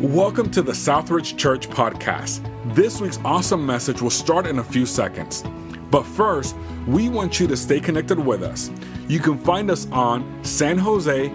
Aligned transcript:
Welcome 0.00 0.50
to 0.50 0.60
the 0.60 0.72
Southridge 0.72 1.38
Church 1.38 1.70
podcast. 1.70 2.44
This 2.74 3.00
week's 3.00 3.18
awesome 3.24 3.64
message 3.64 4.02
will 4.02 4.10
start 4.10 4.46
in 4.46 4.58
a 4.58 4.62
few 4.62 4.84
seconds. 4.84 5.42
But 5.90 6.02
first, 6.02 6.54
we 6.86 7.08
want 7.08 7.40
you 7.40 7.46
to 7.46 7.56
stay 7.56 7.80
connected 7.80 8.18
with 8.18 8.42
us. 8.42 8.70
You 9.08 9.20
can 9.20 9.38
find 9.38 9.70
us 9.70 9.90
on 9.92 10.22
sanjose.cc 10.42 11.26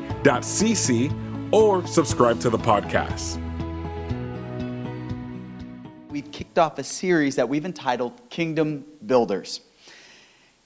or 1.51 1.87
subscribe 1.87 2.39
to 2.41 2.51
the 2.51 2.59
podcast. 2.59 3.39
We've 6.11 6.31
kicked 6.31 6.59
off 6.59 6.77
a 6.77 6.83
series 6.83 7.35
that 7.37 7.49
we've 7.49 7.65
entitled 7.65 8.29
Kingdom 8.29 8.85
Builders. 9.03 9.61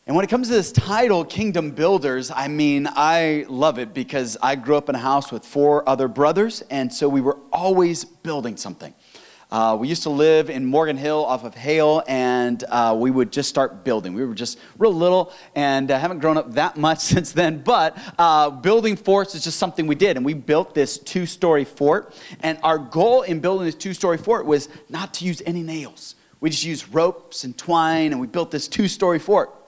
And 0.08 0.16
when 0.16 0.24
it 0.24 0.30
comes 0.30 0.50
to 0.50 0.54
this 0.54 0.72
title, 0.72 1.26
Kingdom 1.26 1.72
Builders, 1.72 2.30
I 2.30 2.48
mean, 2.48 2.88
I 2.92 3.44
love 3.50 3.80
it 3.80 3.92
because 3.92 4.38
I 4.40 4.55
grew 4.55 4.76
up 4.76 4.88
in 4.88 4.94
a 4.94 5.00
house 5.00 5.32
with 5.32 5.44
four 5.44 5.88
other 5.90 6.08
brothers, 6.08 6.62
and 6.70 6.94
so 6.94 7.09
we 7.09 7.22
were 7.22 7.40
always 7.52 8.05
building 8.05 8.55
something. 8.55 8.94
Uh, 9.50 9.76
we 9.80 9.88
used 9.88 10.04
to 10.04 10.12
live 10.12 10.52
in 10.52 10.64
Morgan 10.64 10.95
Hill 10.95 11.26
off 11.26 11.44
of 11.44 11.55
Hale, 11.55 12.04
and 12.08 12.64
uh, 12.70 12.95
we 12.95 13.09
would 13.09 13.31
just 13.31 13.50
start 13.50 13.84
building. 13.84 14.14
We 14.14 14.23
were 14.23 14.36
just 14.36 14.59
real 14.78 14.94
little 14.94 15.34
and 15.55 15.90
uh, 15.90 15.98
haven't 15.98 16.20
grown 16.20 16.38
up 16.38 16.53
that 16.53 16.78
much 16.78 17.00
since 17.14 17.31
then, 17.31 17.64
but 17.64 17.98
uh, 18.20 18.52
building 18.52 18.98
forts 18.98 19.34
is 19.34 19.44
just 19.44 19.58
something 19.58 19.88
we 19.88 19.95
did. 19.95 20.17
And 20.17 20.26
we 20.26 20.36
built 20.36 20.76
this 20.76 21.00
two 21.00 21.26
story 21.26 21.66
fort. 21.66 22.14
And 22.42 22.59
our 22.62 22.78
goal 22.78 23.23
in 23.23 23.40
building 23.40 23.66
this 23.66 23.73
two 23.73 23.95
story 23.95 24.20
fort 24.20 24.45
was 24.45 24.70
not 24.88 25.16
to 25.16 25.26
use 25.26 25.42
any 25.48 25.64
nails. 25.64 26.14
We 26.42 26.52
just 26.52 26.64
used 26.64 26.94
ropes 26.94 27.44
and 27.44 27.58
twine, 27.58 28.12
and 28.12 28.22
we 28.22 28.28
built 28.28 28.52
this 28.52 28.67
two 28.67 28.88
story 28.88 29.17
fort. 29.17 29.65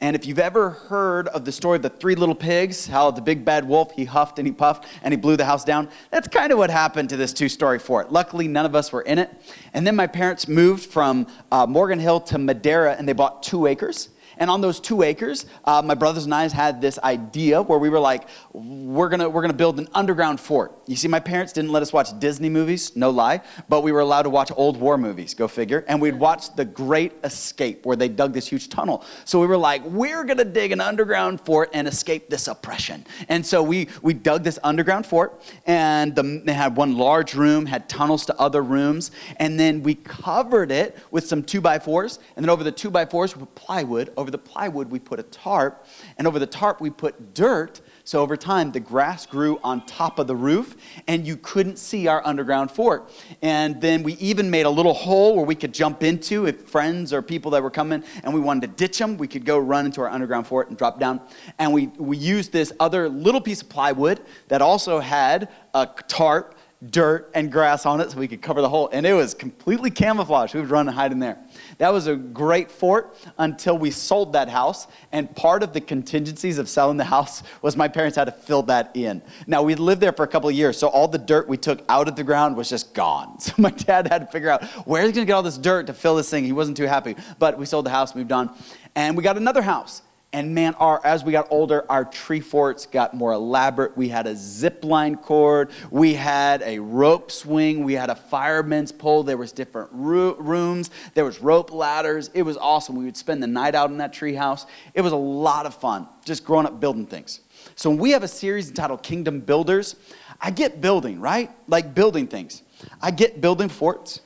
And 0.00 0.14
if 0.14 0.26
you've 0.26 0.38
ever 0.38 0.70
heard 0.70 1.26
of 1.28 1.44
the 1.44 1.50
story 1.50 1.76
of 1.76 1.82
the 1.82 1.90
three 1.90 2.14
little 2.14 2.34
pigs, 2.34 2.86
how 2.86 3.10
the 3.10 3.20
big 3.20 3.44
bad 3.44 3.66
wolf, 3.66 3.90
he 3.92 4.04
huffed 4.04 4.38
and 4.38 4.46
he 4.46 4.52
puffed 4.52 4.86
and 5.02 5.12
he 5.12 5.16
blew 5.16 5.36
the 5.36 5.44
house 5.44 5.64
down, 5.64 5.88
that's 6.10 6.28
kind 6.28 6.52
of 6.52 6.58
what 6.58 6.70
happened 6.70 7.08
to 7.08 7.16
this 7.16 7.32
two 7.32 7.48
story 7.48 7.80
fort. 7.80 8.12
Luckily, 8.12 8.46
none 8.46 8.64
of 8.64 8.76
us 8.76 8.92
were 8.92 9.02
in 9.02 9.18
it. 9.18 9.30
And 9.74 9.84
then 9.84 9.96
my 9.96 10.06
parents 10.06 10.46
moved 10.46 10.88
from 10.88 11.26
uh, 11.50 11.66
Morgan 11.66 11.98
Hill 11.98 12.20
to 12.20 12.38
Madera 12.38 12.94
and 12.96 13.08
they 13.08 13.12
bought 13.12 13.42
two 13.42 13.66
acres. 13.66 14.10
And 14.38 14.50
on 14.50 14.60
those 14.60 14.80
two 14.80 15.02
acres, 15.02 15.46
uh, 15.64 15.82
my 15.82 15.94
brothers 15.94 16.24
and 16.24 16.34
I 16.34 16.48
had 16.48 16.80
this 16.80 16.98
idea 17.00 17.60
where 17.60 17.78
we 17.78 17.90
were 17.90 17.98
like, 17.98 18.28
we're 18.52 19.08
gonna, 19.08 19.28
we're 19.28 19.42
gonna 19.42 19.52
build 19.52 19.78
an 19.78 19.88
underground 19.94 20.40
fort. 20.40 20.72
You 20.86 20.96
see, 20.96 21.08
my 21.08 21.20
parents 21.20 21.52
didn't 21.52 21.72
let 21.72 21.82
us 21.82 21.92
watch 21.92 22.18
Disney 22.18 22.48
movies, 22.48 22.96
no 22.96 23.10
lie, 23.10 23.42
but 23.68 23.82
we 23.82 23.92
were 23.92 24.00
allowed 24.00 24.22
to 24.22 24.30
watch 24.30 24.50
old 24.56 24.78
war 24.78 24.96
movies, 24.96 25.34
go 25.34 25.48
figure. 25.48 25.84
And 25.88 26.00
we'd 26.00 26.14
watch 26.14 26.54
The 26.54 26.64
Great 26.64 27.12
Escape, 27.24 27.84
where 27.84 27.96
they 27.96 28.08
dug 28.08 28.32
this 28.32 28.46
huge 28.46 28.68
tunnel. 28.68 29.04
So 29.24 29.40
we 29.40 29.46
were 29.46 29.56
like, 29.56 29.84
we're 29.84 30.24
gonna 30.24 30.44
dig 30.44 30.72
an 30.72 30.80
underground 30.80 31.40
fort 31.40 31.70
and 31.74 31.86
escape 31.86 32.30
this 32.30 32.48
oppression. 32.48 33.04
And 33.28 33.44
so 33.44 33.62
we, 33.62 33.88
we 34.02 34.14
dug 34.14 34.44
this 34.44 34.58
underground 34.62 35.04
fort, 35.04 35.42
and 35.66 36.14
the, 36.14 36.42
they 36.44 36.54
had 36.54 36.76
one 36.76 36.96
large 36.96 37.34
room, 37.34 37.66
had 37.66 37.88
tunnels 37.88 38.24
to 38.26 38.38
other 38.38 38.62
rooms, 38.62 39.10
and 39.36 39.58
then 39.58 39.82
we 39.82 39.94
covered 39.94 40.70
it 40.70 40.96
with 41.10 41.26
some 41.26 41.42
two 41.42 41.60
by 41.60 41.78
fours, 41.78 42.18
and 42.36 42.44
then 42.44 42.50
over 42.50 42.64
the 42.64 42.72
two 42.72 42.90
by 42.90 43.04
fours, 43.04 43.36
we 43.36 43.40
put 43.40 43.54
plywood. 43.54 44.12
Over 44.16 44.27
over 44.28 44.32
the 44.32 44.38
plywood, 44.38 44.90
we 44.90 44.98
put 44.98 45.18
a 45.18 45.22
tarp, 45.22 45.86
and 46.18 46.26
over 46.26 46.38
the 46.38 46.46
tarp, 46.46 46.82
we 46.82 46.90
put 46.90 47.32
dirt. 47.32 47.80
So 48.04 48.20
over 48.20 48.36
time, 48.36 48.72
the 48.72 48.80
grass 48.80 49.24
grew 49.24 49.58
on 49.64 49.86
top 49.86 50.18
of 50.18 50.26
the 50.26 50.36
roof, 50.36 50.76
and 51.06 51.26
you 51.26 51.38
couldn't 51.38 51.78
see 51.78 52.08
our 52.08 52.24
underground 52.26 52.70
fort. 52.70 53.10
And 53.40 53.80
then 53.80 54.02
we 54.02 54.14
even 54.14 54.50
made 54.50 54.66
a 54.66 54.70
little 54.70 54.92
hole 54.92 55.34
where 55.34 55.46
we 55.46 55.54
could 55.54 55.72
jump 55.72 56.02
into 56.02 56.46
if 56.46 56.68
friends 56.68 57.14
or 57.14 57.22
people 57.22 57.50
that 57.52 57.62
were 57.62 57.70
coming 57.70 58.04
and 58.22 58.34
we 58.34 58.40
wanted 58.40 58.60
to 58.62 58.76
ditch 58.76 58.98
them, 58.98 59.16
we 59.16 59.28
could 59.28 59.46
go 59.46 59.58
run 59.58 59.86
into 59.86 60.02
our 60.02 60.08
underground 60.08 60.46
fort 60.46 60.68
and 60.68 60.76
drop 60.76 61.00
down. 61.00 61.20
And 61.58 61.72
we, 61.72 61.86
we 61.96 62.18
used 62.18 62.52
this 62.52 62.70
other 62.80 63.08
little 63.08 63.40
piece 63.40 63.62
of 63.62 63.70
plywood 63.70 64.20
that 64.48 64.60
also 64.60 65.00
had 65.00 65.48
a 65.72 65.88
tarp 66.06 66.54
dirt 66.90 67.30
and 67.34 67.50
grass 67.50 67.86
on 67.86 68.00
it 68.00 68.10
so 68.10 68.18
we 68.18 68.28
could 68.28 68.42
cover 68.42 68.60
the 68.60 68.68
hole. 68.68 68.88
And 68.92 69.04
it 69.04 69.12
was 69.12 69.34
completely 69.34 69.90
camouflaged. 69.90 70.54
We 70.54 70.60
would 70.60 70.70
run 70.70 70.86
and 70.86 70.96
hide 70.96 71.12
in 71.12 71.18
there. 71.18 71.38
That 71.78 71.92
was 71.92 72.08
a 72.08 72.16
great 72.16 72.70
fort 72.72 73.16
until 73.38 73.78
we 73.78 73.92
sold 73.92 74.32
that 74.32 74.48
house. 74.48 74.88
And 75.12 75.34
part 75.34 75.62
of 75.62 75.72
the 75.72 75.80
contingencies 75.80 76.58
of 76.58 76.68
selling 76.68 76.96
the 76.96 77.04
house 77.04 77.44
was 77.62 77.76
my 77.76 77.88
parents 77.88 78.16
had 78.16 78.24
to 78.24 78.32
fill 78.32 78.62
that 78.64 78.90
in. 78.94 79.22
Now, 79.46 79.62
we 79.62 79.76
lived 79.76 80.00
there 80.00 80.12
for 80.12 80.24
a 80.24 80.28
couple 80.28 80.48
of 80.48 80.54
years, 80.54 80.76
so 80.76 80.88
all 80.88 81.08
the 81.08 81.18
dirt 81.18 81.48
we 81.48 81.56
took 81.56 81.84
out 81.88 82.08
of 82.08 82.16
the 82.16 82.24
ground 82.24 82.56
was 82.56 82.68
just 82.68 82.94
gone. 82.94 83.38
So 83.48 83.54
my 83.56 83.70
dad 83.70 84.08
had 84.08 84.18
to 84.18 84.26
figure 84.26 84.50
out 84.50 84.62
where 84.86 85.02
he's 85.02 85.12
going 85.12 85.26
to 85.26 85.26
get 85.26 85.32
all 85.32 85.42
this 85.42 85.56
dirt 85.56 85.86
to 85.86 85.94
fill 85.94 86.16
this 86.16 86.28
thing. 86.28 86.44
He 86.44 86.52
wasn't 86.52 86.76
too 86.76 86.86
happy. 86.86 87.16
But 87.38 87.56
we 87.56 87.64
sold 87.64 87.86
the 87.86 87.90
house, 87.90 88.14
moved 88.14 88.30
on, 88.30 88.50
and 88.94 89.16
we 89.16 89.22
got 89.22 89.38
another 89.38 89.62
house. 89.62 90.02
And 90.32 90.54
man, 90.54 90.74
our, 90.74 91.00
as 91.04 91.24
we 91.24 91.32
got 91.32 91.46
older, 91.50 91.90
our 91.90 92.04
tree 92.04 92.40
forts 92.40 92.84
got 92.84 93.14
more 93.14 93.32
elaborate. 93.32 93.96
We 93.96 94.08
had 94.10 94.26
a 94.26 94.36
zip 94.36 94.84
line 94.84 95.16
cord, 95.16 95.70
we 95.90 96.12
had 96.12 96.60
a 96.62 96.78
rope 96.78 97.30
swing, 97.30 97.82
we 97.82 97.94
had 97.94 98.10
a 98.10 98.14
fireman's 98.14 98.92
pole. 98.92 99.22
There 99.22 99.38
was 99.38 99.52
different 99.52 99.88
ro- 99.90 100.34
rooms, 100.34 100.90
there 101.14 101.24
was 101.24 101.40
rope 101.40 101.72
ladders. 101.72 102.28
It 102.34 102.42
was 102.42 102.58
awesome. 102.58 102.94
We 102.94 103.06
would 103.06 103.16
spend 103.16 103.42
the 103.42 103.46
night 103.46 103.74
out 103.74 103.90
in 103.90 103.96
that 103.98 104.12
tree 104.12 104.34
house. 104.34 104.66
It 104.92 105.00
was 105.00 105.12
a 105.12 105.16
lot 105.16 105.64
of 105.64 105.74
fun, 105.74 106.06
just 106.26 106.44
growing 106.44 106.66
up 106.66 106.78
building 106.78 107.06
things. 107.06 107.40
So 107.74 107.90
we 107.90 108.10
have 108.10 108.22
a 108.22 108.28
series 108.28 108.68
entitled 108.68 109.02
Kingdom 109.02 109.40
Builders, 109.40 109.96
I 110.40 110.50
get 110.50 110.80
building, 110.80 111.20
right? 111.20 111.50
Like 111.66 111.94
building 111.94 112.26
things. 112.26 112.62
I 113.00 113.10
get 113.10 113.40
building 113.40 113.68
forts. 113.68 114.20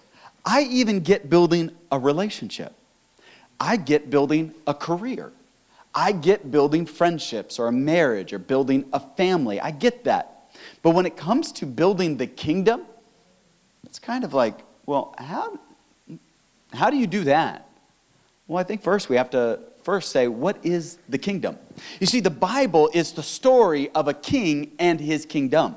I 0.45 0.63
even 0.63 1.01
get 1.01 1.31
building 1.31 1.71
a 1.91 1.99
relationship. 1.99 2.75
I 3.61 3.77
get 3.77 4.11
building 4.11 4.55
a 4.67 4.75
career. 4.75 5.33
I 5.95 6.13
get 6.13 6.51
building 6.51 6.87
friendships 6.87 7.59
or 7.59 7.69
a 7.69 7.73
marriage 7.73 8.33
or 8.33 8.39
building 8.39 8.87
a 8.93 9.01
family. 9.01 9.61
I 9.61 9.71
get 9.71 10.05
that. 10.05 10.51
But 10.83 10.91
when 10.91 11.07
it 11.07 11.17
comes 11.17 11.53
to 11.53 11.67
building 11.67 12.17
the 12.17 12.27
kingdom, 12.27 12.83
it's 13.85 13.99
kind 13.99 14.25
of 14.25 14.33
like, 14.33 14.61
well, 14.87 15.15
how, 15.19 15.59
how 16.73 16.91
do 16.91 16.97
you 16.97 17.07
do 17.07 17.25
that? 17.25 17.69
Well, 18.49 18.59
I 18.59 18.65
think 18.65 18.83
first 18.83 19.09
we 19.09 19.17
have 19.17 19.31
to 19.31 19.61
first 19.83 20.13
say, 20.13 20.29
what 20.29 20.65
is 20.65 20.99
the 21.09 21.19
kingdom? 21.19 21.59
You 22.01 22.07
see, 22.07 22.21
the 22.21 22.31
Bible 22.31 22.91
is 22.95 23.13
the 23.13 23.23
story 23.23 23.91
of 23.91 24.09
a 24.09 24.15
king 24.15 24.73
and 24.79 25.01
his 25.01 25.27
kingdom. 25.27 25.77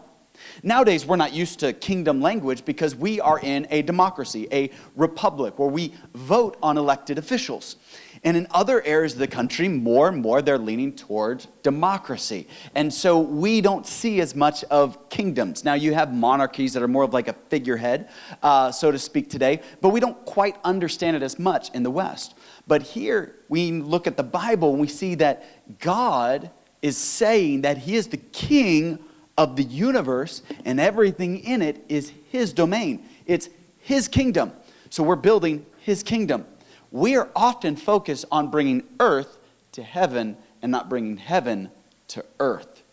Nowadays, 0.64 1.06
we're 1.06 1.16
not 1.16 1.34
used 1.34 1.60
to 1.60 1.74
kingdom 1.74 2.22
language 2.22 2.66
because 2.66 2.96
we 2.96 3.20
are 3.20 3.40
in 3.40 3.68
a 3.70 3.82
democracy, 3.82 4.48
a 4.52 4.72
republic, 4.96 5.58
where 5.58 5.70
we 5.70 5.94
vote 6.14 6.58
on 6.62 6.78
elected 6.78 7.18
officials. 7.18 7.78
And 8.26 8.36
in 8.36 8.48
other 8.50 8.82
areas 8.82 9.14
of 9.14 9.20
the 9.20 9.28
country, 9.28 9.70
more 9.70 10.08
and 10.08 10.20
more 10.20 10.42
they're 10.42 10.58
leaning 10.58 10.94
toward 10.94 11.46
democracy. 11.62 12.48
And 12.74 12.92
so 12.92 13.20
we 13.20 13.62
don't 13.62 13.86
see 13.86 14.20
as 14.20 14.34
much 14.34 14.64
of 14.66 15.10
kingdoms. 15.10 15.64
Now, 15.64 15.76
you 15.76 15.94
have 15.94 16.12
monarchies 16.12 16.74
that 16.74 16.82
are 16.82 16.88
more 16.88 17.04
of 17.04 17.14
like 17.14 17.28
a 17.28 17.34
figurehead, 17.50 18.10
uh, 18.42 18.72
so 18.72 18.90
to 18.90 18.98
speak, 18.98 19.30
today, 19.30 19.62
but 19.80 19.90
we 19.90 20.00
don't 20.00 20.26
quite 20.26 20.58
understand 20.64 21.16
it 21.16 21.22
as 21.22 21.38
much 21.38 21.70
in 21.76 21.84
the 21.84 21.92
West. 21.92 22.34
But 22.66 22.82
here, 22.82 23.36
we 23.48 23.72
look 23.72 24.08
at 24.08 24.18
the 24.18 24.24
Bible 24.24 24.72
and 24.72 24.82
we 24.82 24.88
see 24.88 25.14
that 25.16 25.80
God 25.80 26.50
is 26.82 26.98
saying 26.98 27.62
that 27.62 27.78
He 27.78 27.96
is 27.96 28.08
the 28.08 28.18
king 28.18 28.98
of 29.38 29.56
the 29.56 29.64
universe 29.64 30.42
and 30.66 30.80
everything 30.80 31.44
in 31.44 31.62
it 31.62 31.86
is 31.90 32.12
His 32.32 32.54
domain. 32.54 33.08
It's 33.28 33.50
His 33.78 34.08
kingdom. 34.08 34.52
So 34.90 35.04
we're 35.04 35.16
building 35.16 35.68
His 35.78 36.02
kingdom 36.02 36.48
we 36.96 37.18
are 37.18 37.28
often 37.36 37.76
focused 37.76 38.24
on 38.32 38.50
bringing 38.50 38.82
earth 39.02 39.38
to 39.74 39.84
heaven 39.84 40.38
and 40.62 40.72
not 40.72 40.88
bringing 40.88 41.18
heaven 41.18 41.70
to 42.08 42.24
earth. 42.40 42.84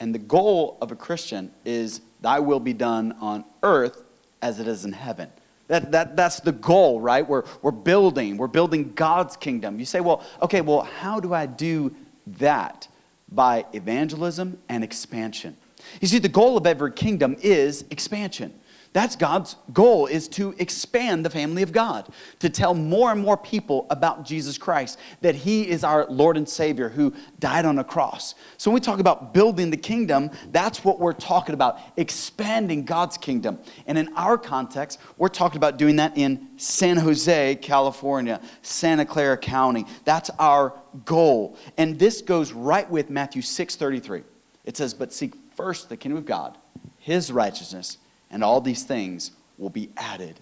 And 0.00 0.12
the 0.12 0.18
goal 0.18 0.76
of 0.82 0.90
a 0.90 0.96
Christian 0.96 1.52
is, 1.64 2.00
Thy 2.20 2.40
will 2.40 2.58
be 2.58 2.72
done 2.72 3.12
on 3.20 3.44
earth 3.62 4.02
as 4.42 4.58
it 4.58 4.66
is 4.66 4.84
in 4.84 4.90
heaven. 4.90 5.30
That, 5.68 5.92
that, 5.92 6.16
that's 6.16 6.40
the 6.40 6.50
goal, 6.50 7.00
right? 7.00 7.26
We're, 7.26 7.44
we're 7.62 7.70
building, 7.70 8.36
we're 8.36 8.48
building 8.48 8.92
God's 8.96 9.36
kingdom. 9.36 9.78
You 9.78 9.86
say, 9.86 10.00
well, 10.00 10.24
okay, 10.42 10.60
well, 10.60 10.82
how 10.82 11.20
do 11.20 11.32
I 11.32 11.46
do 11.46 11.94
that? 12.38 12.88
By 13.30 13.64
evangelism 13.72 14.58
and 14.68 14.82
expansion. 14.82 15.56
You 16.00 16.08
see, 16.08 16.18
the 16.18 16.28
goal 16.28 16.56
of 16.56 16.66
every 16.66 16.90
kingdom 16.90 17.36
is 17.40 17.84
expansion. 17.90 18.52
That's 18.94 19.16
God's 19.16 19.56
goal 19.72 20.06
is 20.06 20.28
to 20.28 20.54
expand 20.56 21.26
the 21.26 21.30
family 21.30 21.62
of 21.62 21.72
God, 21.72 22.08
to 22.38 22.48
tell 22.48 22.74
more 22.74 23.10
and 23.10 23.20
more 23.20 23.36
people 23.36 23.88
about 23.90 24.24
Jesus 24.24 24.56
Christ, 24.56 25.00
that 25.20 25.34
he 25.34 25.68
is 25.68 25.82
our 25.82 26.06
Lord 26.06 26.36
and 26.36 26.48
Savior 26.48 26.88
who 26.88 27.12
died 27.40 27.64
on 27.64 27.80
a 27.80 27.84
cross. 27.84 28.36
So 28.56 28.70
when 28.70 28.76
we 28.76 28.80
talk 28.80 29.00
about 29.00 29.34
building 29.34 29.70
the 29.70 29.76
kingdom, 29.76 30.30
that's 30.52 30.84
what 30.84 31.00
we're 31.00 31.12
talking 31.12 31.54
about, 31.54 31.80
expanding 31.96 32.84
God's 32.84 33.18
kingdom. 33.18 33.58
And 33.88 33.98
in 33.98 34.14
our 34.14 34.38
context, 34.38 35.00
we're 35.18 35.28
talking 35.28 35.56
about 35.56 35.76
doing 35.76 35.96
that 35.96 36.16
in 36.16 36.50
San 36.56 36.96
Jose, 36.96 37.56
California, 37.56 38.40
Santa 38.62 39.04
Clara 39.04 39.36
County. 39.36 39.86
That's 40.04 40.30
our 40.38 40.72
goal. 41.04 41.58
And 41.76 41.98
this 41.98 42.22
goes 42.22 42.52
right 42.52 42.88
with 42.88 43.10
Matthew 43.10 43.42
6:33. 43.42 44.22
It 44.64 44.76
says, 44.76 44.94
"But 44.94 45.12
seek 45.12 45.34
first 45.56 45.88
the 45.88 45.96
kingdom 45.96 46.18
of 46.18 46.26
God, 46.26 46.58
his 46.96 47.32
righteousness, 47.32 47.98
and 48.34 48.42
all 48.42 48.60
these 48.60 48.82
things 48.82 49.30
will 49.56 49.70
be 49.70 49.88
added 49.96 50.40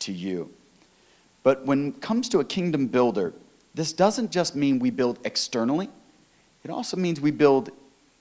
to 0.00 0.12
you. 0.12 0.50
But 1.42 1.66
when 1.66 1.88
it 1.88 2.00
comes 2.00 2.28
to 2.30 2.40
a 2.40 2.44
kingdom 2.44 2.86
builder, 2.86 3.34
this 3.74 3.92
doesn't 3.92 4.30
just 4.30 4.56
mean 4.56 4.78
we 4.78 4.90
build 4.90 5.18
externally, 5.24 5.90
it 6.64 6.70
also 6.70 6.96
means 6.96 7.20
we 7.20 7.30
build 7.30 7.70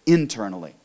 internally. 0.05 0.75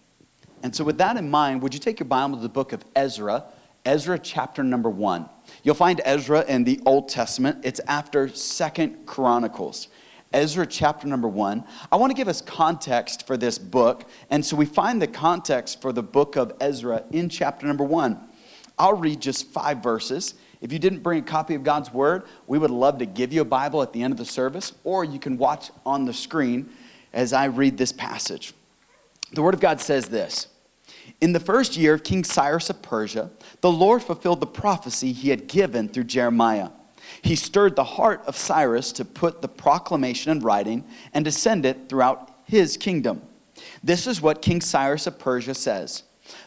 And 0.63 0.75
so, 0.75 0.85
with 0.85 0.99
that 0.99 1.17
in 1.17 1.29
mind, 1.29 1.63
would 1.63 1.75
you 1.75 1.81
take 1.81 1.99
your 1.99 2.07
Bible 2.07 2.37
to 2.37 2.43
the 2.43 2.49
book 2.49 2.73
of 2.73 2.85
Ezra? 2.95 3.45
Ezra 3.85 4.19
chapter 4.19 4.63
number 4.63 4.91
one. 4.91 5.29
You'll 5.65 5.75
find 5.75 6.01
Ezra 6.05 6.45
in 6.47 6.63
the 6.63 6.81
Old 6.87 7.09
Testament. 7.09 7.59
It's 7.65 7.81
after 7.89 8.29
Second 8.29 9.07
Chronicles. 9.07 9.89
Ezra 10.33 10.67
chapter 10.67 11.09
number 11.09 11.29
one. 11.29 11.65
I 11.91 11.97
want 11.97 12.11
to 12.11 12.15
give 12.15 12.29
us 12.29 12.41
context 12.41 13.27
for 13.27 13.37
this 13.37 13.59
book. 13.59 14.05
And 14.31 14.45
so 14.45 14.57
we 14.57 14.67
find 14.67 15.01
the 15.01 15.07
context 15.07 15.81
for 15.81 15.93
the 15.93 16.03
book 16.03 16.37
of 16.37 16.53
Ezra 16.61 17.03
in 17.11 17.29
chapter 17.29 17.67
number 17.67 17.85
one. 17.85 18.28
I'll 18.79 18.97
read 18.97 19.21
just 19.21 19.49
five 19.49 19.83
verses. 19.83 20.35
If 20.61 20.73
you 20.73 20.79
didn't 20.79 21.01
bring 21.01 21.21
a 21.21 21.27
copy 21.27 21.55
of 21.55 21.63
God's 21.63 21.93
word, 21.93 22.25
we 22.47 22.59
would 22.59 22.71
love 22.71 22.99
to 22.99 23.07
give 23.07 23.33
you 23.33 23.41
a 23.41 23.45
Bible 23.45 23.83
at 23.83 23.93
the 23.93 24.03
end 24.03 24.13
of 24.13 24.19
the 24.19 24.25
service, 24.25 24.73
or 24.85 25.05
you 25.05 25.19
can 25.19 25.39
watch 25.39 25.71
on 25.87 26.05
the 26.05 26.13
screen 26.13 26.71
as 27.13 27.33
I 27.33 27.47
read 27.47 27.79
this 27.79 27.93
passage. 27.93 28.53
The 29.33 29.43
word 29.43 29.55
of 29.55 29.61
God 29.61 29.81
says 29.81 30.09
this 30.09 30.49
In 31.21 31.33
the 31.33 31.41
first 31.41 31.77
year 31.77 31.95
of 31.95 32.03
King 32.03 32.25
Cyrus 32.25 32.71
of 32.71 32.83
Persia, 32.83 33.31
the 33.61 33.71
Lord 33.71 34.03
fulfilled 34.03 34.41
the 34.41 34.47
prophecy 34.47 35.13
he 35.13 35.31
had 35.31 35.47
given 35.47 35.89
through 35.89 36.05
Jeremiah. 36.05 36.71
He 37.23 37.37
stirred 37.37 37.77
the 37.77 37.85
heart 37.85 38.23
of 38.27 38.37
Cyrus 38.37 38.93
to 38.93 39.05
put 39.05 39.41
the 39.41 39.49
proclamation 39.49 40.33
in 40.33 40.41
writing 40.41 40.85
and 41.15 41.25
to 41.25 41.33
send 41.33 41.65
it 41.65 41.89
throughout 41.89 42.31
his 42.45 42.77
kingdom. 42.77 43.23
This 43.83 44.07
is 44.07 44.21
what 44.21 44.43
King 44.43 44.61
Cyrus 44.61 45.07
of 45.07 45.19
Persia 45.19 45.55
says 45.55 46.03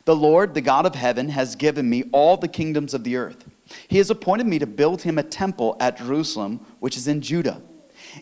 The 0.06 0.16
Lord, 0.16 0.54
the 0.54 0.62
God 0.62 0.86
of 0.86 0.96
heaven, 0.96 1.30
has 1.30 1.56
given 1.56 1.90
me 1.90 2.04
all 2.12 2.38
the 2.38 2.48
kingdoms 2.48 2.94
of 2.94 3.04
the 3.04 3.16
earth. 3.16 3.46
He 3.88 3.98
has 3.98 4.10
appointed 4.10 4.48
me 4.48 4.60
to 4.60 4.68
build 4.68 5.02
him 5.02 5.18
a 5.18 5.24
temple 5.24 5.78
at 5.80 5.98
Jerusalem, 5.98 6.66
which 6.80 6.98
is 6.98 7.08
in 7.08 7.22
Judah. 7.22 7.62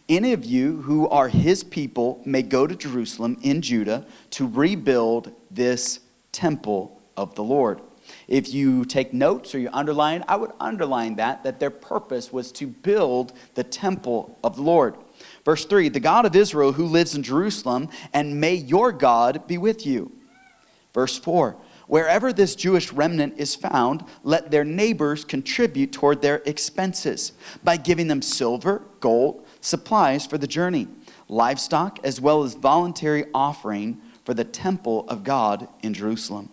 Any 0.07 0.33
of 0.33 0.45
you 0.45 0.81
who 0.81 1.07
are 1.09 1.29
his 1.29 1.63
people 1.63 2.21
may 2.25 2.41
go 2.41 2.67
to 2.67 2.75
Jerusalem 2.75 3.37
in 3.41 3.61
Judah 3.61 4.05
to 4.31 4.47
rebuild 4.47 5.31
this 5.49 5.99
temple 6.31 7.01
of 7.17 7.35
the 7.35 7.43
Lord. 7.43 7.81
If 8.27 8.53
you 8.53 8.85
take 8.85 9.13
notes 9.13 9.53
or 9.53 9.59
you 9.59 9.69
underline, 9.71 10.23
I 10.27 10.35
would 10.35 10.51
underline 10.59 11.15
that, 11.15 11.43
that 11.43 11.59
their 11.59 11.69
purpose 11.69 12.33
was 12.33 12.51
to 12.53 12.67
build 12.67 13.33
the 13.55 13.63
temple 13.63 14.37
of 14.43 14.55
the 14.55 14.61
Lord. 14.61 14.95
Verse 15.45 15.65
3 15.65 15.89
The 15.89 15.99
God 15.99 16.25
of 16.25 16.35
Israel 16.35 16.73
who 16.73 16.85
lives 16.85 17.15
in 17.15 17.23
Jerusalem, 17.23 17.89
and 18.13 18.39
may 18.39 18.55
your 18.55 18.91
God 18.91 19.47
be 19.47 19.57
with 19.57 19.85
you. 19.85 20.11
Verse 20.93 21.17
4 21.17 21.55
Wherever 21.87 22.31
this 22.31 22.55
Jewish 22.55 22.93
remnant 22.93 23.39
is 23.39 23.55
found, 23.55 24.05
let 24.23 24.51
their 24.51 24.63
neighbors 24.63 25.25
contribute 25.25 25.91
toward 25.91 26.21
their 26.21 26.43
expenses 26.45 27.33
by 27.63 27.77
giving 27.77 28.07
them 28.07 28.21
silver, 28.21 28.83
gold, 28.99 29.43
supplies 29.59 30.27
for 30.27 30.37
the 30.37 30.45
journey, 30.45 30.87
livestock, 31.27 31.99
as 32.03 32.21
well 32.21 32.43
as 32.43 32.53
voluntary 32.53 33.25
offering 33.33 33.99
for 34.23 34.35
the 34.35 34.43
temple 34.43 35.09
of 35.09 35.23
God 35.23 35.67
in 35.81 35.95
Jerusalem. 35.95 36.49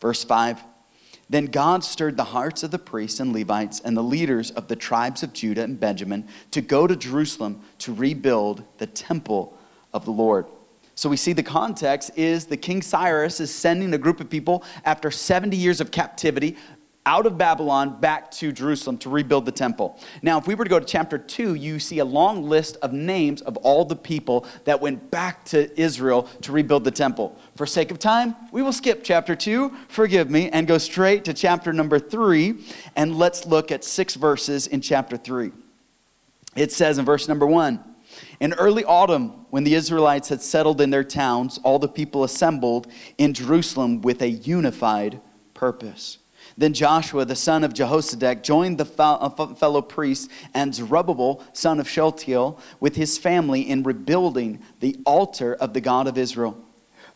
Verse 0.00 0.22
5 0.22 0.62
Then 1.28 1.46
God 1.46 1.82
stirred 1.82 2.16
the 2.16 2.22
hearts 2.22 2.62
of 2.62 2.70
the 2.70 2.78
priests 2.78 3.18
and 3.18 3.32
Levites 3.32 3.80
and 3.80 3.96
the 3.96 4.04
leaders 4.04 4.52
of 4.52 4.68
the 4.68 4.76
tribes 4.76 5.24
of 5.24 5.32
Judah 5.32 5.64
and 5.64 5.80
Benjamin 5.80 6.28
to 6.52 6.60
go 6.60 6.86
to 6.86 6.94
Jerusalem 6.94 7.60
to 7.78 7.92
rebuild 7.92 8.62
the 8.78 8.86
temple 8.86 9.58
of 9.92 10.04
the 10.04 10.12
Lord. 10.12 10.46
So 10.96 11.10
we 11.10 11.18
see 11.18 11.34
the 11.34 11.42
context 11.42 12.10
is 12.16 12.46
the 12.46 12.56
King 12.56 12.80
Cyrus 12.80 13.38
is 13.38 13.54
sending 13.54 13.92
a 13.92 13.98
group 13.98 14.18
of 14.18 14.30
people 14.30 14.64
after 14.84 15.10
70 15.10 15.54
years 15.54 15.82
of 15.82 15.90
captivity 15.90 16.56
out 17.04 17.26
of 17.26 17.38
Babylon 17.38 18.00
back 18.00 18.30
to 18.32 18.50
Jerusalem 18.50 18.98
to 18.98 19.10
rebuild 19.10 19.44
the 19.44 19.52
temple. 19.52 20.00
Now, 20.22 20.38
if 20.38 20.46
we 20.46 20.54
were 20.56 20.64
to 20.64 20.70
go 20.70 20.80
to 20.80 20.84
chapter 20.84 21.18
2, 21.18 21.54
you 21.54 21.78
see 21.78 22.00
a 22.00 22.04
long 22.04 22.48
list 22.48 22.78
of 22.82 22.92
names 22.94 23.42
of 23.42 23.58
all 23.58 23.84
the 23.84 23.94
people 23.94 24.46
that 24.64 24.80
went 24.80 25.10
back 25.10 25.44
to 25.46 25.80
Israel 25.80 26.24
to 26.42 26.50
rebuild 26.50 26.82
the 26.82 26.90
temple. 26.90 27.38
For 27.56 27.66
sake 27.66 27.90
of 27.90 27.98
time, 27.98 28.34
we 28.50 28.62
will 28.62 28.72
skip 28.72 29.04
chapter 29.04 29.36
2, 29.36 29.72
forgive 29.88 30.30
me, 30.30 30.50
and 30.50 30.66
go 30.66 30.78
straight 30.78 31.24
to 31.26 31.34
chapter 31.34 31.72
number 31.72 31.98
3, 31.98 32.54
and 32.96 33.16
let's 33.16 33.46
look 33.46 33.70
at 33.70 33.84
six 33.84 34.14
verses 34.14 34.66
in 34.66 34.80
chapter 34.80 35.16
3. 35.16 35.52
It 36.56 36.72
says 36.72 36.98
in 36.98 37.04
verse 37.04 37.28
number 37.28 37.46
1 37.46 37.95
in 38.40 38.52
early 38.54 38.84
autumn, 38.84 39.46
when 39.50 39.64
the 39.64 39.74
Israelites 39.74 40.28
had 40.28 40.42
settled 40.42 40.80
in 40.80 40.90
their 40.90 41.04
towns, 41.04 41.58
all 41.62 41.78
the 41.78 41.88
people 41.88 42.24
assembled 42.24 42.86
in 43.18 43.32
Jerusalem 43.32 44.02
with 44.02 44.20
a 44.22 44.28
unified 44.28 45.20
purpose. 45.54 46.18
Then 46.58 46.72
Joshua, 46.72 47.24
the 47.24 47.36
son 47.36 47.64
of 47.64 47.74
Jehozadak, 47.74 48.42
joined 48.42 48.78
the 48.78 48.86
uh, 48.98 49.54
fellow 49.54 49.82
priests 49.82 50.28
and 50.54 50.74
Zerubbabel, 50.74 51.42
son 51.52 51.80
of 51.80 51.88
Shealtiel, 51.88 52.58
with 52.80 52.96
his 52.96 53.18
family 53.18 53.68
in 53.68 53.82
rebuilding 53.82 54.62
the 54.80 54.96
altar 55.04 55.54
of 55.54 55.74
the 55.74 55.80
God 55.80 56.06
of 56.06 56.16
Israel. 56.16 56.62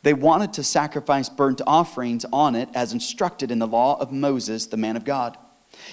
They 0.03 0.15
wanted 0.15 0.55
to 0.55 0.63
sacrifice 0.63 1.29
burnt 1.29 1.61
offerings 1.67 2.25
on 2.33 2.55
it 2.55 2.69
as 2.75 2.93
instructed 2.93 3.51
in 3.51 3.59
the 3.59 3.67
law 3.67 4.01
of 4.01 4.13
Moses, 4.13 4.67
the 4.67 4.77
man 4.77 4.97
of 4.97 5.05
God. 5.05 5.37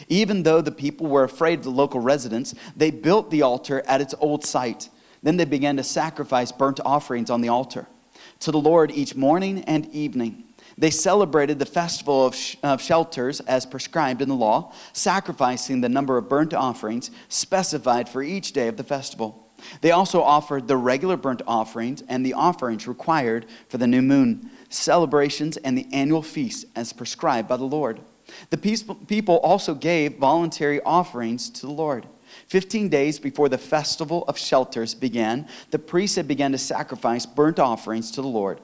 Even 0.10 0.44
though 0.44 0.62
the 0.62 0.72
people 0.72 1.08
were 1.08 1.24
afraid 1.24 1.60
of 1.60 1.66
the 1.66 1.72
local 1.72 2.00
residents, 2.00 2.56
they 2.76 2.92
built 2.92 3.30
the 3.30 3.42
altar 3.42 3.84
at 3.86 4.02
its 4.02 4.16
old 4.20 4.46
site 4.46 4.90
then 5.24 5.38
they 5.38 5.46
began 5.46 5.78
to 5.78 5.84
sacrifice 5.84 6.52
burnt 6.52 6.80
offerings 6.86 7.30
on 7.30 7.42
the 7.42 7.50
altar 7.50 7.88
to 8.40 8.52
the 8.52 8.60
Lord 8.60 8.92
each 8.92 9.16
morning 9.16 9.64
and 9.66 9.86
evening. 9.94 10.44
They 10.78 10.92
celebrated 10.92 11.58
the 11.58 11.66
festival 11.66 12.28
of, 12.28 12.36
sh- 12.36 12.56
of, 12.62 12.82
shelters 12.82 13.40
as 13.42 13.66
prescribed 13.66 14.22
in 14.22 14.30
the 14.30 14.36
law, 14.36 14.74
sacrificing 14.94 15.82
the 15.82 15.90
number 15.90 16.18
of 16.18 16.30
burnt 16.30 16.54
offerings 16.54 17.10
specified 17.30 18.08
for 18.08 18.22
each 18.22 18.54
day 18.54 18.68
of 18.68 18.78
the 18.78 18.84
festival. 18.84 19.50
They 19.82 19.90
also 19.90 20.22
offered 20.22 20.68
the 20.68 20.78
regular 20.78 21.18
burnt 21.18 21.42
offerings 21.48 22.04
and 22.08 22.24
the 22.24 22.34
offerings 22.34 22.88
required 22.88 23.48
for 23.70 23.80
the 23.80 23.88
new 23.88 24.04
moon, 24.04 24.52
celebrations, 24.70 25.58
and 25.58 25.76
the 25.76 25.88
annual 25.92 26.22
feast 26.22 26.66
as 26.76 26.94
prescribed 26.94 27.48
by 27.48 27.58
the 27.58 27.64
Lord. 27.64 28.02
The 28.52 28.58
people 29.08 29.38
also 29.38 29.74
gave 29.74 30.18
voluntary 30.18 30.82
offerings 30.82 31.50
to 31.50 31.66
the 31.66 31.72
Lord. 31.72 32.06
Fifteen 32.48 32.88
days 32.88 33.20
before 33.20 33.50
the 33.50 33.58
festival 33.58 34.24
of 34.28 34.38
shelters 34.38 34.94
began, 34.94 35.48
the 35.72 35.80
priests 35.80 36.16
had 36.16 36.28
begun 36.28 36.54
to 36.54 36.58
sacrifice 36.58 37.26
burnt 37.26 37.60
offerings 37.60 38.10
to 38.12 38.22
the 38.22 38.28
Lord. 38.28 38.62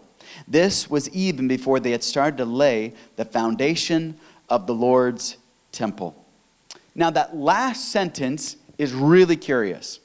This 0.48 0.90
was 0.90 1.10
even 1.10 1.50
before 1.50 1.82
they 1.82 1.92
had 1.92 2.04
started 2.04 2.38
to 2.38 2.46
lay 2.46 2.94
the 3.18 3.26
foundation 3.26 4.18
of 4.50 4.68
the 4.68 4.74
Lord's 4.74 5.38
temple. 5.74 6.16
Now, 6.96 7.10
that 7.10 7.36
last 7.36 7.92
sentence 7.92 8.56
is 8.78 8.94
really 8.94 9.36
curious. 9.36 10.00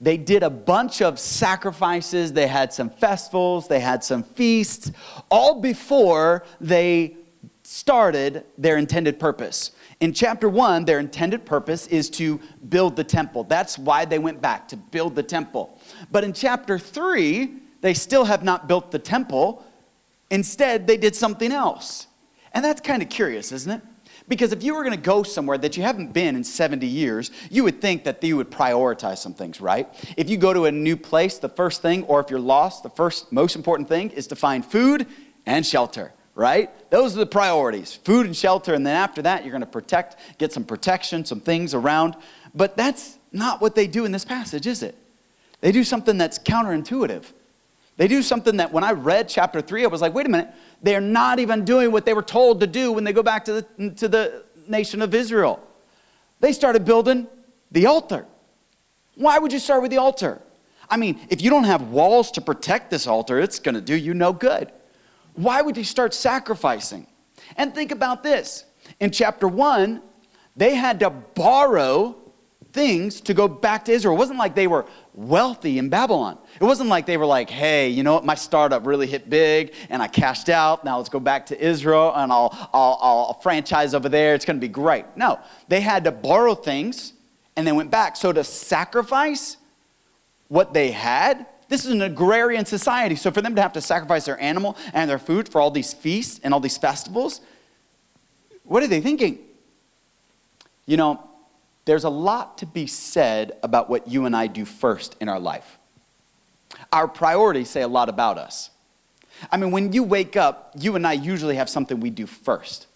They 0.00 0.16
did 0.16 0.42
a 0.42 0.50
bunch 0.50 1.02
of 1.02 1.18
sacrifices, 1.18 2.32
they 2.32 2.46
had 2.46 2.72
some 2.72 2.90
festivals, 2.90 3.68
they 3.68 3.80
had 3.80 4.02
some 4.02 4.22
feasts, 4.22 4.90
all 5.30 5.60
before 5.60 6.42
they 6.60 7.16
started 7.70 8.44
their 8.58 8.78
intended 8.78 9.20
purpose. 9.20 9.70
In 10.00 10.12
chapter 10.12 10.48
one, 10.48 10.84
their 10.84 10.98
intended 10.98 11.46
purpose 11.46 11.86
is 11.86 12.10
to 12.10 12.40
build 12.68 12.96
the 12.96 13.04
temple. 13.04 13.44
That's 13.44 13.78
why 13.78 14.04
they 14.04 14.18
went 14.18 14.42
back, 14.42 14.66
to 14.68 14.76
build 14.76 15.14
the 15.14 15.22
temple. 15.22 15.78
But 16.10 16.24
in 16.24 16.32
chapter 16.32 16.80
three, 16.80 17.58
they 17.80 17.94
still 17.94 18.24
have 18.24 18.42
not 18.42 18.66
built 18.66 18.90
the 18.90 18.98
temple. 18.98 19.64
Instead, 20.30 20.88
they 20.88 20.96
did 20.96 21.14
something 21.14 21.52
else. 21.52 22.08
And 22.50 22.64
that's 22.64 22.80
kind 22.80 23.02
of 23.02 23.08
curious, 23.08 23.52
isn't 23.52 23.70
it? 23.70 23.82
Because 24.26 24.50
if 24.50 24.64
you 24.64 24.74
were 24.74 24.82
going 24.82 24.96
to 24.96 25.00
go 25.00 25.22
somewhere 25.22 25.58
that 25.58 25.76
you 25.76 25.84
haven't 25.84 26.12
been 26.12 26.34
in 26.34 26.42
70 26.42 26.88
years, 26.88 27.30
you 27.50 27.62
would 27.62 27.80
think 27.80 28.02
that 28.02 28.22
you 28.24 28.36
would 28.36 28.50
prioritize 28.50 29.18
some 29.18 29.32
things, 29.32 29.60
right? 29.60 29.88
If 30.16 30.28
you 30.28 30.38
go 30.38 30.52
to 30.52 30.64
a 30.64 30.72
new 30.72 30.96
place, 30.96 31.38
the 31.38 31.48
first 31.48 31.82
thing, 31.82 32.02
or 32.04 32.18
if 32.18 32.30
you're 32.30 32.40
lost, 32.40 32.82
the 32.82 32.90
first 32.90 33.30
most 33.30 33.54
important 33.54 33.88
thing 33.88 34.10
is 34.10 34.26
to 34.26 34.34
find 34.34 34.66
food 34.66 35.06
and 35.46 35.64
shelter 35.64 36.12
right? 36.34 36.70
Those 36.90 37.14
are 37.16 37.20
the 37.20 37.26
priorities 37.26 37.94
food 37.94 38.26
and 38.26 38.36
shelter. 38.36 38.74
And 38.74 38.86
then 38.86 38.96
after 38.96 39.22
that, 39.22 39.44
you're 39.44 39.52
going 39.52 39.60
to 39.60 39.66
protect, 39.66 40.16
get 40.38 40.52
some 40.52 40.64
protection, 40.64 41.24
some 41.24 41.40
things 41.40 41.74
around. 41.74 42.16
But 42.54 42.76
that's 42.76 43.18
not 43.32 43.60
what 43.60 43.74
they 43.74 43.86
do 43.86 44.04
in 44.04 44.12
this 44.12 44.24
passage, 44.24 44.66
is 44.66 44.82
it? 44.82 44.96
They 45.60 45.72
do 45.72 45.84
something 45.84 46.16
that's 46.18 46.38
counterintuitive. 46.38 47.24
They 47.96 48.08
do 48.08 48.22
something 48.22 48.56
that 48.56 48.72
when 48.72 48.82
I 48.82 48.92
read 48.92 49.28
chapter 49.28 49.60
3, 49.60 49.84
I 49.84 49.88
was 49.88 50.00
like, 50.00 50.14
wait 50.14 50.26
a 50.26 50.30
minute, 50.30 50.48
they're 50.82 51.02
not 51.02 51.38
even 51.38 51.64
doing 51.64 51.92
what 51.92 52.06
they 52.06 52.14
were 52.14 52.22
told 52.22 52.60
to 52.60 52.66
do 52.66 52.92
when 52.92 53.04
they 53.04 53.12
go 53.12 53.22
back 53.22 53.44
to 53.44 53.52
the, 53.52 53.90
to 53.90 54.08
the 54.08 54.44
nation 54.68 55.02
of 55.02 55.14
Israel. 55.14 55.60
They 56.40 56.52
started 56.52 56.86
building 56.86 57.26
the 57.70 57.86
altar. 57.86 58.24
Why 59.16 59.38
would 59.38 59.52
you 59.52 59.58
start 59.58 59.82
with 59.82 59.90
the 59.90 59.98
altar? 59.98 60.40
I 60.88 60.96
mean, 60.96 61.20
if 61.28 61.42
you 61.42 61.50
don't 61.50 61.64
have 61.64 61.90
walls 61.90 62.30
to 62.32 62.40
protect 62.40 62.90
this 62.90 63.06
altar, 63.06 63.38
it's 63.38 63.58
going 63.58 63.74
to 63.74 63.82
do 63.82 63.94
you 63.94 64.14
no 64.14 64.32
good 64.32 64.72
why 65.34 65.62
would 65.62 65.76
he 65.76 65.84
start 65.84 66.14
sacrificing? 66.14 67.06
And 67.56 67.74
think 67.74 67.90
about 67.90 68.22
this. 68.22 68.64
In 68.98 69.10
chapter 69.10 69.48
1, 69.48 70.02
they 70.56 70.74
had 70.74 71.00
to 71.00 71.10
borrow 71.10 72.16
things 72.72 73.20
to 73.22 73.34
go 73.34 73.48
back 73.48 73.84
to 73.86 73.92
Israel. 73.92 74.14
It 74.14 74.18
wasn't 74.18 74.38
like 74.38 74.54
they 74.54 74.66
were 74.66 74.86
wealthy 75.14 75.78
in 75.78 75.88
Babylon. 75.88 76.38
It 76.60 76.64
wasn't 76.64 76.88
like 76.88 77.06
they 77.06 77.16
were 77.16 77.26
like, 77.26 77.50
hey, 77.50 77.88
you 77.88 78.02
know 78.02 78.14
what, 78.14 78.24
my 78.24 78.34
startup 78.34 78.86
really 78.86 79.06
hit 79.06 79.28
big 79.28 79.74
and 79.88 80.00
I 80.02 80.06
cashed 80.06 80.48
out. 80.48 80.84
Now 80.84 80.98
let's 80.98 81.08
go 81.08 81.20
back 81.20 81.46
to 81.46 81.60
Israel 81.60 82.12
and 82.14 82.32
I'll, 82.32 82.50
I'll, 82.72 82.98
I'll 83.00 83.40
franchise 83.42 83.94
over 83.94 84.08
there. 84.08 84.34
It's 84.34 84.44
going 84.44 84.56
to 84.56 84.60
be 84.60 84.68
great. 84.68 85.04
No, 85.16 85.40
they 85.68 85.80
had 85.80 86.04
to 86.04 86.12
borrow 86.12 86.54
things 86.54 87.14
and 87.56 87.66
they 87.66 87.72
went 87.72 87.90
back. 87.90 88.16
So 88.16 88.32
to 88.32 88.44
sacrifice 88.44 89.56
what 90.48 90.72
they 90.72 90.90
had 90.90 91.46
this 91.70 91.86
is 91.86 91.92
an 91.92 92.02
agrarian 92.02 92.66
society. 92.66 93.14
So 93.14 93.30
for 93.30 93.40
them 93.40 93.54
to 93.54 93.62
have 93.62 93.72
to 93.74 93.80
sacrifice 93.80 94.26
their 94.26 94.38
animal 94.40 94.76
and 94.92 95.08
their 95.08 95.20
food 95.20 95.48
for 95.48 95.60
all 95.60 95.70
these 95.70 95.94
feasts 95.94 96.40
and 96.42 96.52
all 96.52 96.58
these 96.58 96.76
festivals, 96.76 97.40
what 98.64 98.82
are 98.82 98.88
they 98.88 99.00
thinking? 99.00 99.38
You 100.84 100.96
know, 100.96 101.24
there's 101.84 102.02
a 102.02 102.10
lot 102.10 102.58
to 102.58 102.66
be 102.66 102.88
said 102.88 103.52
about 103.62 103.88
what 103.88 104.08
you 104.08 104.26
and 104.26 104.34
I 104.34 104.48
do 104.48 104.64
first 104.64 105.16
in 105.20 105.28
our 105.28 105.38
life. 105.38 105.78
Our 106.92 107.06
priorities 107.06 107.70
say 107.70 107.82
a 107.82 107.88
lot 107.88 108.08
about 108.08 108.36
us. 108.36 108.70
I 109.50 109.56
mean, 109.56 109.70
when 109.70 109.92
you 109.92 110.02
wake 110.02 110.36
up, 110.36 110.72
you 110.76 110.96
and 110.96 111.06
I 111.06 111.12
usually 111.12 111.54
have 111.54 111.70
something 111.70 112.00
we 112.00 112.10
do 112.10 112.26
first. 112.26 112.88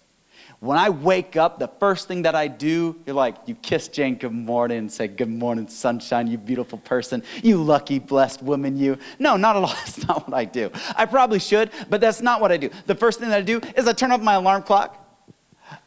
When 0.65 0.79
I 0.79 0.89
wake 0.89 1.37
up, 1.37 1.59
the 1.59 1.69
first 1.69 2.09
thing 2.09 2.23
that 2.23 2.35
I 2.35 2.49
do, 2.49 2.97
you're 3.05 3.15
like, 3.15 3.37
you 3.45 3.55
kiss 3.55 3.89
Jane 3.89 4.15
good 4.15 4.33
morning 4.33 4.79
and 4.79 4.91
say, 4.91 5.09
Good 5.09 5.29
morning, 5.29 5.69
sunshine, 5.69 6.27
you 6.27 6.39
beautiful 6.39 6.79
person, 6.79 7.23
you 7.43 7.63
lucky, 7.63 7.99
blessed 7.99 8.43
woman, 8.43 8.79
you. 8.79 8.97
No, 9.19 9.37
not 9.37 9.57
at 9.57 9.63
all. 9.63 9.69
That's 9.85 10.09
not 10.09 10.27
what 10.27 10.35
I 10.35 10.47
do. 10.47 10.71
I 10.97 11.05
probably 11.05 11.39
should, 11.39 11.71
but 11.91 12.01
that's 12.01 12.23
not 12.23 12.41
what 12.41 12.51
I 12.51 12.57
do. 12.57 12.71
The 12.87 12.95
first 12.95 13.21
thing 13.21 13.29
that 13.29 13.41
I 13.41 13.43
do 13.43 13.61
is 13.77 13.87
I 13.87 13.93
turn 13.93 14.11
off 14.11 14.23
my 14.23 14.35
alarm 14.35 14.63
clock, 14.63 15.07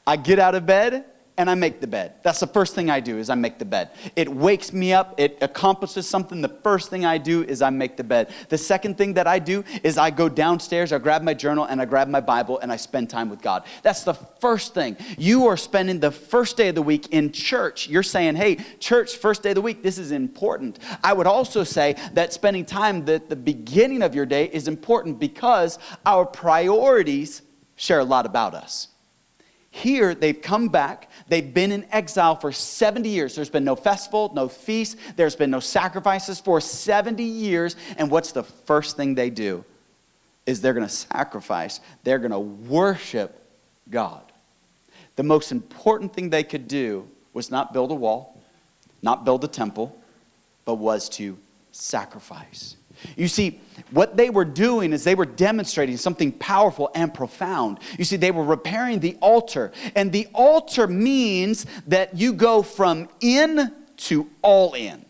I 0.05 0.15
get 0.15 0.37
out 0.37 0.53
of 0.53 0.67
bed, 0.67 1.05
and 1.37 1.49
I 1.49 1.55
make 1.55 1.79
the 1.79 1.87
bed. 1.87 2.15
That's 2.23 2.39
the 2.39 2.47
first 2.47 2.73
thing 2.73 2.89
I 2.89 2.99
do 2.99 3.17
is 3.17 3.29
I 3.29 3.35
make 3.35 3.59
the 3.59 3.65
bed. 3.65 3.91
It 4.15 4.27
wakes 4.27 4.73
me 4.73 4.91
up, 4.93 5.19
it 5.19 5.37
accomplishes 5.41 6.07
something. 6.07 6.41
The 6.41 6.57
first 6.63 6.89
thing 6.89 7.05
I 7.05 7.17
do 7.17 7.43
is 7.43 7.61
I 7.61 7.69
make 7.69 7.95
the 7.95 8.03
bed. 8.03 8.33
The 8.49 8.57
second 8.57 8.97
thing 8.97 9.13
that 9.13 9.27
I 9.27 9.39
do 9.39 9.63
is 9.83 9.97
I 9.97 10.09
go 10.09 10.29
downstairs, 10.29 10.91
I 10.91 10.97
grab 10.97 11.21
my 11.21 11.33
journal 11.33 11.65
and 11.65 11.81
I 11.81 11.85
grab 11.85 12.07
my 12.07 12.21
Bible 12.21 12.59
and 12.59 12.71
I 12.71 12.75
spend 12.75 13.09
time 13.09 13.29
with 13.29 13.41
God. 13.41 13.65
That's 13.83 14.03
the 14.03 14.15
first 14.15 14.73
thing. 14.73 14.97
You 15.17 15.47
are 15.47 15.57
spending 15.57 15.99
the 15.99 16.11
first 16.11 16.57
day 16.57 16.69
of 16.69 16.75
the 16.75 16.81
week 16.81 17.07
in 17.11 17.31
church. 17.31 17.87
You're 17.87 18.03
saying, 18.03 18.35
"Hey, 18.35 18.57
church 18.79 19.15
first 19.15 19.43
day 19.43 19.49
of 19.49 19.55
the 19.55 19.61
week, 19.61 19.83
this 19.83 19.97
is 19.97 20.11
important." 20.11 20.79
I 21.03 21.13
would 21.13 21.27
also 21.27 21.63
say 21.63 21.95
that 22.13 22.33
spending 22.33 22.65
time 22.65 23.07
at 23.07 23.29
the 23.29 23.35
beginning 23.35 24.01
of 24.01 24.15
your 24.15 24.25
day 24.25 24.45
is 24.51 24.67
important 24.67 25.19
because 25.19 25.77
our 26.05 26.25
priorities 26.25 27.43
share 27.75 27.99
a 27.99 28.03
lot 28.03 28.25
about 28.25 28.55
us. 28.55 28.87
Here, 29.77 30.15
they've 30.15 30.41
come 30.41 30.69
back. 30.69 31.07
They've 31.27 31.53
been 31.53 31.71
in 31.71 31.85
exile 31.91 32.35
for 32.35 32.51
70 32.51 33.09
years. 33.09 33.35
There's 33.35 33.51
been 33.51 33.63
no 33.63 33.75
festival, 33.75 34.31
no 34.33 34.47
feast, 34.47 34.97
there's 35.15 35.35
been 35.35 35.51
no 35.51 35.59
sacrifices 35.59 36.39
for 36.39 36.59
70 36.59 37.23
years. 37.23 37.75
And 37.97 38.09
what's 38.09 38.31
the 38.31 38.41
first 38.41 38.97
thing 38.97 39.13
they 39.13 39.29
do? 39.29 39.63
Is 40.47 40.61
they're 40.61 40.73
going 40.73 40.87
to 40.87 40.91
sacrifice, 40.91 41.79
they're 42.03 42.17
going 42.17 42.31
to 42.31 42.39
worship 42.39 43.39
God. 43.91 44.23
The 45.15 45.23
most 45.23 45.51
important 45.51 46.11
thing 46.11 46.31
they 46.31 46.43
could 46.43 46.67
do 46.67 47.07
was 47.33 47.51
not 47.51 47.71
build 47.71 47.91
a 47.91 47.95
wall, 47.95 48.41
not 49.03 49.25
build 49.25 49.43
a 49.43 49.47
temple, 49.47 49.95
but 50.65 50.75
was 50.75 51.07
to 51.09 51.37
sacrifice. 51.71 52.77
You 53.15 53.27
see, 53.27 53.59
what 53.91 54.17
they 54.17 54.29
were 54.29 54.45
doing 54.45 54.93
is 54.93 55.03
they 55.03 55.15
were 55.15 55.25
demonstrating 55.25 55.97
something 55.97 56.31
powerful 56.31 56.89
and 56.95 57.13
profound. 57.13 57.79
You 57.97 58.05
see, 58.05 58.17
they 58.17 58.31
were 58.31 58.43
repairing 58.43 58.99
the 58.99 59.17
altar. 59.21 59.71
And 59.95 60.11
the 60.11 60.27
altar 60.33 60.87
means 60.87 61.65
that 61.87 62.15
you 62.15 62.33
go 62.33 62.61
from 62.61 63.09
in 63.21 63.73
to 63.97 64.29
all 64.41 64.73
in. 64.73 65.06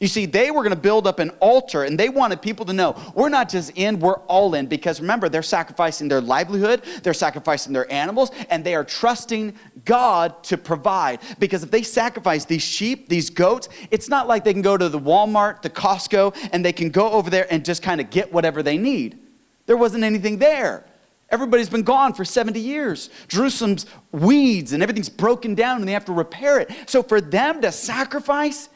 You 0.00 0.08
see, 0.08 0.26
they 0.26 0.50
were 0.50 0.62
going 0.62 0.74
to 0.74 0.80
build 0.80 1.06
up 1.06 1.18
an 1.18 1.30
altar 1.40 1.84
and 1.84 1.98
they 1.98 2.08
wanted 2.08 2.42
people 2.42 2.66
to 2.66 2.72
know 2.72 2.96
we're 3.14 3.28
not 3.28 3.48
just 3.48 3.72
in, 3.76 4.00
we're 4.00 4.18
all 4.20 4.54
in. 4.54 4.66
Because 4.66 5.00
remember, 5.00 5.28
they're 5.28 5.42
sacrificing 5.42 6.08
their 6.08 6.20
livelihood, 6.20 6.82
they're 7.02 7.14
sacrificing 7.14 7.72
their 7.72 7.90
animals, 7.92 8.30
and 8.50 8.64
they 8.64 8.74
are 8.74 8.84
trusting 8.84 9.54
God 9.84 10.42
to 10.44 10.58
provide. 10.58 11.20
Because 11.38 11.62
if 11.62 11.70
they 11.70 11.82
sacrifice 11.82 12.44
these 12.44 12.62
sheep, 12.62 13.08
these 13.08 13.30
goats, 13.30 13.68
it's 13.90 14.08
not 14.08 14.26
like 14.26 14.44
they 14.44 14.52
can 14.52 14.62
go 14.62 14.76
to 14.76 14.88
the 14.88 15.00
Walmart, 15.00 15.62
the 15.62 15.70
Costco, 15.70 16.36
and 16.52 16.64
they 16.64 16.72
can 16.72 16.90
go 16.90 17.10
over 17.10 17.30
there 17.30 17.46
and 17.52 17.64
just 17.64 17.82
kind 17.82 18.00
of 18.00 18.10
get 18.10 18.32
whatever 18.32 18.62
they 18.62 18.78
need. 18.78 19.18
There 19.66 19.76
wasn't 19.76 20.04
anything 20.04 20.38
there. 20.38 20.84
Everybody's 21.30 21.70
been 21.70 21.82
gone 21.82 22.12
for 22.12 22.24
70 22.24 22.60
years. 22.60 23.10
Jerusalem's 23.28 23.86
weeds 24.12 24.72
and 24.72 24.82
everything's 24.82 25.08
broken 25.08 25.54
down 25.54 25.78
and 25.78 25.88
they 25.88 25.92
have 25.92 26.04
to 26.04 26.12
repair 26.12 26.60
it. 26.60 26.70
So 26.86 27.02
for 27.02 27.20
them 27.20 27.60
to 27.62 27.72
sacrifice, 27.72 28.68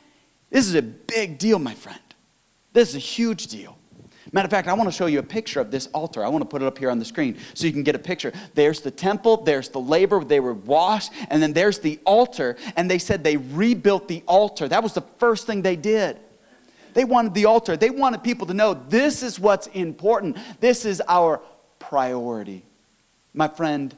this 0.50 0.66
is 0.66 0.74
a 0.74 0.82
big 0.82 1.38
deal, 1.38 1.58
my 1.58 1.74
friend. 1.74 2.00
This 2.72 2.90
is 2.90 2.94
a 2.96 3.00
huge 3.00 3.48
deal. 3.48 3.78
Matter 4.32 4.44
of 4.44 4.50
fact, 4.50 4.68
I 4.68 4.74
want 4.74 4.88
to 4.88 4.96
show 4.96 5.06
you 5.06 5.20
a 5.20 5.22
picture 5.22 5.60
of 5.60 5.70
this 5.70 5.86
altar. 5.88 6.22
I 6.22 6.28
want 6.28 6.42
to 6.42 6.48
put 6.48 6.60
it 6.60 6.66
up 6.66 6.76
here 6.76 6.90
on 6.90 6.98
the 6.98 7.04
screen 7.04 7.38
so 7.54 7.66
you 7.66 7.72
can 7.72 7.82
get 7.82 7.94
a 7.94 7.98
picture. 7.98 8.32
There's 8.54 8.80
the 8.80 8.90
temple, 8.90 9.38
there's 9.38 9.70
the 9.70 9.80
laver, 9.80 10.22
they 10.22 10.40
were 10.40 10.52
washed, 10.52 11.12
and 11.30 11.42
then 11.42 11.54
there's 11.54 11.78
the 11.78 11.98
altar. 12.04 12.56
And 12.76 12.90
they 12.90 12.98
said 12.98 13.24
they 13.24 13.38
rebuilt 13.38 14.06
the 14.06 14.22
altar. 14.26 14.68
That 14.68 14.82
was 14.82 14.92
the 14.92 15.02
first 15.18 15.46
thing 15.46 15.62
they 15.62 15.76
did. 15.76 16.18
They 16.92 17.04
wanted 17.04 17.32
the 17.32 17.46
altar. 17.46 17.76
They 17.76 17.90
wanted 17.90 18.22
people 18.22 18.46
to 18.48 18.54
know 18.54 18.74
this 18.74 19.22
is 19.22 19.40
what's 19.40 19.66
important. 19.68 20.36
This 20.60 20.84
is 20.84 21.02
our 21.08 21.40
priority. 21.78 22.64
My 23.32 23.48
friend, 23.48 23.96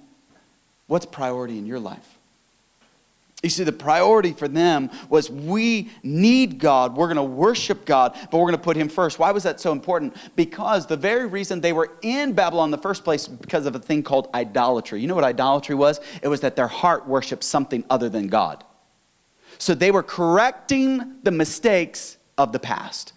what's 0.86 1.06
priority 1.06 1.58
in 1.58 1.66
your 1.66 1.80
life? 1.80 2.19
You 3.42 3.48
see, 3.48 3.64
the 3.64 3.72
priority 3.72 4.32
for 4.32 4.48
them 4.48 4.90
was 5.08 5.30
we 5.30 5.90
need 6.02 6.58
God. 6.58 6.94
We're 6.94 7.06
going 7.06 7.16
to 7.16 7.22
worship 7.22 7.86
God, 7.86 8.14
but 8.30 8.34
we're 8.34 8.44
going 8.44 8.52
to 8.52 8.58
put 8.58 8.76
Him 8.76 8.90
first. 8.90 9.18
Why 9.18 9.30
was 9.32 9.44
that 9.44 9.60
so 9.60 9.72
important? 9.72 10.14
Because 10.36 10.86
the 10.86 10.96
very 10.96 11.26
reason 11.26 11.62
they 11.62 11.72
were 11.72 11.90
in 12.02 12.34
Babylon 12.34 12.66
in 12.66 12.70
the 12.70 12.78
first 12.78 13.02
place 13.02 13.26
because 13.26 13.64
of 13.64 13.74
a 13.74 13.78
thing 13.78 14.02
called 14.02 14.28
idolatry. 14.34 15.00
You 15.00 15.08
know 15.08 15.14
what 15.14 15.24
idolatry 15.24 15.74
was? 15.74 16.00
It 16.22 16.28
was 16.28 16.40
that 16.40 16.54
their 16.54 16.66
heart 16.66 17.08
worshiped 17.08 17.42
something 17.42 17.82
other 17.88 18.10
than 18.10 18.28
God. 18.28 18.62
So 19.56 19.74
they 19.74 19.90
were 19.90 20.02
correcting 20.02 21.16
the 21.22 21.30
mistakes 21.30 22.18
of 22.36 22.52
the 22.52 22.58
past. 22.58 23.14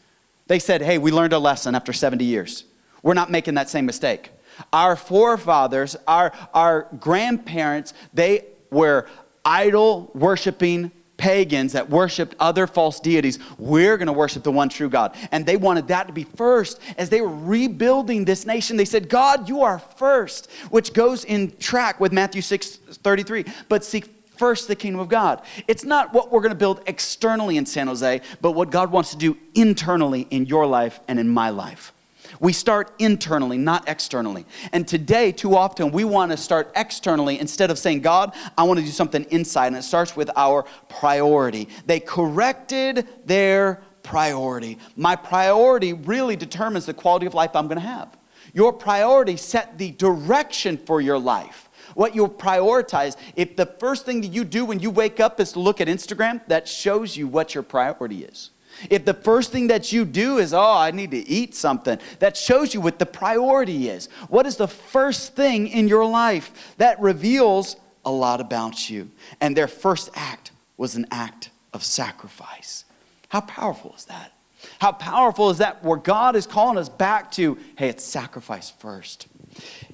They 0.48 0.60
said, 0.60 0.82
hey, 0.82 0.98
we 0.98 1.12
learned 1.12 1.34
a 1.34 1.40
lesson 1.40 1.76
after 1.76 1.92
70 1.92 2.24
years. 2.24 2.66
We're 3.02 3.14
not 3.14 3.30
making 3.30 3.56
that 3.56 3.70
same 3.70 3.86
mistake. 3.86 4.32
Our 4.72 4.96
forefathers, 4.96 5.96
our, 6.08 6.32
our 6.54 6.88
grandparents, 7.00 7.94
they 8.14 8.46
were 8.72 9.08
idol 9.46 10.12
worshiping 10.14 10.92
pagans 11.18 11.74
that 11.74 11.90
worshiped 11.90 12.36
other 12.40 12.68
false 12.68 13.00
deities. 13.00 13.40
We're 13.58 13.98
going 13.98 14.08
to 14.08 14.14
worship 14.14 14.44
the 14.44 14.52
one 14.52 14.70
true 14.70 14.90
God. 14.90 15.16
And 15.32 15.46
they 15.46 15.58
wanted 15.58 15.88
that 15.88 16.08
to 16.08 16.14
be 16.14 16.24
first. 16.24 16.80
As 16.98 17.10
they 17.10 17.22
were 17.22 17.30
rebuilding 17.30 18.26
this 18.26 18.46
nation, 18.46 18.78
they 18.78 18.86
said, 18.86 19.10
God, 19.10 19.48
you 19.48 19.62
are 19.62 19.80
first, 19.80 20.52
which 20.70 20.94
goes 20.94 21.24
in 21.24 21.56
track 21.58 22.00
with 22.00 22.12
Matthew 22.12 22.42
6 22.42 22.76
33. 22.76 23.46
But 23.70 23.86
seek 23.86 24.10
first 24.38 24.68
the 24.68 24.76
kingdom 24.76 25.00
of 25.00 25.08
God. 25.08 25.42
It's 25.68 25.86
not 25.86 26.14
what 26.14 26.32
we're 26.32 26.42
going 26.42 26.52
to 26.52 26.58
build 26.58 26.82
externally 26.88 27.58
in 27.58 27.66
San 27.66 27.88
Jose, 27.88 28.22
but 28.42 28.52
what 28.52 28.72
God 28.72 28.92
wants 28.92 29.12
to 29.12 29.18
do 29.18 29.38
internally 29.56 30.28
in 30.30 30.46
your 30.46 30.66
life 30.66 31.00
and 31.08 31.20
in 31.20 31.30
my 31.30 31.50
life. 31.50 31.94
We 32.40 32.54
start 32.54 32.94
internally, 33.00 33.58
not 33.58 33.88
externally. 33.88 34.46
And 34.72 34.88
today, 34.88 35.32
too 35.32 35.56
often, 35.56 35.92
we 35.92 36.04
want 36.04 36.32
to 36.32 36.38
start 36.38 36.72
externally 36.76 37.40
instead 37.40 37.72
of 37.72 37.78
saying, 37.78 38.02
God, 38.02 38.36
I 38.58 38.64
want 38.64 38.80
to 38.80 38.86
do 38.86 38.92
something 38.92 39.26
inside. 39.30 39.68
And 39.68 39.78
it 39.78 39.84
starts 39.84 40.16
with 40.16 40.30
our 40.36 40.64
priority. 40.90 41.70
They 41.86 42.00
corrected 42.00 43.08
their 43.26 43.82
priority. 44.04 44.78
My 44.96 45.16
priority 45.16 45.94
really 45.94 46.36
determines 46.36 46.86
the 46.86 46.94
quality 46.94 47.26
of 47.26 47.34
life 47.34 47.56
I'm 47.56 47.68
going 47.68 47.80
to 47.80 47.88
have. 47.88 48.18
Your 48.54 48.74
priority 48.74 49.38
set 49.38 49.78
the 49.78 49.92
direction 49.92 50.78
for 50.78 51.02
your 51.02 51.18
life 51.18 51.70
what 51.96 52.16
you'll 52.16 52.30
prioritize. 52.30 53.16
If 53.36 53.56
the 53.56 53.66
first 53.66 54.06
thing 54.06 54.22
that 54.22 54.28
you 54.28 54.44
do 54.44 54.66
when 54.66 54.80
you 54.80 54.90
wake 54.90 55.20
up 55.20 55.40
is 55.40 55.52
to 55.54 55.60
look 55.60 55.82
at 55.82 55.88
Instagram, 55.88 56.42
that 56.48 56.68
shows 56.68 57.16
you 57.16 57.28
what 57.28 57.54
your 57.54 57.64
priority 57.64 58.24
is. 58.24 58.52
If 58.90 59.06
the 59.06 59.14
first 59.14 59.52
thing 59.52 59.68
that 59.68 59.92
you 59.92 60.06
do 60.06 60.38
is, 60.38 60.54
oh, 60.54 60.78
I 60.78 60.92
need 60.92 61.12
to 61.12 61.28
eat 61.28 61.56
something, 61.56 62.00
that 62.20 62.38
shows 62.38 62.74
you 62.74 62.82
what 62.82 63.00
the 63.00 63.06
priority 63.06 63.90
is. 63.90 64.08
What 64.30 64.46
is 64.46 64.58
the 64.58 64.68
first 64.68 65.36
thing 65.36 65.68
in 65.68 65.88
your 65.88 66.06
life? 66.06 66.76
That 66.78 67.00
reveals 67.00 67.76
a 68.06 68.12
lot 68.12 68.42
about 68.42 68.90
you. 68.90 69.10
And 69.42 69.56
their 69.56 69.68
first 69.68 70.10
act 70.16 70.52
was 70.78 70.96
an 70.96 71.08
act 71.12 71.50
of 71.74 71.84
sacrifice. 71.84 72.86
How 73.30 73.42
powerful 73.42 73.94
is 73.98 74.06
that? 74.06 74.34
How 74.80 74.92
powerful 74.92 75.50
is 75.50 75.58
that 75.58 75.84
where 75.84 75.98
God 75.98 76.36
is 76.36 76.46
calling 76.46 76.78
us 76.78 76.90
back 76.90 77.32
to, 77.32 77.58
hey, 77.78 77.90
it's 77.90 78.04
sacrifice 78.04 78.70
first. 78.70 79.28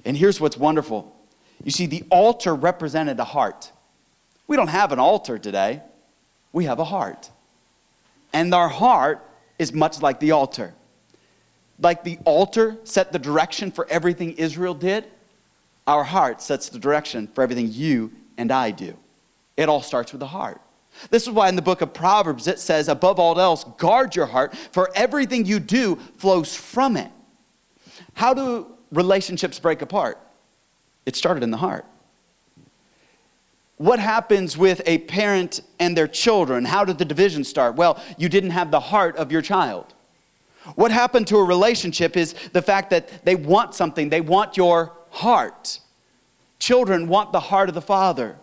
And 0.04 0.16
here's 0.16 0.40
what's 0.40 0.56
wonderful 0.56 1.16
you 1.62 1.70
see, 1.70 1.86
the 1.86 2.04
altar 2.10 2.54
represented 2.54 3.20
a 3.20 3.24
heart. 3.24 3.70
We 4.46 4.56
don't 4.56 4.68
have 4.68 4.92
an 4.92 4.98
altar 4.98 5.38
today, 5.38 5.82
we 6.52 6.64
have 6.64 6.78
a 6.78 6.84
heart. 6.84 7.30
And 8.32 8.54
our 8.54 8.68
heart 8.68 9.26
is 9.58 9.72
much 9.72 10.00
like 10.02 10.20
the 10.20 10.32
altar. 10.32 10.74
Like 11.78 12.04
the 12.04 12.18
altar 12.24 12.78
set 12.84 13.12
the 13.12 13.18
direction 13.18 13.70
for 13.70 13.86
everything 13.88 14.32
Israel 14.32 14.74
did, 14.74 15.06
our 15.86 16.04
heart 16.04 16.42
sets 16.42 16.68
the 16.68 16.78
direction 16.78 17.26
for 17.28 17.42
everything 17.42 17.68
you 17.72 18.12
and 18.36 18.52
I 18.52 18.70
do. 18.70 18.96
It 19.56 19.68
all 19.68 19.82
starts 19.82 20.12
with 20.12 20.20
the 20.20 20.26
heart. 20.26 20.60
This 21.10 21.22
is 21.22 21.30
why 21.30 21.48
in 21.48 21.56
the 21.56 21.62
book 21.62 21.80
of 21.80 21.92
Proverbs 21.92 22.46
it 22.46 22.58
says, 22.58 22.88
above 22.88 23.18
all 23.18 23.40
else, 23.40 23.64
guard 23.78 24.14
your 24.14 24.26
heart, 24.26 24.54
for 24.56 24.90
everything 24.94 25.46
you 25.46 25.60
do 25.60 25.96
flows 26.16 26.54
from 26.54 26.96
it. 26.96 27.10
How 28.14 28.34
do 28.34 28.66
relationships 28.90 29.58
break 29.58 29.82
apart? 29.82 30.18
It 31.06 31.16
started 31.16 31.42
in 31.42 31.50
the 31.50 31.56
heart 31.56 31.86
what 33.80 33.98
happens 33.98 34.58
with 34.58 34.82
a 34.84 34.98
parent 34.98 35.62
and 35.78 35.96
their 35.96 36.06
children? 36.06 36.66
How 36.66 36.84
did 36.84 36.98
the 36.98 37.04
division 37.06 37.44
start? 37.44 37.76
Well, 37.76 37.98
you 38.18 38.28
didn't 38.28 38.50
have 38.50 38.70
the 38.70 38.78
heart 38.78 39.16
of 39.16 39.32
your 39.32 39.40
child. 39.40 39.94
What 40.74 40.90
happened 40.90 41.26
to 41.28 41.38
a 41.38 41.44
relationship 41.44 42.14
is 42.14 42.34
the 42.52 42.60
fact 42.60 42.90
that 42.90 43.24
they 43.24 43.34
want 43.34 43.74
something, 43.74 44.10
they 44.10 44.20
want 44.20 44.58
your 44.58 44.92
heart. 45.08 45.80
Children 46.58 47.08
want 47.08 47.32
the 47.32 47.40
heart 47.40 47.70
of 47.70 47.74
the 47.74 47.80
father. 47.80 48.36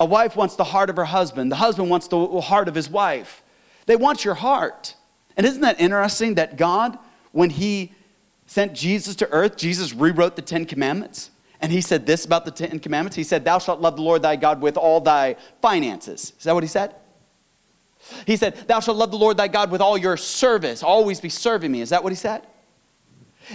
A 0.00 0.04
wife 0.04 0.34
wants 0.34 0.56
the 0.56 0.64
heart 0.64 0.90
of 0.90 0.96
her 0.96 1.04
husband. 1.04 1.52
The 1.52 1.56
husband 1.56 1.88
wants 1.88 2.08
the 2.08 2.40
heart 2.40 2.66
of 2.66 2.74
his 2.74 2.90
wife. 2.90 3.44
They 3.86 3.94
want 3.94 4.24
your 4.24 4.34
heart. 4.34 4.96
And 5.36 5.46
isn't 5.46 5.60
that 5.60 5.80
interesting 5.80 6.34
that 6.34 6.56
God, 6.56 6.98
when 7.30 7.50
He 7.50 7.92
sent 8.46 8.74
Jesus 8.74 9.14
to 9.14 9.30
earth, 9.30 9.56
Jesus 9.56 9.92
rewrote 9.92 10.34
the 10.34 10.42
Ten 10.42 10.66
Commandments? 10.66 11.30
And 11.60 11.72
He 11.72 11.80
said 11.80 12.06
this 12.06 12.24
about 12.24 12.44
the 12.44 12.50
Ten 12.50 12.78
Commandments. 12.78 13.16
He 13.16 13.24
said, 13.24 13.44
Thou 13.44 13.58
shalt 13.58 13.80
love 13.80 13.96
the 13.96 14.02
Lord 14.02 14.22
thy 14.22 14.36
God 14.36 14.60
with 14.60 14.76
all 14.76 15.00
thy 15.00 15.36
finances. 15.62 16.32
Is 16.38 16.44
that 16.44 16.54
what 16.54 16.64
He 16.64 16.68
said? 16.68 16.94
He 18.26 18.36
said, 18.36 18.56
Thou 18.68 18.80
shalt 18.80 18.96
love 18.96 19.10
the 19.10 19.16
Lord 19.16 19.36
thy 19.36 19.48
God 19.48 19.70
with 19.70 19.80
all 19.80 19.98
your 19.98 20.16
service. 20.16 20.82
Always 20.82 21.20
be 21.20 21.28
serving 21.28 21.70
me. 21.72 21.80
Is 21.80 21.90
that 21.90 22.02
what 22.02 22.12
He 22.12 22.16
said? 22.16 22.46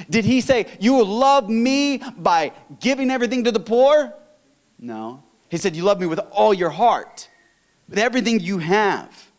Did 0.09 0.25
He 0.25 0.41
say, 0.41 0.67
You 0.79 0.93
will 0.93 1.05
love 1.05 1.49
me 1.49 2.01
by 2.17 2.53
giving 2.79 3.11
everything 3.11 3.43
to 3.45 3.51
the 3.51 3.59
poor? 3.59 4.13
No. 4.79 5.23
He 5.49 5.57
said, 5.57 5.75
You 5.75 5.83
love 5.83 5.99
me 5.99 6.07
with 6.07 6.19
all 6.31 6.53
your 6.53 6.69
heart, 6.69 7.29
with 7.87 7.99
everything 7.99 8.39
you 8.39 8.57
have. 8.59 9.29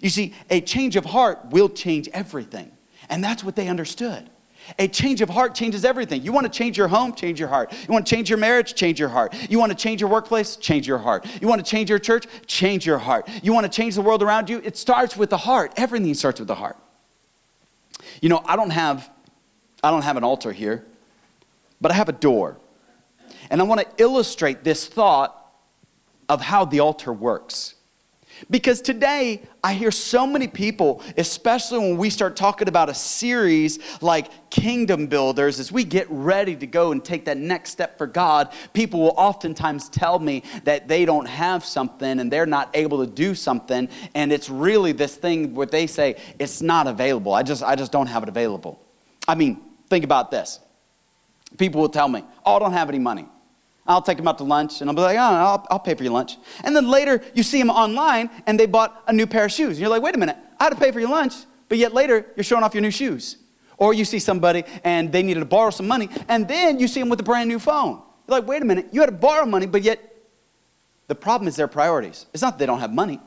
You 0.00 0.10
see, 0.10 0.34
a 0.48 0.60
change 0.60 0.96
of 0.96 1.04
heart 1.04 1.50
will 1.50 1.68
change 1.68 2.08
everything. 2.12 2.72
And 3.08 3.22
that's 3.22 3.44
what 3.44 3.56
they 3.56 3.68
understood. 3.68 4.30
A 4.78 4.88
change 4.88 5.20
of 5.20 5.28
heart 5.28 5.54
changes 5.54 5.84
everything. 5.84 6.22
You 6.22 6.32
want 6.32 6.44
to 6.44 6.50
change 6.50 6.78
your 6.78 6.88
home? 6.88 7.14
Change 7.14 7.38
your 7.38 7.48
heart. 7.48 7.72
You 7.72 7.92
want 7.92 8.06
to 8.06 8.14
change 8.14 8.30
your 8.30 8.38
marriage? 8.38 8.74
Change 8.74 8.98
your 8.98 9.08
heart. 9.08 9.34
You 9.50 9.58
want 9.58 9.70
to 9.70 9.76
change 9.76 10.00
your 10.00 10.10
workplace? 10.10 10.56
Change 10.56 10.86
your 10.86 10.98
heart. 10.98 11.26
You 11.40 11.48
want 11.48 11.64
to 11.64 11.68
change 11.68 11.90
your 11.90 11.98
church? 11.98 12.26
Change 12.46 12.86
your 12.86 12.98
heart. 12.98 13.28
You 13.42 13.52
want 13.52 13.64
to 13.64 13.70
change 13.70 13.94
the 13.94 14.02
world 14.02 14.22
around 14.22 14.48
you? 14.48 14.60
It 14.64 14.76
starts 14.76 15.16
with 15.16 15.30
the 15.30 15.36
heart. 15.36 15.72
Everything 15.76 16.14
starts 16.14 16.38
with 16.40 16.48
the 16.48 16.54
heart. 16.54 16.76
You 18.20 18.28
know, 18.28 18.42
I 18.44 18.56
don't 18.56 18.70
have 18.70 19.10
I 19.82 19.90
don't 19.90 20.02
have 20.02 20.16
an 20.16 20.24
altar 20.24 20.52
here, 20.52 20.84
but 21.80 21.90
I 21.90 21.94
have 21.94 22.08
a 22.08 22.12
door. 22.12 22.56
And 23.50 23.60
I 23.60 23.64
want 23.64 23.80
to 23.80 23.86
illustrate 23.98 24.62
this 24.62 24.86
thought 24.86 25.36
of 26.28 26.40
how 26.40 26.64
the 26.64 26.80
altar 26.80 27.12
works. 27.12 27.74
Because 28.50 28.80
today, 28.80 29.42
I 29.62 29.74
hear 29.74 29.90
so 29.90 30.26
many 30.26 30.48
people, 30.48 31.02
especially 31.16 31.78
when 31.78 31.96
we 31.96 32.10
start 32.10 32.36
talking 32.36 32.68
about 32.68 32.88
a 32.88 32.94
series 32.94 33.78
like 34.00 34.50
Kingdom 34.50 35.06
Builders, 35.06 35.60
as 35.60 35.70
we 35.70 35.84
get 35.84 36.06
ready 36.10 36.56
to 36.56 36.66
go 36.66 36.92
and 36.92 37.04
take 37.04 37.24
that 37.26 37.36
next 37.36 37.70
step 37.70 37.96
for 37.98 38.06
God, 38.06 38.52
people 38.72 39.00
will 39.00 39.14
oftentimes 39.16 39.88
tell 39.88 40.18
me 40.18 40.42
that 40.64 40.88
they 40.88 41.04
don't 41.04 41.26
have 41.26 41.64
something 41.64 42.20
and 42.20 42.32
they're 42.32 42.46
not 42.46 42.70
able 42.74 43.04
to 43.04 43.10
do 43.10 43.34
something. 43.34 43.88
And 44.14 44.32
it's 44.32 44.48
really 44.48 44.92
this 44.92 45.14
thing 45.16 45.54
where 45.54 45.66
they 45.66 45.86
say, 45.86 46.16
it's 46.38 46.60
not 46.60 46.86
available. 46.86 47.32
I 47.32 47.42
just, 47.42 47.62
I 47.62 47.76
just 47.76 47.92
don't 47.92 48.08
have 48.08 48.22
it 48.22 48.28
available. 48.28 48.82
I 49.28 49.34
mean, 49.34 49.62
think 49.88 50.04
about 50.04 50.30
this. 50.30 50.58
People 51.58 51.80
will 51.80 51.88
tell 51.88 52.08
me, 52.08 52.24
oh, 52.44 52.56
I 52.56 52.58
don't 52.58 52.72
have 52.72 52.88
any 52.88 52.98
money. 52.98 53.26
I'll 53.86 54.02
take 54.02 54.16
them 54.16 54.28
out 54.28 54.38
to 54.38 54.44
lunch 54.44 54.80
and 54.80 54.88
I'll 54.88 54.94
be 54.94 55.02
like, 55.02 55.16
oh, 55.16 55.20
I'll, 55.20 55.66
I'll 55.70 55.80
pay 55.80 55.94
for 55.94 56.04
your 56.04 56.12
lunch. 56.12 56.36
And 56.62 56.74
then 56.74 56.88
later 56.88 57.22
you 57.34 57.42
see 57.42 57.58
them 57.58 57.70
online 57.70 58.30
and 58.46 58.58
they 58.58 58.66
bought 58.66 59.02
a 59.08 59.12
new 59.12 59.26
pair 59.26 59.44
of 59.44 59.52
shoes. 59.52 59.70
And 59.70 59.78
you're 59.78 59.88
like, 59.88 60.02
wait 60.02 60.14
a 60.14 60.18
minute, 60.18 60.36
I 60.60 60.64
had 60.64 60.70
to 60.70 60.76
pay 60.78 60.92
for 60.92 61.00
your 61.00 61.10
lunch, 61.10 61.34
but 61.68 61.78
yet 61.78 61.92
later 61.92 62.26
you're 62.36 62.44
showing 62.44 62.62
off 62.62 62.74
your 62.74 62.82
new 62.82 62.92
shoes. 62.92 63.38
Or 63.78 63.92
you 63.92 64.04
see 64.04 64.20
somebody 64.20 64.64
and 64.84 65.10
they 65.10 65.22
needed 65.22 65.40
to 65.40 65.46
borrow 65.46 65.70
some 65.70 65.88
money 65.88 66.08
and 66.28 66.46
then 66.46 66.78
you 66.78 66.86
see 66.86 67.00
them 67.00 67.08
with 67.08 67.18
a 67.20 67.24
brand 67.24 67.48
new 67.48 67.58
phone. 67.58 68.00
You're 68.28 68.38
like, 68.38 68.46
wait 68.46 68.62
a 68.62 68.64
minute, 68.64 68.88
you 68.92 69.00
had 69.00 69.06
to 69.06 69.16
borrow 69.16 69.44
money, 69.44 69.66
but 69.66 69.82
yet 69.82 69.98
the 71.08 71.16
problem 71.16 71.48
is 71.48 71.56
their 71.56 71.68
priorities. 71.68 72.26
It's 72.32 72.42
not 72.42 72.52
that 72.52 72.58
they 72.60 72.66
don't 72.66 72.80
have 72.80 72.92
money, 72.92 73.20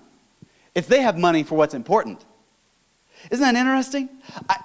it's 0.73 0.87
they 0.87 1.01
have 1.01 1.17
money 1.17 1.43
for 1.43 1.55
what's 1.55 1.73
important. 1.73 2.23
Isn't 3.29 3.43
that 3.43 3.59
interesting? 3.59 4.09
I, 4.47 4.57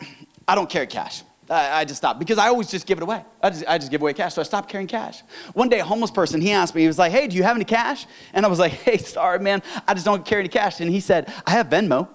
I 0.47 0.55
don't 0.55 0.69
carry 0.69 0.87
cash. 0.87 1.23
I, 1.51 1.85
just 1.85 1.99
stopped 1.99 2.21
because 2.21 2.39
I 2.39 2.49
always 2.49 2.71
just 2.71 2.87
give 2.87 2.99
it 2.99 3.03
away. 3.03 3.25
I 3.43 3.51
just, 3.51 3.65
I 3.67 3.77
just 3.77 3.91
give 3.91 4.01
away 4.01 4.13
cash, 4.13 4.35
so 4.35 4.41
I 4.41 4.45
stopped 4.45 4.69
carrying 4.69 4.87
cash. 4.87 5.23
One 5.53 5.69
day, 5.69 5.81
a 5.81 5.85
homeless 5.85 6.13
person, 6.13 6.41
he 6.41 6.53
asked 6.53 6.75
me, 6.75 6.83
he 6.83 6.87
was 6.87 6.99
like, 6.99 7.11
hey, 7.11 7.27
do 7.27 7.37
you 7.37 7.43
have 7.43 7.57
any 7.57 7.65
cash? 7.65 8.07
And 8.33 8.47
I 8.47 8.49
was 8.49 8.61
like, 8.61 8.73
hey, 8.85 8.99
sorry, 8.99 9.41
man, 9.41 9.63
I 9.87 9.95
just 9.95 10.07
don't 10.07 10.25
carry 10.25 10.41
any 10.41 10.49
cash. 10.49 10.81
And 10.81 10.91
he 10.91 11.01
said, 11.01 11.33
I 11.47 11.51
have 11.51 11.69
Venmo. 11.69 12.09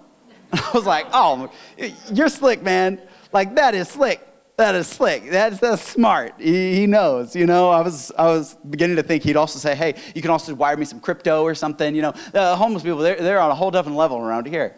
And 0.52 0.60
I 0.60 0.70
was 0.72 0.86
like, 0.86 1.06
oh, 1.12 1.50
you're 2.12 2.28
slick, 2.28 2.62
man. 2.62 3.00
Like, 3.32 3.54
that 3.56 3.74
is 3.74 3.88
slick. 3.88 4.20
That 4.56 4.74
is 4.74 4.86
slick. 4.86 5.30
That's, 5.30 5.60
that's 5.60 5.82
smart. 5.82 6.34
He, 6.38 6.74
he, 6.74 6.86
knows, 6.86 7.36
you 7.36 7.44
know. 7.44 7.68
I 7.68 7.82
was, 7.82 8.10
I 8.16 8.28
was 8.28 8.56
beginning 8.70 8.96
to 8.96 9.02
think 9.02 9.22
he'd 9.22 9.36
also 9.36 9.58
say, 9.58 9.74
hey, 9.74 9.96
you 10.14 10.22
can 10.22 10.30
also 10.30 10.54
wire 10.54 10.78
me 10.78 10.86
some 10.86 10.98
crypto 10.98 11.42
or 11.42 11.54
something, 11.54 11.94
you 11.94 12.00
know. 12.00 12.14
The 12.32 12.56
homeless 12.56 12.82
people, 12.82 12.98
they're, 12.98 13.16
they're 13.20 13.40
on 13.40 13.50
a 13.50 13.54
whole 13.54 13.70
different 13.70 13.98
level 13.98 14.16
around 14.16 14.46
here. 14.46 14.74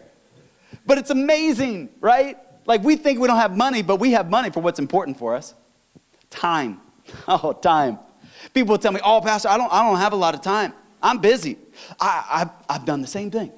But 0.85 0.97
it's 0.97 1.11
amazing, 1.11 1.89
right? 2.01 2.37
Like 2.65 2.83
we 2.83 2.95
think 2.95 3.19
we 3.19 3.27
don't 3.27 3.37
have 3.37 3.55
money, 3.55 3.81
but 3.81 3.99
we 3.99 4.11
have 4.11 4.29
money 4.29 4.49
for 4.49 4.59
what's 4.59 4.79
important 4.79 5.17
for 5.17 5.35
us. 5.35 5.53
Time. 6.29 6.81
Oh, 7.27 7.53
time. 7.53 7.97
People 8.53 8.77
tell 8.77 8.91
me, 8.91 8.99
oh, 9.03 9.19
Pastor, 9.19 9.49
I 9.49 9.57
don't, 9.57 9.73
I 9.73 9.83
don't 9.83 9.97
have 9.97 10.13
a 10.13 10.15
lot 10.15 10.35
of 10.35 10.41
time. 10.41 10.73
I'm 11.01 11.17
busy. 11.17 11.57
I, 11.99 12.25
I've, 12.29 12.49
I've 12.69 12.85
done 12.85 13.01
the 13.01 13.07
same 13.07 13.31
thing. 13.31 13.51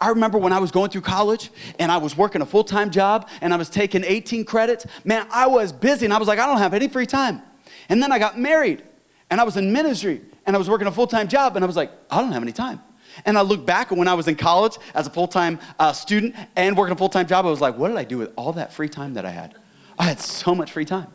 I 0.00 0.08
remember 0.08 0.36
when 0.36 0.52
I 0.52 0.58
was 0.58 0.70
going 0.72 0.90
through 0.90 1.02
college 1.02 1.50
and 1.78 1.92
I 1.92 1.96
was 1.96 2.16
working 2.16 2.42
a 2.42 2.46
full 2.46 2.64
time 2.64 2.90
job 2.90 3.28
and 3.40 3.54
I 3.54 3.56
was 3.56 3.70
taking 3.70 4.02
18 4.04 4.44
credits. 4.44 4.84
Man, 5.04 5.26
I 5.30 5.46
was 5.46 5.72
busy 5.72 6.04
and 6.04 6.12
I 6.12 6.18
was 6.18 6.26
like, 6.26 6.38
I 6.38 6.46
don't 6.46 6.58
have 6.58 6.74
any 6.74 6.88
free 6.88 7.06
time. 7.06 7.40
And 7.88 8.02
then 8.02 8.10
I 8.10 8.18
got 8.18 8.38
married 8.38 8.82
and 9.30 9.40
I 9.40 9.44
was 9.44 9.56
in 9.56 9.72
ministry 9.72 10.20
and 10.44 10.56
I 10.56 10.58
was 10.58 10.68
working 10.68 10.88
a 10.88 10.92
full 10.92 11.06
time 11.06 11.28
job 11.28 11.54
and 11.54 11.64
I 11.64 11.66
was 11.66 11.76
like, 11.76 11.92
I 12.10 12.20
don't 12.20 12.32
have 12.32 12.42
any 12.42 12.52
time. 12.52 12.80
And 13.24 13.36
I 13.36 13.42
look 13.42 13.66
back 13.66 13.90
when 13.90 14.08
I 14.08 14.14
was 14.14 14.28
in 14.28 14.36
college 14.36 14.76
as 14.94 15.06
a 15.06 15.10
full 15.10 15.28
time 15.28 15.58
uh, 15.78 15.92
student 15.92 16.34
and 16.56 16.76
working 16.76 16.92
a 16.92 16.96
full 16.96 17.08
time 17.08 17.26
job, 17.26 17.46
I 17.46 17.50
was 17.50 17.60
like, 17.60 17.76
what 17.76 17.88
did 17.88 17.96
I 17.96 18.04
do 18.04 18.18
with 18.18 18.32
all 18.36 18.52
that 18.54 18.72
free 18.72 18.88
time 18.88 19.14
that 19.14 19.24
I 19.24 19.30
had? 19.30 19.54
I 19.98 20.04
had 20.04 20.20
so 20.20 20.54
much 20.54 20.72
free 20.72 20.84
time. 20.84 21.08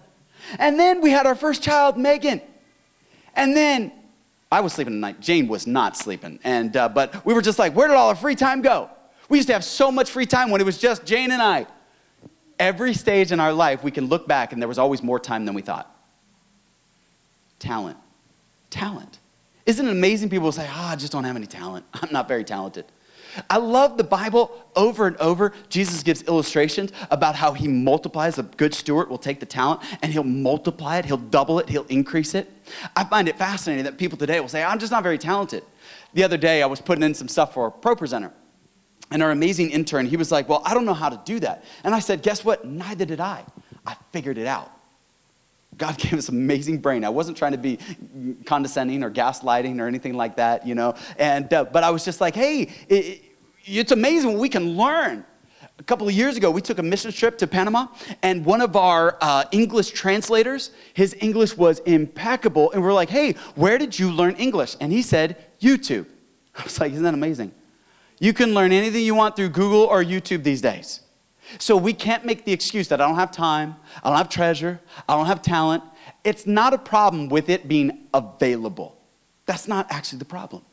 And 0.60 0.80
then 0.80 1.02
we 1.02 1.12
had 1.12 1.26
our 1.26 1.36
first 1.36 1.64
child, 1.64 1.98
Megan. 1.98 2.42
And 3.34 3.56
then 3.56 3.92
I 4.52 4.62
was 4.62 4.74
sleeping 4.74 4.94
at 4.94 5.00
night. 5.00 5.20
Jane 5.20 5.48
was 5.48 5.68
not 5.68 5.98
sleeping. 5.98 6.40
And, 6.44 6.76
uh, 6.78 6.90
but 6.90 7.26
we 7.26 7.34
were 7.34 7.42
just 7.42 7.60
like, 7.60 7.76
where 7.76 7.88
did 7.88 7.96
all 7.96 8.10
our 8.10 8.16
free 8.16 8.36
time 8.36 8.62
go? 8.62 8.90
We 9.30 9.38
used 9.38 9.48
to 9.48 9.54
have 9.54 9.64
so 9.64 9.92
much 9.92 10.10
free 10.10 10.26
time 10.26 10.50
when 10.50 10.62
it 10.62 10.64
was 10.64 10.78
just 10.78 11.06
Jane 11.06 11.32
and 11.32 11.42
I. 11.42 11.68
Every 12.60 12.94
stage 12.94 13.32
in 13.32 13.40
our 13.40 13.54
life, 13.54 13.84
we 13.84 13.92
can 13.92 14.06
look 14.08 14.28
back 14.28 14.54
and 14.54 14.62
there 14.62 14.70
was 14.70 14.80
always 14.80 15.04
more 15.04 15.20
time 15.20 15.46
than 15.46 15.54
we 15.54 15.62
thought. 15.62 15.94
Talent. 17.60 17.98
Talent. 18.70 19.17
Isn't 19.68 19.86
it 19.86 19.92
amazing? 19.92 20.30
People 20.30 20.46
will 20.46 20.54
say, 20.54 20.66
ah, 20.68 20.90
oh, 20.90 20.94
I 20.94 20.96
just 20.96 21.12
don't 21.12 21.26
have 21.26 21.36
any 21.36 21.46
talent. 21.46 21.86
I'm 21.94 22.12
not 22.12 22.28
very 22.28 22.46
talented. 22.46 22.86
I 23.50 23.58
love 23.58 23.98
the 23.98 24.04
Bible 24.04 24.66
over 24.76 25.06
and 25.06 25.18
over. 25.18 25.54
Jesus 25.70 26.02
gives 26.02 26.24
illustrations 26.24 26.92
about 27.12 27.36
how 27.36 27.52
he 27.52 27.68
multiplies. 27.68 28.40
A 28.40 28.44
good 28.44 28.74
steward 28.74 29.10
will 29.10 29.18
take 29.18 29.40
the 29.40 29.46
talent 29.46 29.82
and 30.02 30.12
he'll 30.12 30.24
multiply 30.24 30.98
it, 30.98 31.06
he'll 31.06 31.18
double 31.18 31.60
it, 31.60 31.70
he'll 31.70 31.86
increase 31.86 32.34
it. 32.34 32.52
I 32.96 33.04
find 33.04 33.28
it 33.28 33.38
fascinating 33.38 33.84
that 33.84 33.98
people 33.98 34.18
today 34.18 34.40
will 34.40 34.48
say, 34.48 34.64
I'm 34.64 34.80
just 34.80 34.92
not 34.92 35.04
very 35.04 35.18
talented. 35.18 35.64
The 36.14 36.24
other 36.24 36.38
day, 36.38 36.64
I 36.64 36.66
was 36.66 36.82
putting 36.82 37.04
in 37.04 37.14
some 37.14 37.28
stuff 37.28 37.54
for 37.54 37.68
a 37.68 37.72
Pro 37.72 37.96
Presenter. 37.96 38.32
And 39.12 39.22
our 39.22 39.32
amazing 39.32 39.70
intern, 39.70 40.06
he 40.06 40.18
was 40.18 40.32
like, 40.32 40.50
Well, 40.50 40.62
I 40.66 40.74
don't 40.74 40.86
know 40.86 40.94
how 40.94 41.10
to 41.10 41.22
do 41.26 41.40
that. 41.42 41.64
And 41.84 41.94
I 41.94 42.00
said, 42.00 42.24
Guess 42.24 42.44
what? 42.44 42.66
Neither 42.66 43.06
did 43.06 43.20
I. 43.20 43.46
I 43.86 43.96
figured 44.12 44.38
it 44.38 44.48
out. 44.48 44.72
God 45.78 45.98
gave 45.98 46.14
us 46.14 46.30
amazing 46.30 46.80
brain. 46.80 47.04
I 47.04 47.10
wasn't 47.10 47.38
trying 47.38 47.52
to 47.52 47.58
be 47.58 47.80
condescending 48.46 49.04
or 49.04 49.12
gaslighting 49.12 49.80
or 49.80 49.88
anything 49.88 50.16
like 50.16 50.36
that, 50.38 50.66
you 50.66 50.76
know. 50.76 50.96
And 51.18 51.52
uh, 51.54 51.66
but 51.66 51.84
I 51.84 51.90
was 51.92 52.04
just 52.04 52.20
like, 52.20 52.36
hey, 52.36 52.70
it, 52.90 53.24
it's 53.66 53.92
amazing 53.92 54.32
what 54.32 54.40
we 54.40 54.50
can 54.50 54.78
learn. 54.78 55.26
A 55.80 55.84
couple 55.84 56.08
of 56.08 56.14
years 56.14 56.38
ago, 56.38 56.50
we 56.50 56.62
took 56.62 56.80
a 56.80 56.84
mission 56.84 57.12
trip 57.12 57.38
to 57.38 57.46
Panama, 57.46 57.88
and 58.24 58.44
one 58.44 58.62
of 58.62 58.76
our 58.76 59.16
uh, 59.22 59.44
English 59.52 59.92
translators, 59.92 60.72
his 60.94 61.16
English 61.20 61.56
was 61.56 61.80
impeccable, 61.80 62.72
and 62.72 62.82
we're 62.82 62.94
like, 62.94 63.10
hey, 63.10 63.34
where 63.54 63.78
did 63.78 63.98
you 63.98 64.12
learn 64.12 64.36
English? 64.38 64.76
And 64.82 64.92
he 64.92 65.04
said, 65.04 65.38
YouTube. 65.62 66.08
I 66.58 66.64
was 66.64 66.80
like, 66.80 66.94
isn't 66.94 67.04
that 67.04 67.14
amazing? 67.14 67.52
You 68.20 68.34
can 68.34 68.56
learn 68.56 68.72
anything 68.72 69.04
you 69.04 69.14
want 69.14 69.36
through 69.36 69.50
Google 69.50 69.84
or 69.84 70.04
YouTube 70.04 70.42
these 70.42 70.62
days. 70.62 71.02
So 71.60 71.78
we 71.78 71.94
can't 71.94 72.26
make 72.26 72.46
the 72.46 72.52
excuse 72.52 72.88
that 72.90 73.02
I 73.02 73.08
don't 73.08 73.16
have 73.16 73.32
time, 73.32 73.76
I 74.04 74.10
don't 74.10 74.18
have 74.18 74.30
treasure, 74.30 74.80
I 75.08 75.16
don't 75.16 75.28
have 75.28 75.42
talent. 75.42 75.84
It's 76.24 76.46
not 76.46 76.74
a 76.74 76.78
problem 76.78 77.30
with 77.30 77.50
it 77.50 77.68
being 77.68 78.08
available. 78.14 78.98
That's 79.46 79.68
not 79.68 79.88
actually 79.90 80.20
the 80.20 80.26
problem. 80.26 80.64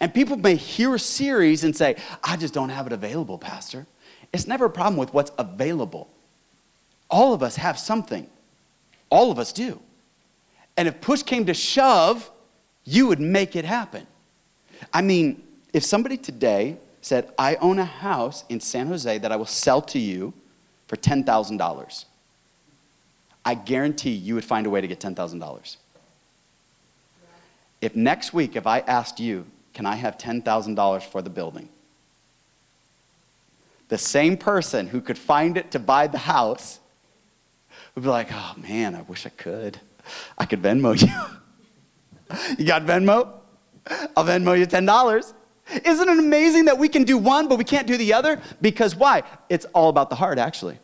And 0.00 0.14
people 0.14 0.36
may 0.36 0.56
hear 0.56 0.94
a 0.94 0.98
series 0.98 1.64
and 1.64 1.76
say, 1.76 1.96
I 2.22 2.36
just 2.36 2.54
don't 2.54 2.70
have 2.70 2.86
it 2.86 2.92
available, 2.92 3.38
Pastor. 3.38 3.86
It's 4.32 4.46
never 4.46 4.64
a 4.64 4.70
problem 4.70 4.96
with 4.96 5.12
what's 5.12 5.30
available. 5.38 6.08
All 7.10 7.34
of 7.34 7.42
us 7.42 7.56
have 7.56 7.78
something, 7.78 8.28
all 9.10 9.30
of 9.30 9.38
us 9.38 9.52
do. 9.52 9.80
And 10.76 10.88
if 10.88 11.00
push 11.00 11.22
came 11.22 11.46
to 11.46 11.54
shove, 11.54 12.30
you 12.84 13.06
would 13.06 13.20
make 13.20 13.54
it 13.56 13.64
happen. 13.64 14.06
I 14.92 15.02
mean, 15.02 15.42
if 15.72 15.84
somebody 15.84 16.16
today 16.16 16.78
said, 17.04 17.30
I 17.38 17.56
own 17.56 17.78
a 17.78 17.84
house 17.84 18.44
in 18.48 18.60
San 18.60 18.86
Jose 18.86 19.18
that 19.18 19.30
I 19.30 19.36
will 19.36 19.44
sell 19.44 19.82
to 19.82 19.98
you 19.98 20.32
for 20.86 20.96
$10,000. 20.96 22.04
I 23.44 23.54
guarantee 23.54 24.12
you 24.12 24.34
would 24.36 24.44
find 24.44 24.66
a 24.66 24.70
way 24.70 24.80
to 24.80 24.86
get 24.86 25.00
$10,000. 25.00 25.76
If 27.82 27.94
next 27.94 28.32
week, 28.32 28.56
if 28.56 28.66
I 28.66 28.78
asked 28.80 29.20
you, 29.20 29.44
can 29.74 29.84
I 29.84 29.96
have 29.96 30.16
$10,000 30.16 31.02
for 31.02 31.20
the 31.20 31.28
building? 31.28 31.68
The 33.88 33.98
same 33.98 34.38
person 34.38 34.86
who 34.86 35.02
could 35.02 35.18
find 35.18 35.58
it 35.58 35.72
to 35.72 35.78
buy 35.78 36.06
the 36.06 36.16
house 36.16 36.78
would 37.94 38.02
be 38.02 38.08
like, 38.08 38.28
oh 38.32 38.54
man, 38.56 38.94
I 38.94 39.02
wish 39.02 39.26
I 39.26 39.30
could. 39.30 39.78
I 40.38 40.46
could 40.46 40.62
Venmo 40.62 40.98
you. 40.98 42.56
you 42.58 42.64
got 42.64 42.86
Venmo? 42.86 43.28
I'll 44.16 44.24
Venmo 44.24 44.58
you 44.58 44.66
$10. 44.66 45.34
Isn't 45.84 46.08
it 46.08 46.18
amazing 46.18 46.66
that 46.66 46.78
we 46.78 46.88
can 46.88 47.04
do 47.04 47.16
one, 47.16 47.48
but 47.48 47.56
we 47.56 47.64
can't 47.64 47.86
do 47.86 47.96
the 47.96 48.12
other? 48.12 48.40
Because 48.60 48.94
why? 48.94 49.22
It's 49.48 49.64
all 49.66 49.88
about 49.88 50.10
the 50.10 50.16
heart, 50.16 50.38
actually. 50.38 50.78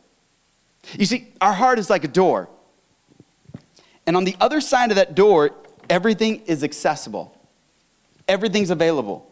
You 0.92 1.04
see, 1.04 1.28
our 1.40 1.52
heart 1.52 1.78
is 1.78 1.90
like 1.90 2.04
a 2.04 2.08
door. 2.08 2.48
And 4.06 4.16
on 4.16 4.24
the 4.24 4.36
other 4.40 4.60
side 4.60 4.90
of 4.90 4.96
that 4.96 5.14
door, 5.14 5.50
everything 5.88 6.42
is 6.46 6.64
accessible, 6.64 7.36
everything's 8.26 8.70
available. 8.70 9.30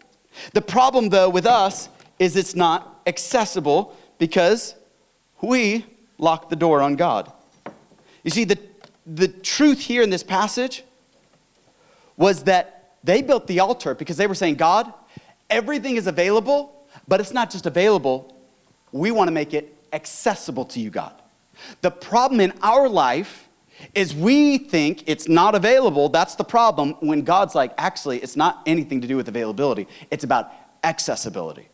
The 0.53 0.63
problem, 0.63 1.09
though, 1.09 1.31
with 1.31 1.47
us 1.47 1.89
is 2.19 2.37
it's 2.37 2.55
not 2.55 3.01
accessible 3.07 3.97
because 4.19 4.75
we 5.41 5.87
lock 6.19 6.51
the 6.51 6.57
door 6.57 6.83
on 6.83 6.97
God. 6.97 7.33
You 8.23 8.31
see, 8.31 8.45
the, 8.45 8.59
the 9.07 9.29
truth 9.29 9.81
here 9.81 10.03
in 10.03 10.11
this 10.11 10.23
passage 10.23 10.85
was 12.17 12.45
that 12.45 12.97
they 13.03 13.23
built 13.23 13.47
the 13.47 13.61
altar 13.61 13.95
because 13.95 14.17
they 14.17 14.27
were 14.27 14.35
saying, 14.35 14.57
God, 14.57 14.93
everything 15.51 15.97
is 15.97 16.07
available, 16.07 16.87
but 17.07 17.21
it's 17.21 17.33
not 17.33 17.51
just 17.51 17.67
available. 17.67 18.35
We 18.93 19.11
want 19.11 19.29
to 19.29 19.33
make 19.33 19.55
it 19.55 19.75
accessible 19.93 20.65
to 20.67 20.81
you, 20.81 20.91
God. 20.91 21.15
The 21.81 21.91
problem 21.91 22.41
in 22.41 22.53
our 22.63 22.89
life 22.89 23.49
is 23.95 24.15
we 24.15 24.59
think 24.59 25.05
it's 25.07 25.29
not 25.29 25.55
available. 25.55 26.09
That's 26.09 26.35
the 26.35 26.45
problem 26.45 26.95
when 27.01 27.23
God's 27.23 27.55
like, 27.55 27.73
actually, 27.79 28.19
it's 28.19 28.37
not 28.37 28.63
anything 28.67 29.01
to 29.01 29.09
do 29.09 29.17
with 29.17 29.29
availability, 29.29 29.87
it's 30.11 30.25
about 30.25 30.53
accessibility. 30.85 31.69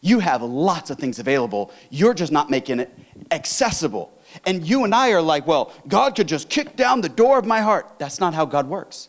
You 0.00 0.20
have 0.20 0.42
lots 0.42 0.90
of 0.90 0.98
things 0.98 1.18
available, 1.18 1.72
you're 1.90 2.14
just 2.14 2.32
not 2.32 2.50
making 2.50 2.80
it 2.80 2.96
accessible. 3.30 4.12
And 4.44 4.66
you 4.66 4.84
and 4.84 4.94
I 4.94 5.10
are 5.12 5.22
like, 5.22 5.46
well, 5.46 5.72
God 5.88 6.14
could 6.14 6.28
just 6.28 6.48
kick 6.48 6.76
down 6.76 7.00
the 7.00 7.08
door 7.08 7.38
of 7.38 7.46
my 7.46 7.60
heart. 7.60 7.94
That's 7.98 8.20
not 8.20 8.34
how 8.34 8.44
God 8.44 8.68
works. 8.68 9.08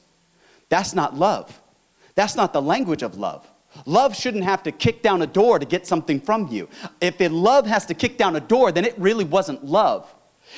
That's 0.69 0.95
not 0.95 1.15
love. 1.15 1.59
That's 2.15 2.35
not 2.35 2.53
the 2.53 2.61
language 2.61 3.03
of 3.03 3.17
love. 3.17 3.45
Love 3.85 4.15
shouldn't 4.15 4.43
have 4.43 4.63
to 4.63 4.71
kick 4.71 5.01
down 5.01 5.21
a 5.21 5.27
door 5.27 5.59
to 5.59 5.65
get 5.65 5.85
something 5.85 6.19
from 6.19 6.47
you. 6.47 6.67
If 7.01 7.15
love 7.19 7.65
has 7.67 7.85
to 7.87 7.93
kick 7.93 8.17
down 8.17 8.35
a 8.35 8.39
door, 8.39 8.71
then 8.71 8.85
it 8.85 8.97
really 8.97 9.23
wasn't 9.23 9.63
love. 9.63 10.13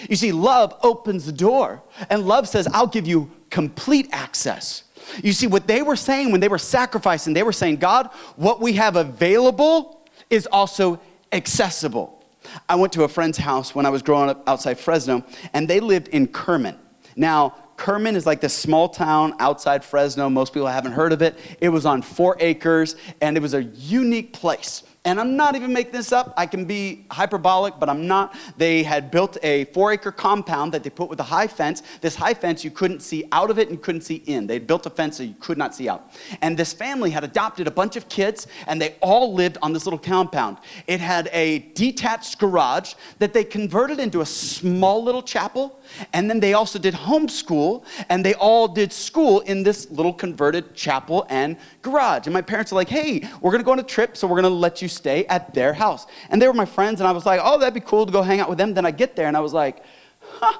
You 0.09 0.15
see, 0.15 0.31
love 0.31 0.73
opens 0.83 1.25
the 1.25 1.31
door, 1.31 1.83
and 2.09 2.25
love 2.25 2.47
says, 2.47 2.67
I'll 2.73 2.87
give 2.87 3.07
you 3.07 3.29
complete 3.49 4.07
access. 4.11 4.83
You 5.23 5.33
see, 5.33 5.47
what 5.47 5.67
they 5.67 5.81
were 5.81 5.95
saying 5.95 6.31
when 6.31 6.39
they 6.39 6.47
were 6.47 6.57
sacrificing, 6.57 7.33
they 7.33 7.43
were 7.43 7.51
saying, 7.51 7.77
God, 7.77 8.09
what 8.37 8.61
we 8.61 8.73
have 8.73 8.95
available 8.95 10.07
is 10.29 10.47
also 10.47 11.01
accessible. 11.31 12.23
I 12.67 12.75
went 12.75 12.93
to 12.93 13.03
a 13.03 13.07
friend's 13.07 13.37
house 13.37 13.75
when 13.75 13.85
I 13.85 13.89
was 13.89 14.01
growing 14.01 14.29
up 14.29 14.47
outside 14.47 14.79
Fresno, 14.79 15.23
and 15.53 15.67
they 15.67 15.79
lived 15.79 16.07
in 16.09 16.27
Kerman. 16.27 16.77
Now, 17.15 17.55
Kerman 17.81 18.15
is 18.15 18.27
like 18.27 18.41
this 18.41 18.53
small 18.53 18.89
town 18.89 19.33
outside 19.39 19.83
Fresno. 19.83 20.29
Most 20.29 20.53
people 20.53 20.67
haven't 20.67 20.91
heard 20.91 21.11
of 21.11 21.23
it. 21.23 21.39
It 21.59 21.69
was 21.69 21.87
on 21.87 22.03
four 22.03 22.37
acres, 22.39 22.95
and 23.21 23.35
it 23.35 23.39
was 23.39 23.55
a 23.55 23.63
unique 23.63 24.33
place. 24.33 24.83
And 25.03 25.19
I'm 25.19 25.35
not 25.35 25.55
even 25.55 25.73
making 25.73 25.93
this 25.93 26.11
up. 26.11 26.31
I 26.37 26.45
can 26.45 26.65
be 26.65 27.07
hyperbolic, 27.09 27.79
but 27.79 27.89
I'm 27.89 28.05
not. 28.05 28.35
They 28.55 28.83
had 28.83 29.09
built 29.09 29.35
a 29.41 29.65
four 29.65 29.91
acre 29.91 30.11
compound 30.11 30.75
that 30.75 30.83
they 30.83 30.91
put 30.91 31.09
with 31.09 31.19
a 31.21 31.23
high 31.23 31.47
fence. 31.47 31.81
This 32.01 32.15
high 32.15 32.35
fence, 32.35 32.63
you 32.63 32.69
couldn't 32.69 32.99
see 32.99 33.23
out 33.31 33.49
of 33.49 33.57
it 33.57 33.69
and 33.69 33.77
you 33.77 33.81
couldn't 33.81 34.01
see 34.01 34.17
in. 34.27 34.45
They 34.45 34.59
built 34.59 34.85
a 34.85 34.91
fence 34.91 35.17
so 35.17 35.23
you 35.23 35.33
could 35.39 35.57
not 35.57 35.73
see 35.73 35.89
out. 35.89 36.11
And 36.43 36.55
this 36.55 36.73
family 36.73 37.09
had 37.09 37.23
adopted 37.23 37.65
a 37.65 37.71
bunch 37.71 37.95
of 37.95 38.07
kids, 38.09 38.45
and 38.67 38.79
they 38.79 38.95
all 39.01 39.33
lived 39.33 39.57
on 39.63 39.73
this 39.73 39.87
little 39.87 39.97
compound. 39.97 40.57
It 40.85 40.99
had 40.99 41.31
a 41.33 41.71
detached 41.73 42.37
garage 42.37 42.93
that 43.17 43.33
they 43.33 43.43
converted 43.43 43.99
into 43.99 44.21
a 44.21 44.25
small 44.27 45.03
little 45.03 45.23
chapel. 45.23 45.79
And 46.13 46.29
then 46.29 46.39
they 46.39 46.53
also 46.53 46.79
did 46.79 46.93
homeschool, 46.93 47.83
and 48.09 48.25
they 48.25 48.33
all 48.35 48.67
did 48.67 48.91
school 48.93 49.41
in 49.41 49.63
this 49.63 49.89
little 49.91 50.13
converted 50.13 50.73
chapel 50.73 51.25
and 51.29 51.57
garage. 51.81 52.27
And 52.27 52.33
my 52.33 52.41
parents 52.41 52.71
are 52.71 52.75
like, 52.75 52.89
hey, 52.89 53.27
we're 53.41 53.51
gonna 53.51 53.63
go 53.63 53.71
on 53.71 53.79
a 53.79 53.83
trip, 53.83 54.17
so 54.17 54.27
we're 54.27 54.41
gonna 54.41 54.49
let 54.49 54.81
you 54.81 54.87
stay 54.87 55.25
at 55.27 55.53
their 55.53 55.73
house. 55.73 56.07
And 56.29 56.41
they 56.41 56.47
were 56.47 56.53
my 56.53 56.65
friends, 56.65 57.01
and 57.01 57.07
I 57.07 57.11
was 57.11 57.25
like, 57.25 57.39
oh, 57.43 57.59
that'd 57.59 57.73
be 57.73 57.79
cool 57.79 58.05
to 58.05 58.11
go 58.11 58.21
hang 58.21 58.39
out 58.39 58.49
with 58.49 58.57
them. 58.57 58.73
Then 58.73 58.85
I 58.85 58.91
get 58.91 59.15
there, 59.15 59.27
and 59.27 59.37
I 59.37 59.41
was 59.41 59.53
like, 59.53 59.83
huh, 60.19 60.57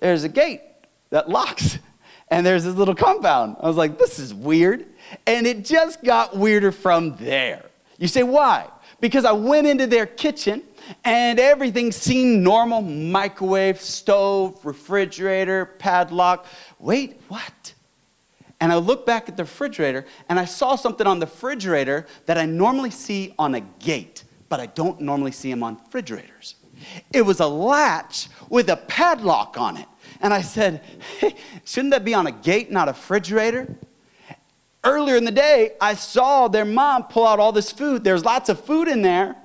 there's 0.00 0.24
a 0.24 0.28
gate 0.28 0.62
that 1.10 1.28
locks, 1.28 1.78
and 2.28 2.44
there's 2.44 2.64
this 2.64 2.74
little 2.74 2.94
compound. 2.94 3.56
I 3.60 3.68
was 3.68 3.76
like, 3.76 3.98
this 3.98 4.18
is 4.18 4.32
weird. 4.32 4.86
And 5.26 5.46
it 5.46 5.64
just 5.64 6.02
got 6.02 6.36
weirder 6.36 6.72
from 6.72 7.16
there. 7.16 7.66
You 7.98 8.08
say, 8.08 8.22
why? 8.22 8.68
Because 9.00 9.24
I 9.24 9.32
went 9.32 9.66
into 9.66 9.86
their 9.86 10.06
kitchen 10.06 10.62
and 11.04 11.38
everything 11.38 11.92
seemed 11.92 12.42
normal 12.42 12.82
microwave, 12.82 13.80
stove, 13.80 14.64
refrigerator, 14.64 15.66
padlock. 15.66 16.46
Wait, 16.78 17.20
what? 17.28 17.74
And 18.60 18.72
I 18.72 18.76
looked 18.76 19.06
back 19.06 19.28
at 19.28 19.36
the 19.36 19.42
refrigerator 19.42 20.04
and 20.28 20.38
I 20.38 20.44
saw 20.44 20.76
something 20.76 21.06
on 21.06 21.18
the 21.18 21.26
refrigerator 21.26 22.06
that 22.26 22.38
I 22.38 22.46
normally 22.46 22.90
see 22.90 23.34
on 23.38 23.54
a 23.56 23.60
gate, 23.60 24.24
but 24.48 24.60
I 24.60 24.66
don't 24.66 25.00
normally 25.00 25.32
see 25.32 25.50
them 25.50 25.62
on 25.62 25.78
refrigerators. 25.78 26.54
It 27.12 27.22
was 27.22 27.40
a 27.40 27.46
latch 27.46 28.28
with 28.48 28.68
a 28.68 28.76
padlock 28.76 29.56
on 29.58 29.76
it. 29.76 29.86
And 30.20 30.32
I 30.32 30.42
said, 30.42 30.82
hey, 31.18 31.34
shouldn't 31.64 31.92
that 31.92 32.04
be 32.04 32.14
on 32.14 32.26
a 32.26 32.32
gate, 32.32 32.70
not 32.70 32.88
a 32.88 32.92
refrigerator? 32.92 33.74
Earlier 34.84 35.16
in 35.16 35.24
the 35.24 35.32
day, 35.32 35.72
I 35.80 35.94
saw 35.94 36.48
their 36.48 36.64
mom 36.64 37.04
pull 37.04 37.26
out 37.26 37.38
all 37.38 37.52
this 37.52 37.70
food. 37.70 38.04
There's 38.04 38.24
lots 38.24 38.48
of 38.48 38.64
food 38.64 38.88
in 38.88 39.02
there, 39.02 39.36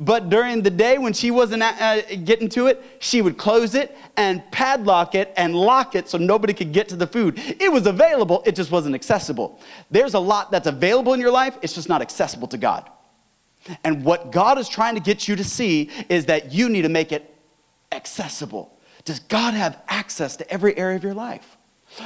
but 0.00 0.28
during 0.30 0.62
the 0.62 0.70
day, 0.70 0.98
when 0.98 1.12
she 1.12 1.30
wasn't 1.30 1.62
uh, 1.62 2.02
getting 2.24 2.48
to 2.50 2.66
it, 2.66 2.82
she 2.98 3.22
would 3.22 3.38
close 3.38 3.74
it 3.74 3.96
and 4.16 4.42
padlock 4.50 5.14
it 5.14 5.32
and 5.36 5.54
lock 5.54 5.94
it 5.94 6.08
so 6.08 6.18
nobody 6.18 6.52
could 6.52 6.72
get 6.72 6.88
to 6.88 6.96
the 6.96 7.06
food. 7.06 7.38
It 7.38 7.70
was 7.72 7.86
available, 7.86 8.42
it 8.46 8.54
just 8.54 8.70
wasn't 8.70 8.94
accessible. 8.94 9.60
There's 9.90 10.14
a 10.14 10.18
lot 10.18 10.50
that's 10.50 10.66
available 10.66 11.14
in 11.14 11.20
your 11.20 11.30
life, 11.30 11.56
it's 11.62 11.74
just 11.74 11.88
not 11.88 12.02
accessible 12.02 12.48
to 12.48 12.58
God. 12.58 12.90
And 13.84 14.04
what 14.04 14.30
God 14.30 14.58
is 14.58 14.68
trying 14.68 14.94
to 14.94 15.00
get 15.00 15.26
you 15.26 15.36
to 15.36 15.44
see 15.44 15.90
is 16.08 16.26
that 16.26 16.52
you 16.52 16.68
need 16.68 16.82
to 16.82 16.88
make 16.88 17.12
it 17.12 17.34
accessible. 17.92 18.78
Does 19.04 19.20
God 19.20 19.54
have 19.54 19.80
access 19.88 20.36
to 20.36 20.50
every 20.50 20.76
area 20.76 20.96
of 20.96 21.02
your 21.02 21.14
life? 21.14 21.56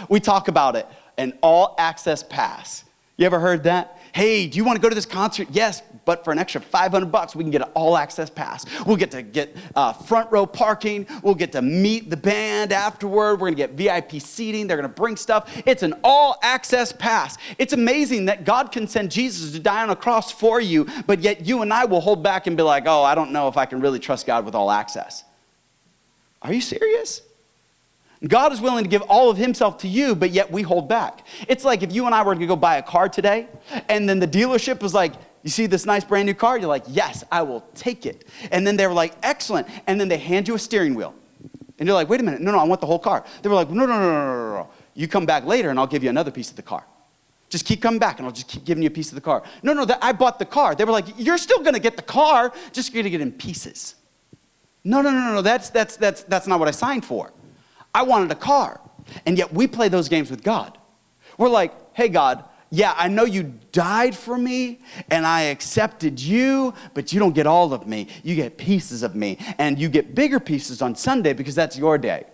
We 0.09 0.21
talk 0.21 0.49
about 0.49 0.77
it 0.77 0.87
an 1.19 1.39
all 1.43 1.75
access 1.79 2.23
pass. 2.23 2.85
You 3.17 3.27
ever 3.27 3.39
heard 3.39 3.65
that? 3.65 4.00
Hey, 4.13 4.47
do 4.47 4.57
you 4.57 4.65
want 4.65 4.77
to 4.77 4.83
go 4.83 4.89
to 4.89 4.95
this 4.95 5.07
concert? 5.07 5.49
Yes, 5.51 5.83
but 6.05 6.25
for 6.25 6.33
an 6.33 6.39
extra 6.39 6.61
500 6.61 7.13
bucks, 7.13 7.37
we 7.37 7.45
can 7.45 7.51
get 7.51 7.63
an 7.63 7.69
all 7.75 7.97
access 7.97 8.29
pass. 8.29 8.65
We'll 8.85 8.97
get 8.97 9.11
to 9.13 9.23
get 9.23 9.57
uh, 9.77 9.93
front 9.93 10.31
row 10.33 10.47
parking. 10.47 11.07
We'll 11.23 11.35
get 11.35 11.53
to 11.53 11.63
meet 11.63 12.11
the 12.11 12.17
band 12.17 12.73
afterward. 12.73 13.35
We're 13.35 13.53
going 13.53 13.57
to 13.57 13.67
get 13.67 13.73
VIP 13.73 14.21
seating. 14.21 14.67
They're 14.67 14.77
going 14.77 14.89
to 14.89 14.95
bring 14.95 15.17
stuff. 15.17 15.63
It's 15.67 15.83
an 15.83 15.95
all 16.03 16.39
access 16.43 16.93
pass. 16.93 17.39
It's 17.59 17.73
amazing 17.73 18.25
that 18.27 18.45
God 18.45 18.73
can 18.73 18.89
send 18.89 19.11
Jesus 19.11 19.53
to 19.53 19.61
die 19.61 19.83
on 19.83 19.91
a 19.91 19.97
cross 19.97 20.33
for 20.33 20.61
you, 20.61 20.87
but 21.07 21.21
yet 21.21 21.47
you 21.47 21.63
and 21.63 21.73
I 21.73 21.85
will 21.85 22.01
hold 22.01 22.23
back 22.23 22.47
and 22.47 22.57
be 22.57 22.63
like, 22.63 22.85
oh, 22.87 23.03
I 23.03 23.15
don't 23.15 23.31
know 23.31 23.49
if 23.49 23.57
I 23.57 23.67
can 23.67 23.81
really 23.81 23.99
trust 23.99 24.27
God 24.27 24.45
with 24.45 24.55
all 24.55 24.71
access. 24.71 25.25
Are 26.43 26.53
you 26.53 26.61
serious? 26.61 27.23
God 28.29 28.53
is 28.53 28.61
willing 28.61 28.85
to 28.85 28.91
give 28.91 29.03
all 29.03 29.31
of 29.31 29.39
himself 29.39 29.79
to 29.79 29.89
you, 29.89 30.15
but 30.15 30.31
yet 30.31 30.51
we 30.51 30.61
hold 30.63 30.89
back. 30.89 31.27
It's 31.49 31.65
like 31.65 31.83
if 31.83 31.93
you 31.93 32.05
and 32.05 32.15
I 32.15 32.23
were 32.23 32.35
to 32.35 32.47
go 32.47 32.55
buy 32.55 32.77
a 32.77 32.83
car 32.83 33.09
today, 33.09 33.49
and 33.89 34.07
then 34.09 34.19
the 34.19 34.29
dealership 34.29 34.83
was 34.83 34.93
like, 34.93 35.15
you 35.43 35.49
see 35.49 35.65
this 35.67 35.87
nice 35.87 36.05
brand 36.05 36.27
new 36.27 36.35
car? 36.35 36.59
You're 36.59 36.69
like, 36.69 36.85
yes, 36.87 37.25
I 37.33 37.41
will 37.43 37.63
take 37.75 38.05
it. 38.05 38.27
And 38.51 38.67
then 38.67 38.77
they 38.77 38.87
were 38.87 38.93
like, 38.93 39.15
excellent. 39.23 39.69
And 39.87 39.99
then 39.99 40.09
they 40.09 40.19
hand 40.19 40.49
you 40.49 40.55
a 40.55 40.59
steering 40.59 40.95
wheel. 40.95 41.15
And 41.79 41.87
you're 41.87 41.95
like, 41.95 42.11
wait 42.11 42.21
a 42.21 42.23
minute, 42.23 42.43
no, 42.43 42.53
no, 42.53 42.59
I 42.59 42.65
want 42.65 42.83
the 42.83 42.87
whole 42.87 42.99
car. 42.99 43.25
They 43.41 43.49
were 43.49 43.55
like, 43.55 43.71
no, 43.71 43.87
no, 43.87 43.99
no, 43.99 44.11
no, 44.11 44.37
no, 44.37 44.55
no. 44.55 44.71
You 44.93 45.09
come 45.09 45.25
back 45.25 45.47
later 45.47 45.71
and 45.71 45.79
I'll 45.79 45.87
give 45.87 46.05
you 46.05 46.11
another 46.11 46.31
piece 46.31 46.51
of 46.51 46.57
the 46.57 46.63
car. 46.63 46.85
Just 47.49 47.65
keep 47.65 47.81
coming 47.81 47.99
back 47.99 48.19
and 48.19 48.27
I'll 48.27 48.35
just 48.35 48.49
keep 48.49 48.67
giving 48.67 48.83
you 48.83 48.89
a 48.89 48.93
piece 48.93 49.09
of 49.09 49.15
the 49.15 49.23
car. 49.23 49.43
No, 49.63 49.73
no, 49.73 49.87
I 50.03 50.13
bought 50.13 50.39
the 50.39 50.45
car. 50.45 50.75
They 50.75 50.85
were 50.85 50.93
like, 50.93 51.07
you're 51.17 51.39
still 51.39 51.63
gonna 51.63 51.79
get 51.79 51.97
the 51.97 52.03
car, 52.03 52.53
just 52.73 52.93
you're 52.93 53.03
gonna 53.03 53.11
get 53.11 53.23
in 53.23 53.33
pieces. 53.33 53.95
No, 54.85 55.01
no, 55.01 55.11
no, 55.11 55.21
no, 55.21 55.35
no, 55.37 55.43
that's, 55.43 55.71
that's, 55.71 55.97
that's, 55.97 56.23
that's 56.25 56.47
not 56.47 56.59
what 56.59 56.69
I 56.69 56.71
signed 56.71 57.05
for. 57.05 57.33
I 57.95 58.03
wanted 58.03 58.31
a 58.31 58.37
car. 58.37 58.81
And 59.27 59.37
yet 59.37 59.53
we 59.53 59.67
play 59.67 59.89
those 59.89 60.09
games 60.09 60.31
with 60.31 60.43
God. 60.43 60.79
We're 61.39 61.49
like, 61.49 61.73
hey, 61.95 62.09
God, 62.09 62.45
yeah, 62.71 62.95
I 62.97 63.09
know 63.09 63.25
you 63.25 63.55
died 63.73 64.15
for 64.15 64.39
me 64.39 64.81
and 65.11 65.27
I 65.27 65.43
accepted 65.43 66.21
you, 66.21 66.73
but 66.95 67.13
you 67.13 67.19
don't 67.19 67.35
get 67.35 67.47
all 67.47 67.73
of 67.73 67.87
me. 67.87 68.07
You 68.23 68.37
get 68.37 68.57
pieces 68.57 69.03
of 69.03 69.17
me. 69.17 69.39
And 69.59 69.79
you 69.79 69.89
get 69.89 70.15
bigger 70.15 70.39
pieces 70.39 70.81
on 70.81 70.95
Sunday 70.95 71.33
because 71.33 71.55
that's 71.55 71.77
your 71.77 71.99
day. 71.99 72.27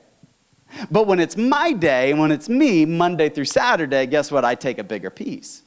But 0.91 1.07
when 1.07 1.21
it's 1.21 1.37
my 1.37 1.73
day, 1.73 2.13
when 2.13 2.31
it's 2.31 2.49
me, 2.49 2.85
Monday 2.85 3.29
through 3.29 3.47
Saturday, 3.47 4.07
guess 4.07 4.31
what? 4.31 4.45
I 4.45 4.55
take 4.55 4.79
a 4.79 4.85
bigger 4.85 5.11
piece. 5.11 5.63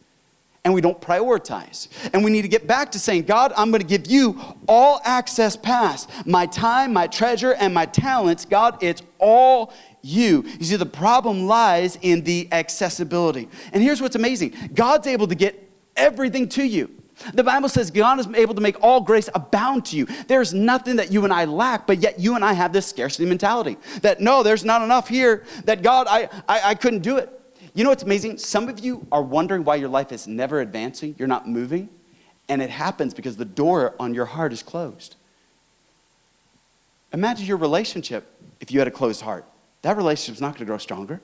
And 0.65 0.73
we 0.73 0.81
don't 0.81 0.99
prioritize. 0.99 1.87
And 2.13 2.23
we 2.23 2.31
need 2.31 2.41
to 2.41 2.49
get 2.49 2.67
back 2.67 2.91
to 2.91 2.99
saying, 2.99 3.23
God, 3.23 3.53
I'm 3.55 3.71
going 3.71 3.81
to 3.81 3.87
give 3.87 4.07
you 4.07 4.39
all 4.67 4.99
access 5.05 5.55
pass. 5.55 6.05
My 6.25 6.45
time, 6.45 6.91
my 6.91 7.07
treasure, 7.07 7.53
and 7.53 7.73
my 7.73 7.85
talents, 7.85 8.43
God, 8.45 8.77
it's 8.81 9.01
all 9.19 9.73
you. 10.01 10.43
You 10.59 10.65
see, 10.65 10.75
the 10.75 10.85
problem 10.85 11.47
lies 11.47 11.97
in 12.01 12.23
the 12.23 12.47
accessibility. 12.51 13.47
And 13.71 13.81
here's 13.81 14.01
what's 14.01 14.15
amazing 14.15 14.53
God's 14.73 15.07
able 15.07 15.27
to 15.27 15.35
get 15.35 15.69
everything 15.95 16.49
to 16.49 16.63
you. 16.63 16.89
The 17.33 17.43
Bible 17.43 17.69
says 17.69 17.91
God 17.91 18.19
is 18.19 18.27
able 18.33 18.55
to 18.55 18.61
make 18.61 18.81
all 18.81 19.01
grace 19.01 19.29
abound 19.33 19.85
to 19.87 19.97
you. 19.97 20.07
There's 20.27 20.53
nothing 20.53 20.95
that 20.97 21.11
you 21.11 21.23
and 21.25 21.33
I 21.33 21.45
lack, 21.45 21.85
but 21.85 21.99
yet 21.99 22.19
you 22.19 22.35
and 22.35 22.45
I 22.45 22.53
have 22.53 22.71
this 22.71 22.87
scarcity 22.87 23.25
mentality 23.25 23.77
that 24.01 24.21
no, 24.21 24.41
there's 24.41 24.63
not 24.63 24.81
enough 24.81 25.09
here, 25.09 25.43
that 25.65 25.81
God, 25.81 26.07
I, 26.09 26.29
I, 26.47 26.61
I 26.69 26.75
couldn't 26.75 27.01
do 27.01 27.17
it. 27.17 27.38
You 27.73 27.83
know 27.83 27.89
what's 27.89 28.03
amazing? 28.03 28.37
Some 28.37 28.67
of 28.67 28.79
you 28.79 29.05
are 29.11 29.21
wondering 29.21 29.63
why 29.63 29.75
your 29.75 29.89
life 29.89 30.11
is 30.11 30.27
never 30.27 30.61
advancing, 30.61 31.15
you're 31.17 31.27
not 31.27 31.47
moving, 31.47 31.89
and 32.47 32.61
it 32.61 32.69
happens 32.69 33.13
because 33.13 33.37
the 33.37 33.45
door 33.45 33.95
on 33.99 34.13
your 34.13 34.25
heart 34.25 34.53
is 34.53 34.63
closed. 34.63 35.15
Imagine 37.13 37.45
your 37.45 37.57
relationship 37.57 38.25
if 38.59 38.71
you 38.71 38.79
had 38.79 38.87
a 38.87 38.91
closed 38.91 39.21
heart. 39.21 39.45
That 39.81 39.97
relationship's 39.97 40.41
not 40.41 40.49
going 40.49 40.59
to 40.59 40.65
grow 40.65 40.77
stronger. 40.77 41.21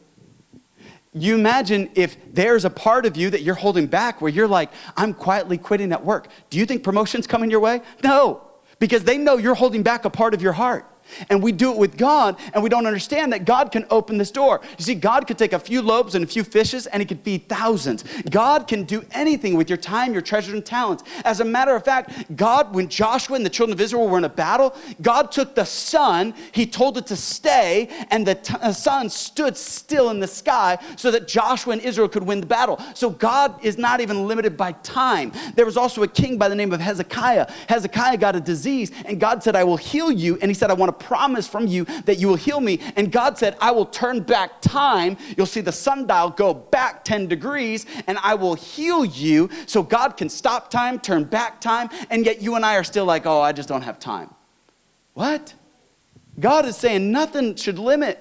You 1.14 1.36
imagine 1.36 1.90
if 1.96 2.18
there's 2.34 2.66
a 2.66 2.70
part 2.70 3.06
of 3.06 3.16
you 3.16 3.30
that 3.30 3.42
you're 3.42 3.56
holding 3.56 3.88
back 3.88 4.22
where 4.22 4.32
you're 4.32 4.48
like, 4.48 4.70
I'm 4.98 5.14
quietly 5.14 5.58
quitting 5.58 5.94
at 5.94 6.04
work. 6.04 6.28
Do 6.50 6.58
you 6.58 6.66
think 6.66 6.84
promotion's 6.84 7.26
coming 7.26 7.50
your 7.50 7.62
way? 7.62 7.82
No, 8.04 8.42
because 8.80 9.04
they 9.04 9.18
know 9.18 9.38
you're 9.38 9.56
holding 9.56 9.82
back 9.82 10.06
a 10.06 10.10
part 10.10 10.34
of 10.34 10.42
your 10.42 10.54
heart 10.54 10.86
and 11.30 11.42
we 11.42 11.52
do 11.52 11.72
it 11.72 11.78
with 11.78 11.98
God, 11.98 12.38
and 12.54 12.64
we 12.64 12.70
don't 12.70 12.86
understand 12.86 13.34
that 13.34 13.46
God 13.46 13.72
can 13.72 13.86
open 13.90 14.18
this 14.18 14.32
door. 14.32 14.62
You 14.78 14.84
see, 14.84 14.96
God 14.96 15.28
could 15.28 15.38
take 15.38 15.54
a 15.54 15.60
few 15.60 15.82
loaves 15.82 16.16
and 16.16 16.24
a 16.24 16.28
few 16.28 16.44
fishes, 16.44 16.88
and 16.88 17.02
He 17.02 17.06
could 17.06 17.22
feed 17.22 17.48
thousands. 17.48 18.04
God 18.30 18.68
can 18.68 18.84
do 18.84 19.04
anything 19.12 19.56
with 19.56 19.70
your 19.70 19.78
time, 19.78 20.14
your 20.14 20.22
treasures, 20.22 20.54
and 20.54 20.66
talents. 20.66 21.04
As 21.24 21.40
a 21.40 21.46
matter 21.46 21.76
of 21.76 21.84
fact, 21.84 22.36
God, 22.36 22.74
when 22.74 22.88
Joshua 22.88 23.36
and 23.36 23.46
the 23.46 23.50
children 23.50 23.74
of 23.74 23.82
Israel 23.82 24.08
were 24.08 24.18
in 24.18 24.24
a 24.24 24.30
battle, 24.30 24.76
God 25.02 25.32
took 25.32 25.56
the 25.56 25.66
sun, 25.66 26.34
He 26.52 26.66
told 26.66 26.98
it 26.98 27.08
to 27.08 27.16
stay, 27.16 27.90
and 28.12 28.26
the 28.26 28.36
t- 28.36 28.56
uh, 28.62 28.72
sun 28.72 29.10
stood 29.10 29.58
still 29.58 30.10
in 30.10 30.20
the 30.20 30.28
sky 30.28 30.78
so 30.96 31.12
that 31.12 31.28
Joshua 31.28 31.74
and 31.74 31.82
Israel 31.82 32.08
could 32.08 32.24
win 32.24 32.40
the 32.40 32.46
battle. 32.46 32.82
So 32.94 33.10
God 33.10 33.64
is 33.64 33.78
not 33.78 34.02
even 34.02 34.28
limited 34.28 34.58
by 34.58 34.74
time. 34.74 35.32
There 35.56 35.66
was 35.66 35.78
also 35.78 36.04
a 36.04 36.08
king 36.08 36.38
by 36.38 36.50
the 36.50 36.56
name 36.56 36.74
of 36.74 36.80
Hezekiah. 36.80 37.52
Hezekiah 37.68 38.18
got 38.18 38.36
a 38.36 38.40
disease, 38.40 38.92
and 39.06 39.20
God 39.20 39.44
said, 39.44 39.56
I 39.56 39.64
will 39.64 39.78
heal 39.78 40.12
you. 40.12 40.38
And 40.42 40.50
He 40.50 40.56
said, 40.56 40.70
I 40.70 40.74
want 40.74 40.95
to 40.95 40.95
promise 41.00 41.48
from 41.48 41.68
you 41.68 41.86
that 42.06 42.18
you 42.18 42.28
will 42.28 42.36
heal 42.36 42.60
me. 42.60 42.80
And 42.96 43.12
God 43.12 43.38
said, 43.38 43.56
I 43.62 43.72
will 43.72 43.86
turn 43.86 44.22
back 44.22 44.62
time. 44.62 45.18
You'll 45.38 45.46
see 45.46 45.62
the 45.62 45.72
sundial 45.72 46.30
go 46.30 46.54
back 46.54 47.04
10 47.04 47.28
degrees, 47.28 47.86
and 48.08 48.18
I 48.24 48.36
will 48.36 48.56
heal 48.56 49.06
you. 49.06 49.50
So 49.66 49.84
God 49.84 50.18
can 50.18 50.30
stop 50.30 50.70
time, 50.70 51.00
turn 51.00 51.24
back 51.24 51.62
time, 51.62 51.90
and 52.10 52.26
yet 52.26 52.42
you 52.42 52.56
and 52.56 52.66
I 52.66 52.76
are 52.76 52.84
still 52.84 53.06
like, 53.06 53.26
oh, 53.26 53.42
I 53.42 53.52
just 53.52 53.70
don't 53.70 53.84
have 53.84 54.00
time. 54.00 54.34
What? 55.14 55.54
God 56.40 56.66
is 56.66 56.76
saying 56.76 57.12
nothing 57.12 57.56
should 57.56 57.80
limit, 57.80 58.20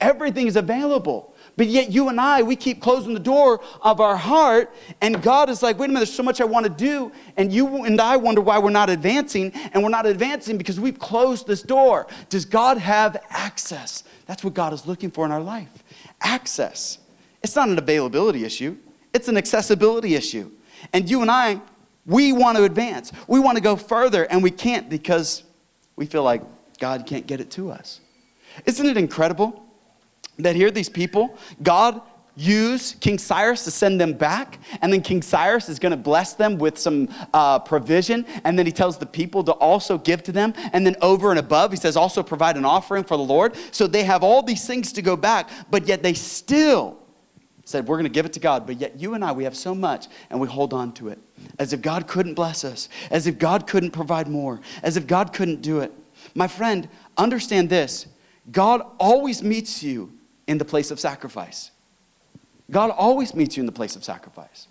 everything 0.00 0.46
is 0.46 0.56
available. 0.56 1.34
But 1.56 1.68
yet, 1.68 1.90
you 1.90 2.10
and 2.10 2.20
I, 2.20 2.42
we 2.42 2.54
keep 2.54 2.82
closing 2.82 3.14
the 3.14 3.20
door 3.20 3.62
of 3.80 3.98
our 3.98 4.16
heart, 4.16 4.74
and 5.00 5.22
God 5.22 5.48
is 5.48 5.62
like, 5.62 5.78
wait 5.78 5.86
a 5.86 5.88
minute, 5.88 6.00
there's 6.00 6.12
so 6.12 6.22
much 6.22 6.42
I 6.42 6.44
want 6.44 6.64
to 6.64 6.70
do. 6.70 7.10
And 7.38 7.50
you 7.50 7.84
and 7.84 7.98
I 7.98 8.16
wonder 8.18 8.42
why 8.42 8.58
we're 8.58 8.70
not 8.70 8.90
advancing, 8.90 9.52
and 9.72 9.82
we're 9.82 9.88
not 9.88 10.04
advancing 10.04 10.58
because 10.58 10.78
we've 10.78 10.98
closed 10.98 11.46
this 11.46 11.62
door. 11.62 12.06
Does 12.28 12.44
God 12.44 12.76
have 12.76 13.16
access? 13.30 14.04
That's 14.26 14.44
what 14.44 14.52
God 14.52 14.74
is 14.74 14.86
looking 14.86 15.10
for 15.10 15.24
in 15.24 15.32
our 15.32 15.40
life 15.40 15.68
access. 16.20 16.98
It's 17.42 17.54
not 17.54 17.68
an 17.68 17.78
availability 17.78 18.44
issue, 18.44 18.76
it's 19.14 19.28
an 19.28 19.36
accessibility 19.36 20.14
issue. 20.14 20.50
And 20.92 21.08
you 21.08 21.22
and 21.22 21.30
I, 21.30 21.60
we 22.04 22.32
want 22.32 22.58
to 22.58 22.64
advance. 22.64 23.12
We 23.26 23.40
want 23.40 23.56
to 23.56 23.62
go 23.62 23.76
further, 23.76 24.24
and 24.24 24.42
we 24.42 24.50
can't 24.50 24.88
because 24.88 25.42
we 25.96 26.06
feel 26.06 26.22
like 26.22 26.42
God 26.78 27.06
can't 27.06 27.26
get 27.26 27.40
it 27.40 27.50
to 27.52 27.70
us. 27.70 28.00
Isn't 28.64 28.86
it 28.86 28.96
incredible? 28.96 29.65
That 30.38 30.56
here 30.56 30.70
these 30.70 30.88
people, 30.88 31.36
God 31.62 32.00
used 32.36 33.00
King 33.00 33.18
Cyrus 33.18 33.64
to 33.64 33.70
send 33.70 34.00
them 34.00 34.12
back, 34.12 34.58
and 34.82 34.92
then 34.92 35.00
King 35.00 35.22
Cyrus 35.22 35.68
is 35.68 35.78
going 35.78 35.90
to 35.90 35.96
bless 35.96 36.34
them 36.34 36.58
with 36.58 36.76
some 36.76 37.08
uh, 37.32 37.58
provision, 37.58 38.26
and 38.44 38.58
then 38.58 38.66
he 38.66 38.72
tells 38.72 38.98
the 38.98 39.06
people 39.06 39.42
to 39.44 39.52
also 39.52 39.96
give 39.96 40.22
to 40.24 40.32
them, 40.32 40.52
and 40.72 40.86
then 40.86 40.96
over 41.00 41.30
and 41.30 41.38
above, 41.38 41.70
he 41.70 41.76
says 41.76 41.96
also 41.96 42.22
provide 42.22 42.56
an 42.56 42.64
offering 42.64 43.04
for 43.04 43.16
the 43.16 43.22
Lord. 43.22 43.54
So 43.70 43.86
they 43.86 44.04
have 44.04 44.22
all 44.22 44.42
these 44.42 44.66
things 44.66 44.92
to 44.92 45.02
go 45.02 45.16
back, 45.16 45.48
but 45.70 45.88
yet 45.88 46.02
they 46.02 46.12
still 46.12 46.98
said, 47.64 47.86
We're 47.86 47.96
going 47.96 48.04
to 48.04 48.10
give 48.10 48.26
it 48.26 48.34
to 48.34 48.40
God, 48.40 48.66
but 48.66 48.80
yet 48.80 49.00
you 49.00 49.14
and 49.14 49.24
I, 49.24 49.32
we 49.32 49.44
have 49.44 49.56
so 49.56 49.74
much, 49.74 50.06
and 50.28 50.38
we 50.38 50.46
hold 50.46 50.74
on 50.74 50.92
to 50.94 51.08
it 51.08 51.18
as 51.58 51.72
if 51.72 51.80
God 51.80 52.06
couldn't 52.06 52.34
bless 52.34 52.64
us, 52.64 52.88
as 53.10 53.26
if 53.26 53.38
God 53.38 53.66
couldn't 53.66 53.90
provide 53.92 54.28
more, 54.28 54.60
as 54.82 54.96
if 54.96 55.06
God 55.06 55.32
couldn't 55.32 55.62
do 55.62 55.80
it. 55.80 55.92
My 56.34 56.48
friend, 56.48 56.88
understand 57.16 57.70
this 57.70 58.06
God 58.50 58.82
always 58.98 59.42
meets 59.42 59.82
you 59.82 60.15
in 60.46 60.58
the 60.58 60.64
place 60.64 60.90
of 60.90 61.00
sacrifice. 61.00 61.70
God 62.70 62.90
always 62.90 63.34
meets 63.34 63.56
you 63.56 63.62
in 63.62 63.66
the 63.66 63.72
place 63.72 63.96
of 63.96 64.04
sacrifice. 64.04 64.68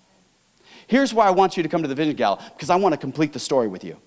Here's 0.88 1.13
why 1.13 1.27
I 1.27 1.31
want 1.31 1.57
you 1.57 1.63
to 1.63 1.69
come 1.69 1.81
to 1.81 1.88
the 1.88 1.95
Vision 1.95 2.15
Gala, 2.15 2.43
because 2.53 2.69
I 2.69 2.75
want 2.75 2.93
to 2.93 2.97
complete 2.97 3.33
the 3.33 3.39
story 3.39 3.67
with 3.67 3.83
you. 3.83 3.97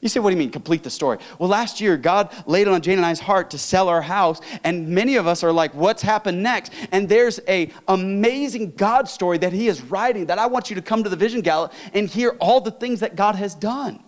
You 0.00 0.08
say, 0.08 0.20
what 0.20 0.30
do 0.30 0.36
you 0.36 0.38
mean, 0.38 0.50
complete 0.50 0.84
the 0.84 0.90
story? 0.90 1.18
Well, 1.40 1.48
last 1.48 1.80
year, 1.80 1.96
God 1.96 2.32
laid 2.46 2.68
on 2.68 2.80
Jane 2.80 2.98
and 2.98 3.06
I's 3.06 3.18
heart 3.18 3.50
to 3.50 3.58
sell 3.58 3.88
our 3.88 4.00
house, 4.00 4.40
and 4.62 4.88
many 4.88 5.16
of 5.16 5.26
us 5.26 5.42
are 5.42 5.50
like, 5.50 5.74
what's 5.74 6.02
happened 6.02 6.40
next? 6.40 6.72
And 6.92 7.08
there's 7.08 7.40
a 7.48 7.72
amazing 7.88 8.72
God 8.76 9.08
story 9.08 9.38
that 9.38 9.52
He 9.52 9.66
is 9.66 9.82
writing 9.82 10.26
that 10.26 10.38
I 10.38 10.46
want 10.46 10.70
you 10.70 10.76
to 10.76 10.82
come 10.82 11.02
to 11.02 11.10
the 11.10 11.16
Vision 11.16 11.40
Gala 11.40 11.72
and 11.92 12.08
hear 12.08 12.36
all 12.38 12.60
the 12.60 12.70
things 12.70 13.00
that 13.00 13.16
God 13.16 13.34
has 13.34 13.56
done. 13.56 14.04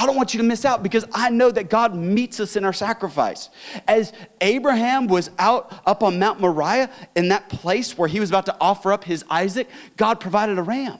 I 0.00 0.06
don't 0.06 0.16
want 0.16 0.32
you 0.32 0.38
to 0.38 0.44
miss 0.44 0.64
out 0.64 0.82
because 0.82 1.04
I 1.12 1.28
know 1.28 1.50
that 1.50 1.68
God 1.68 1.94
meets 1.94 2.40
us 2.40 2.56
in 2.56 2.64
our 2.64 2.72
sacrifice. 2.72 3.50
As 3.86 4.14
Abraham 4.40 5.08
was 5.08 5.30
out 5.38 5.78
up 5.84 6.02
on 6.02 6.18
Mount 6.18 6.40
Moriah 6.40 6.88
in 7.14 7.28
that 7.28 7.50
place 7.50 7.98
where 7.98 8.08
he 8.08 8.18
was 8.18 8.30
about 8.30 8.46
to 8.46 8.56
offer 8.62 8.94
up 8.94 9.04
his 9.04 9.26
Isaac, 9.28 9.68
God 9.98 10.18
provided 10.18 10.56
a 10.56 10.62
ram. 10.62 10.98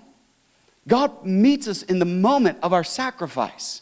God 0.87 1.25
meets 1.25 1.67
us 1.67 1.83
in 1.83 1.99
the 1.99 2.05
moment 2.05 2.59
of 2.63 2.75
our 2.75 2.85
sacrifice. 2.85 3.81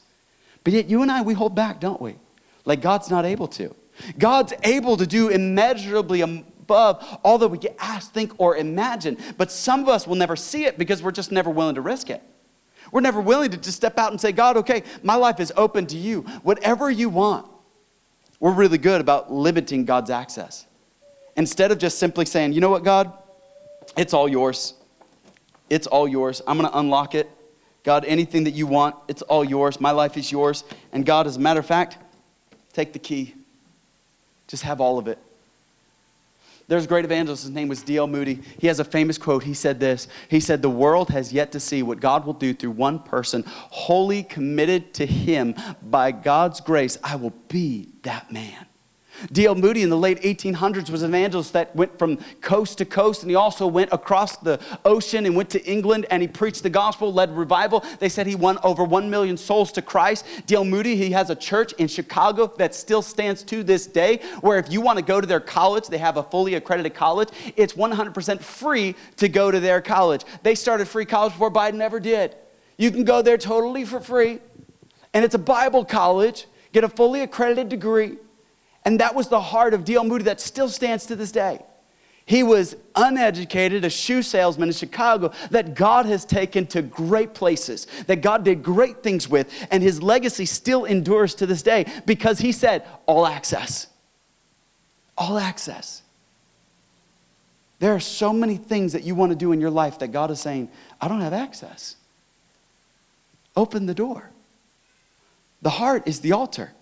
But 0.62 0.72
yet, 0.72 0.88
you 0.88 1.02
and 1.02 1.10
I, 1.10 1.22
we 1.22 1.34
hold 1.34 1.52
back, 1.52 1.80
don't 1.80 2.00
we? 2.00 2.14
Like 2.64 2.80
God's 2.80 3.10
not 3.10 3.24
able 3.24 3.48
to. 3.48 3.74
God's 4.18 4.52
able 4.62 4.96
to 4.98 5.06
do 5.06 5.30
immeasurably 5.30 6.20
above 6.20 7.18
all 7.24 7.38
that 7.38 7.48
we 7.48 7.58
can 7.58 7.74
ask, 7.80 8.12
think, 8.12 8.34
or 8.38 8.56
imagine. 8.56 9.18
But 9.36 9.50
some 9.50 9.80
of 9.80 9.88
us 9.88 10.06
will 10.06 10.14
never 10.14 10.36
see 10.36 10.64
it 10.64 10.78
because 10.78 11.02
we're 11.02 11.10
just 11.10 11.32
never 11.32 11.50
willing 11.50 11.74
to 11.74 11.80
risk 11.80 12.08
it. 12.08 12.22
We're 12.92 13.00
never 13.00 13.20
willing 13.20 13.50
to 13.50 13.56
just 13.56 13.76
step 13.76 13.98
out 13.98 14.12
and 14.12 14.20
say, 14.20 14.32
God, 14.32 14.56
okay, 14.58 14.82
my 15.02 15.14
life 15.14 15.40
is 15.40 15.52
open 15.56 15.86
to 15.86 15.96
you. 15.96 16.22
Whatever 16.42 16.90
you 16.90 17.08
want. 17.08 17.46
We're 18.40 18.52
really 18.52 18.78
good 18.78 19.00
about 19.00 19.32
limiting 19.32 19.84
God's 19.84 20.10
access. 20.10 20.66
Instead 21.36 21.72
of 21.72 21.78
just 21.78 21.98
simply 21.98 22.24
saying, 22.24 22.52
you 22.52 22.60
know 22.60 22.70
what, 22.70 22.84
God, 22.84 23.12
it's 23.96 24.14
all 24.14 24.28
yours. 24.28 24.74
It's 25.70 25.86
all 25.86 26.08
yours. 26.08 26.40
I'm 26.46 26.58
going 26.58 26.70
to 26.70 26.78
unlock 26.78 27.14
it. 27.14 27.28
God, 27.84 28.04
anything 28.04 28.44
that 28.44 28.52
you 28.52 28.66
want, 28.66 28.96
it's 29.08 29.22
all 29.22 29.44
yours. 29.44 29.80
My 29.80 29.90
life 29.90 30.16
is 30.16 30.30
yours. 30.30 30.64
And 30.92 31.04
God, 31.04 31.26
as 31.26 31.36
a 31.36 31.40
matter 31.40 31.60
of 31.60 31.66
fact, 31.66 31.96
take 32.72 32.92
the 32.92 32.98
key. 32.98 33.34
Just 34.46 34.62
have 34.62 34.80
all 34.80 34.98
of 34.98 35.08
it. 35.08 35.18
There's 36.68 36.84
a 36.84 36.88
great 36.88 37.06
evangelist, 37.06 37.44
his 37.44 37.50
name 37.50 37.68
was 37.68 37.82
D.L. 37.82 38.06
Moody. 38.06 38.40
He 38.58 38.66
has 38.66 38.78
a 38.78 38.84
famous 38.84 39.16
quote. 39.16 39.42
He 39.42 39.54
said 39.54 39.80
this 39.80 40.06
He 40.28 40.38
said, 40.38 40.60
The 40.60 40.70
world 40.70 41.08
has 41.08 41.32
yet 41.32 41.50
to 41.52 41.60
see 41.60 41.82
what 41.82 41.98
God 41.98 42.26
will 42.26 42.34
do 42.34 42.52
through 42.54 42.72
one 42.72 43.00
person, 43.00 43.42
wholly 43.46 44.22
committed 44.22 44.92
to 44.94 45.06
Him. 45.06 45.54
By 45.82 46.12
God's 46.12 46.60
grace, 46.60 46.98
I 47.02 47.16
will 47.16 47.34
be 47.48 47.88
that 48.02 48.30
man. 48.30 48.67
D.L. 49.32 49.54
Moody 49.54 49.82
in 49.82 49.90
the 49.90 49.96
late 49.96 50.20
1800s 50.22 50.90
was 50.90 51.02
an 51.02 51.10
evangelist 51.10 51.52
that 51.52 51.74
went 51.74 51.98
from 51.98 52.18
coast 52.40 52.78
to 52.78 52.84
coast, 52.84 53.22
and 53.22 53.30
he 53.30 53.34
also 53.34 53.66
went 53.66 53.92
across 53.92 54.36
the 54.36 54.60
ocean 54.84 55.26
and 55.26 55.36
went 55.36 55.50
to 55.50 55.64
England 55.64 56.06
and 56.10 56.22
he 56.22 56.28
preached 56.28 56.62
the 56.62 56.70
gospel, 56.70 57.12
led 57.12 57.36
revival. 57.36 57.84
They 57.98 58.08
said 58.08 58.26
he 58.26 58.34
won 58.34 58.58
over 58.62 58.84
1 58.84 59.10
million 59.10 59.36
souls 59.36 59.72
to 59.72 59.82
Christ. 59.82 60.24
D.L. 60.46 60.64
Moody, 60.64 60.96
he 60.96 61.10
has 61.12 61.30
a 61.30 61.36
church 61.36 61.72
in 61.74 61.88
Chicago 61.88 62.52
that 62.58 62.74
still 62.74 63.02
stands 63.02 63.42
to 63.44 63.62
this 63.62 63.86
day, 63.86 64.20
where 64.40 64.58
if 64.58 64.70
you 64.70 64.80
want 64.80 64.98
to 64.98 65.04
go 65.04 65.20
to 65.20 65.26
their 65.26 65.40
college, 65.40 65.88
they 65.88 65.98
have 65.98 66.16
a 66.16 66.22
fully 66.22 66.54
accredited 66.54 66.94
college. 66.94 67.28
It's 67.56 67.74
100% 67.74 68.40
free 68.40 68.94
to 69.16 69.28
go 69.28 69.50
to 69.50 69.60
their 69.60 69.80
college. 69.80 70.24
They 70.42 70.54
started 70.54 70.88
free 70.88 71.04
college 71.04 71.32
before 71.32 71.50
Biden 71.50 71.80
ever 71.80 72.00
did. 72.00 72.36
You 72.76 72.90
can 72.90 73.04
go 73.04 73.22
there 73.22 73.38
totally 73.38 73.84
for 73.84 74.00
free, 74.00 74.38
and 75.12 75.24
it's 75.24 75.34
a 75.34 75.38
Bible 75.38 75.84
college, 75.84 76.46
get 76.72 76.84
a 76.84 76.88
fully 76.88 77.22
accredited 77.22 77.68
degree. 77.68 78.18
And 78.88 79.00
that 79.00 79.14
was 79.14 79.28
the 79.28 79.38
heart 79.38 79.74
of 79.74 79.84
D.L. 79.84 80.02
Moody 80.02 80.24
that 80.24 80.40
still 80.40 80.70
stands 80.70 81.04
to 81.04 81.14
this 81.14 81.30
day. 81.30 81.60
He 82.24 82.42
was 82.42 82.74
uneducated, 82.96 83.84
a 83.84 83.90
shoe 83.90 84.22
salesman 84.22 84.70
in 84.70 84.74
Chicago 84.74 85.30
that 85.50 85.74
God 85.74 86.06
has 86.06 86.24
taken 86.24 86.66
to 86.68 86.80
great 86.80 87.34
places, 87.34 87.86
that 88.06 88.22
God 88.22 88.46
did 88.46 88.62
great 88.62 89.02
things 89.02 89.28
with, 89.28 89.52
and 89.70 89.82
his 89.82 90.02
legacy 90.02 90.46
still 90.46 90.86
endures 90.86 91.34
to 91.34 91.44
this 91.44 91.60
day 91.60 91.84
because 92.06 92.38
he 92.38 92.50
said, 92.50 92.82
All 93.04 93.26
access. 93.26 93.88
All 95.18 95.36
access. 95.36 96.00
There 97.80 97.94
are 97.94 98.00
so 98.00 98.32
many 98.32 98.56
things 98.56 98.94
that 98.94 99.02
you 99.02 99.14
want 99.14 99.32
to 99.32 99.36
do 99.36 99.52
in 99.52 99.60
your 99.60 99.68
life 99.68 99.98
that 99.98 100.12
God 100.12 100.30
is 100.30 100.40
saying, 100.40 100.70
I 100.98 101.08
don't 101.08 101.20
have 101.20 101.34
access. 101.34 101.96
Open 103.54 103.84
the 103.84 103.92
door. 103.92 104.30
The 105.60 105.68
heart 105.68 106.08
is 106.08 106.20
the 106.20 106.32
altar. 106.32 106.72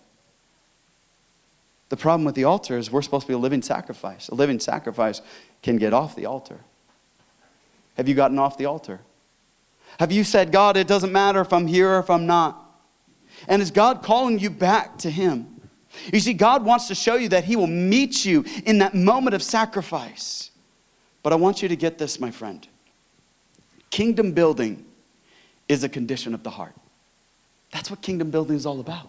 The 1.89 1.97
problem 1.97 2.25
with 2.25 2.35
the 2.35 2.45
altar 2.45 2.77
is 2.77 2.91
we're 2.91 3.03
supposed 3.03 3.27
to 3.27 3.29
be 3.29 3.35
a 3.35 3.39
living 3.39 3.63
sacrifice. 3.63 4.29
A 4.29 4.35
living 4.35 4.59
sacrifice 4.59 5.21
can 5.63 5.77
get 5.77 5.93
off 5.93 6.17
the 6.17 6.27
altar. 6.27 6.61
Have 7.97 8.09
you 8.09 8.15
gotten 8.15 8.39
off 8.39 8.59
the 8.59 8.67
altar? 8.67 9.01
Have 9.99 10.13
you 10.13 10.25
said, 10.25 10.53
God, 10.53 10.77
it 10.77 10.87
doesn't 10.87 11.13
matter 11.13 11.41
if 11.41 11.53
I'm 11.53 11.67
here 11.67 11.91
or 11.91 11.99
if 12.01 12.11
I'm 12.11 12.27
not? 12.27 12.63
And 13.49 13.63
is 13.63 13.71
God 13.71 14.03
calling 14.03 14.39
you 14.39 14.51
back 14.51 14.99
to 14.99 15.11
Him? 15.11 15.61
You 16.13 16.21
see, 16.21 16.35
God 16.35 16.65
wants 16.65 16.89
to 16.89 16.95
show 16.95 17.15
you 17.15 17.29
that 17.31 17.45
He 17.45 17.57
will 17.57 17.67
meet 17.67 18.25
you 18.25 18.45
in 18.65 18.79
that 18.79 18.95
moment 18.95 19.35
of 19.35 19.43
sacrifice. 19.43 20.51
But 21.23 21.33
I 21.33 21.37
want 21.37 21.63
you 21.63 21.69
to 21.69 21.77
get 21.77 21.99
this, 21.99 22.21
my 22.21 22.31
friend. 22.31 22.67
Kingdom 23.91 24.33
building 24.33 24.85
is 25.69 25.85
a 25.85 25.89
condition 25.89 26.35
of 26.35 26.43
the 26.43 26.51
heart. 26.51 26.75
That's 27.73 27.91
what 27.91 28.03
kingdom 28.03 28.31
building 28.31 28.57
is 28.57 28.67
all 28.67 28.81
about. 28.81 29.09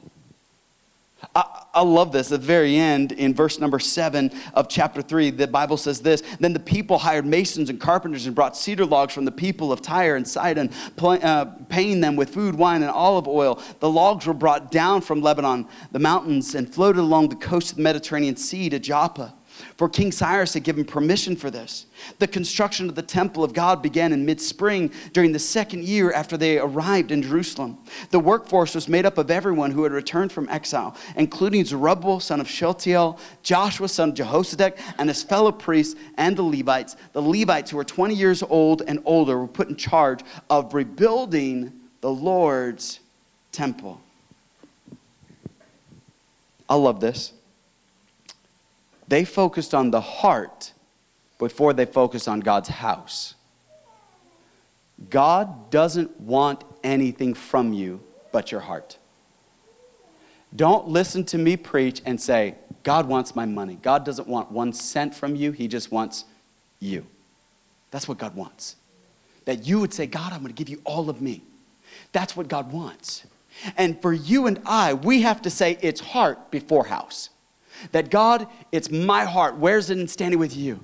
I, 1.35 1.63
I, 1.77 1.81
love 1.81 2.11
this. 2.11 2.31
At 2.31 2.41
the 2.41 2.45
very 2.45 2.75
end, 2.75 3.11
in 3.11 3.33
verse 3.33 3.59
number 3.59 3.79
seven 3.79 4.31
of 4.53 4.67
chapter 4.67 5.01
three, 5.01 5.29
the 5.29 5.47
Bible 5.47 5.77
says 5.77 6.01
this 6.01 6.23
Then 6.39 6.53
the 6.53 6.59
people 6.59 6.97
hired 6.97 7.25
masons 7.25 7.69
and 7.69 7.79
carpenters 7.79 8.25
and 8.25 8.35
brought 8.35 8.57
cedar 8.57 8.85
logs 8.85 9.13
from 9.13 9.25
the 9.25 9.31
people 9.31 9.71
of 9.71 9.81
Tyre 9.81 10.15
and 10.15 10.27
Sidon, 10.27 10.71
uh, 10.99 11.45
paying 11.69 12.01
them 12.01 12.15
with 12.15 12.29
food, 12.29 12.55
wine, 12.55 12.81
and 12.81 12.91
olive 12.91 13.27
oil. 13.27 13.61
The 13.79 13.89
logs 13.89 14.25
were 14.25 14.33
brought 14.33 14.71
down 14.71 15.01
from 15.01 15.21
Lebanon, 15.21 15.67
the 15.91 15.99
mountains, 15.99 16.55
and 16.55 16.71
floated 16.73 16.99
along 16.99 17.29
the 17.29 17.35
coast 17.35 17.71
of 17.71 17.77
the 17.77 17.83
Mediterranean 17.83 18.35
Sea 18.35 18.69
to 18.69 18.79
Joppa 18.79 19.36
for 19.77 19.87
King 19.87 20.11
Cyrus 20.11 20.55
had 20.55 20.63
given 20.63 20.83
permission 20.83 21.35
for 21.35 21.51
this. 21.51 21.85
The 22.17 22.27
construction 22.27 22.89
of 22.89 22.95
the 22.95 23.03
temple 23.03 23.43
of 23.43 23.53
God 23.53 23.83
began 23.83 24.11
in 24.11 24.25
mid 24.25 24.41
spring 24.41 24.91
during 25.13 25.31
the 25.31 25.39
second 25.39 25.83
year 25.83 26.11
after 26.11 26.35
they 26.35 26.57
arrived 26.57 27.11
in 27.11 27.21
Jerusalem. 27.21 27.77
The 28.09 28.19
workforce 28.19 28.73
was 28.73 28.87
made 28.87 29.05
up 29.05 29.19
of 29.19 29.29
everyone 29.29 29.69
who 29.69 29.83
had 29.83 29.91
returned 29.91 30.31
from 30.31 30.49
exile, 30.49 30.97
including 31.15 31.63
Zerubbabel, 31.63 32.19
son 32.19 32.41
of 32.41 32.49
Shealtiel, 32.49 33.19
Joshua, 33.43 33.87
son 33.87 34.09
of 34.09 34.15
Jehozadak, 34.15 34.79
and 34.97 35.09
his 35.09 35.21
fellow 35.21 35.51
priests 35.51 35.99
and 36.17 36.35
the 36.35 36.43
Levites. 36.43 36.95
The 37.13 37.21
Levites, 37.21 37.69
who 37.69 37.77
were 37.77 37.83
20 37.83 38.15
years 38.15 38.41
old 38.41 38.81
and 38.87 38.99
older, 39.05 39.37
were 39.37 39.47
put 39.47 39.69
in 39.69 39.75
charge 39.75 40.21
of 40.49 40.73
rebuilding 40.73 41.71
the 42.01 42.11
Lord's 42.11 42.99
temple. 43.51 44.01
I 46.67 46.75
love 46.75 46.99
this. 46.99 47.33
They 49.07 49.25
focused 49.25 49.73
on 49.73 49.91
the 49.91 50.01
heart 50.01 50.73
before 51.39 51.73
they 51.73 51.85
focused 51.85 52.27
on 52.27 52.39
God's 52.39 52.69
house. 52.69 53.35
God 55.09 55.69
doesn't 55.69 56.19
want 56.19 56.63
anything 56.83 57.33
from 57.33 57.73
you 57.73 58.01
but 58.31 58.51
your 58.51 58.61
heart. 58.61 58.97
Don't 60.55 60.87
listen 60.87 61.23
to 61.25 61.37
me 61.37 61.57
preach 61.57 62.01
and 62.05 62.19
say, 62.19 62.55
God 62.83 63.07
wants 63.07 63.35
my 63.35 63.45
money. 63.45 63.77
God 63.81 64.05
doesn't 64.05 64.27
want 64.27 64.51
one 64.51 64.73
cent 64.73 65.13
from 65.13 65.35
you, 65.35 65.51
He 65.51 65.67
just 65.67 65.91
wants 65.91 66.25
you. 66.79 67.05
That's 67.91 68.07
what 68.07 68.17
God 68.17 68.35
wants. 68.35 68.75
That 69.45 69.67
you 69.67 69.79
would 69.79 69.93
say, 69.93 70.07
God, 70.07 70.33
I'm 70.33 70.39
going 70.39 70.53
to 70.53 70.57
give 70.57 70.69
you 70.69 70.81
all 70.83 71.09
of 71.09 71.21
me. 71.21 71.43
That's 72.11 72.35
what 72.35 72.47
God 72.47 72.71
wants. 72.71 73.25
And 73.77 74.01
for 74.01 74.13
you 74.13 74.47
and 74.47 74.59
I, 74.65 74.93
we 74.93 75.21
have 75.21 75.41
to 75.43 75.49
say 75.49 75.77
it's 75.81 75.99
heart 75.99 76.51
before 76.51 76.85
house. 76.85 77.29
That 77.91 78.09
God, 78.09 78.47
it's 78.71 78.89
my 78.91 79.25
heart. 79.25 79.57
Where's 79.57 79.89
it 79.89 79.99
in 79.99 80.07
standing 80.07 80.39
with 80.39 80.55
you? 80.55 80.79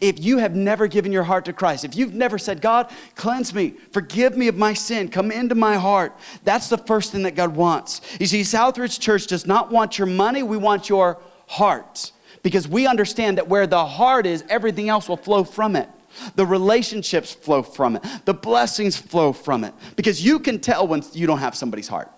If 0.00 0.22
you 0.24 0.38
have 0.38 0.54
never 0.54 0.86
given 0.86 1.12
your 1.12 1.24
heart 1.24 1.44
to 1.46 1.52
Christ, 1.52 1.84
if 1.84 1.94
you've 1.94 2.14
never 2.14 2.38
said, 2.38 2.62
God, 2.62 2.90
cleanse 3.14 3.52
me, 3.52 3.74
forgive 3.92 4.36
me 4.36 4.48
of 4.48 4.56
my 4.56 4.72
sin, 4.72 5.08
come 5.08 5.30
into 5.30 5.54
my 5.54 5.76
heart, 5.76 6.16
that's 6.44 6.68
the 6.68 6.78
first 6.78 7.12
thing 7.12 7.24
that 7.24 7.34
God 7.34 7.54
wants. 7.54 8.00
You 8.18 8.26
see, 8.26 8.40
Southridge 8.40 8.98
Church 8.98 9.26
does 9.26 9.46
not 9.46 9.70
want 9.70 9.98
your 9.98 10.06
money, 10.06 10.42
we 10.42 10.56
want 10.56 10.88
your 10.88 11.20
heart. 11.46 12.12
Because 12.42 12.66
we 12.66 12.86
understand 12.86 13.38
that 13.38 13.48
where 13.48 13.66
the 13.66 13.84
heart 13.84 14.24
is, 14.24 14.44
everything 14.48 14.88
else 14.88 15.08
will 15.08 15.16
flow 15.16 15.44
from 15.44 15.76
it. 15.76 15.88
The 16.36 16.46
relationships 16.46 17.34
flow 17.34 17.62
from 17.62 17.96
it, 17.96 18.04
the 18.24 18.32
blessings 18.32 18.96
flow 18.96 19.32
from 19.34 19.64
it. 19.64 19.74
Because 19.96 20.24
you 20.24 20.38
can 20.38 20.58
tell 20.58 20.86
when 20.86 21.02
you 21.12 21.26
don't 21.26 21.40
have 21.40 21.54
somebody's 21.54 21.88
heart. 21.88 22.10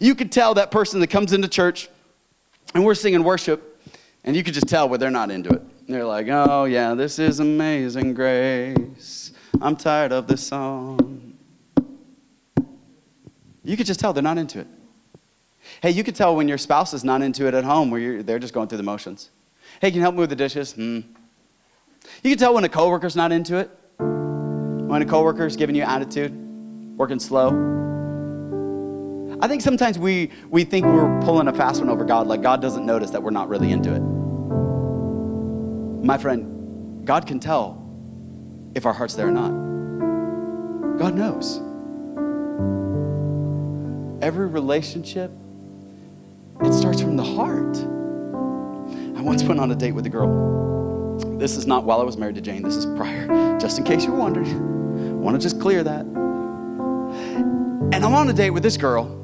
You 0.00 0.14
can 0.14 0.28
tell 0.28 0.54
that 0.54 0.70
person 0.70 1.00
that 1.00 1.08
comes 1.08 1.32
into 1.32 1.48
church 1.48 1.88
and 2.74 2.84
we're 2.84 2.94
singing 2.94 3.24
worship, 3.24 3.82
and 4.24 4.36
you 4.36 4.42
could 4.42 4.54
just 4.54 4.68
tell 4.68 4.88
where 4.88 4.98
they're 4.98 5.10
not 5.10 5.30
into 5.30 5.50
it. 5.50 5.62
They're 5.88 6.04
like, 6.04 6.28
oh, 6.28 6.64
yeah, 6.64 6.94
this 6.94 7.18
is 7.18 7.40
amazing 7.40 8.14
grace. 8.14 9.32
I'm 9.60 9.76
tired 9.76 10.12
of 10.12 10.26
this 10.26 10.46
song. 10.46 11.34
You 13.64 13.76
could 13.76 13.86
just 13.86 14.00
tell 14.00 14.12
they're 14.12 14.22
not 14.22 14.38
into 14.38 14.60
it. 14.60 14.66
Hey, 15.82 15.90
you 15.90 16.04
could 16.04 16.14
tell 16.14 16.36
when 16.36 16.48
your 16.48 16.58
spouse 16.58 16.94
is 16.94 17.04
not 17.04 17.22
into 17.22 17.46
it 17.46 17.54
at 17.54 17.64
home, 17.64 17.90
where 17.90 18.22
they're 18.22 18.38
just 18.38 18.54
going 18.54 18.68
through 18.68 18.78
the 18.78 18.84
motions. 18.84 19.30
Hey, 19.80 19.90
can 19.90 19.96
you 19.96 20.02
help 20.02 20.14
me 20.14 20.20
with 20.20 20.30
the 20.30 20.36
dishes? 20.36 20.72
Hmm. 20.72 21.00
You 22.22 22.30
can 22.30 22.38
tell 22.38 22.54
when 22.54 22.64
a 22.64 22.68
coworker's 22.68 23.16
not 23.16 23.32
into 23.32 23.56
it. 23.56 23.70
When 23.98 25.02
a 25.02 25.06
coworker's 25.06 25.56
giving 25.56 25.76
you 25.76 25.82
attitude, 25.82 26.32
working 26.96 27.20
slow. 27.20 27.79
I 29.42 29.48
think 29.48 29.62
sometimes 29.62 29.98
we, 29.98 30.30
we 30.50 30.64
think 30.64 30.84
we're 30.84 31.18
pulling 31.22 31.48
a 31.48 31.52
fast 31.54 31.80
one 31.80 31.88
over 31.88 32.04
God, 32.04 32.26
like 32.26 32.42
God 32.42 32.60
doesn't 32.60 32.84
notice 32.84 33.08
that 33.10 33.22
we're 33.22 33.30
not 33.30 33.48
really 33.48 33.72
into 33.72 33.94
it. 33.94 34.00
My 36.04 36.18
friend, 36.18 37.06
God 37.06 37.26
can 37.26 37.40
tell 37.40 37.82
if 38.74 38.84
our 38.84 38.92
heart's 38.92 39.14
there 39.14 39.28
or 39.28 39.30
not. 39.30 39.48
God 40.98 41.14
knows. 41.14 41.56
Every 44.22 44.46
relationship, 44.46 45.30
it 46.62 46.74
starts 46.74 47.00
from 47.00 47.16
the 47.16 47.24
heart. 47.24 47.78
I 49.16 49.22
once 49.22 49.42
went 49.42 49.58
on 49.58 49.70
a 49.70 49.74
date 49.74 49.92
with 49.92 50.04
a 50.04 50.10
girl. 50.10 51.16
This 51.38 51.56
is 51.56 51.66
not 51.66 51.84
while 51.84 52.02
I 52.02 52.04
was 52.04 52.18
married 52.18 52.34
to 52.34 52.42
Jane, 52.42 52.60
this 52.60 52.76
is 52.76 52.84
prior, 52.84 53.58
just 53.58 53.78
in 53.78 53.84
case 53.84 54.04
you 54.04 54.12
wondering. 54.12 54.50
I 54.50 55.14
want 55.14 55.34
to 55.34 55.42
just 55.42 55.58
clear 55.62 55.82
that. 55.82 56.04
And 57.92 57.94
I'm 57.94 58.14
on 58.14 58.28
a 58.28 58.34
date 58.34 58.50
with 58.50 58.62
this 58.62 58.76
girl 58.76 59.16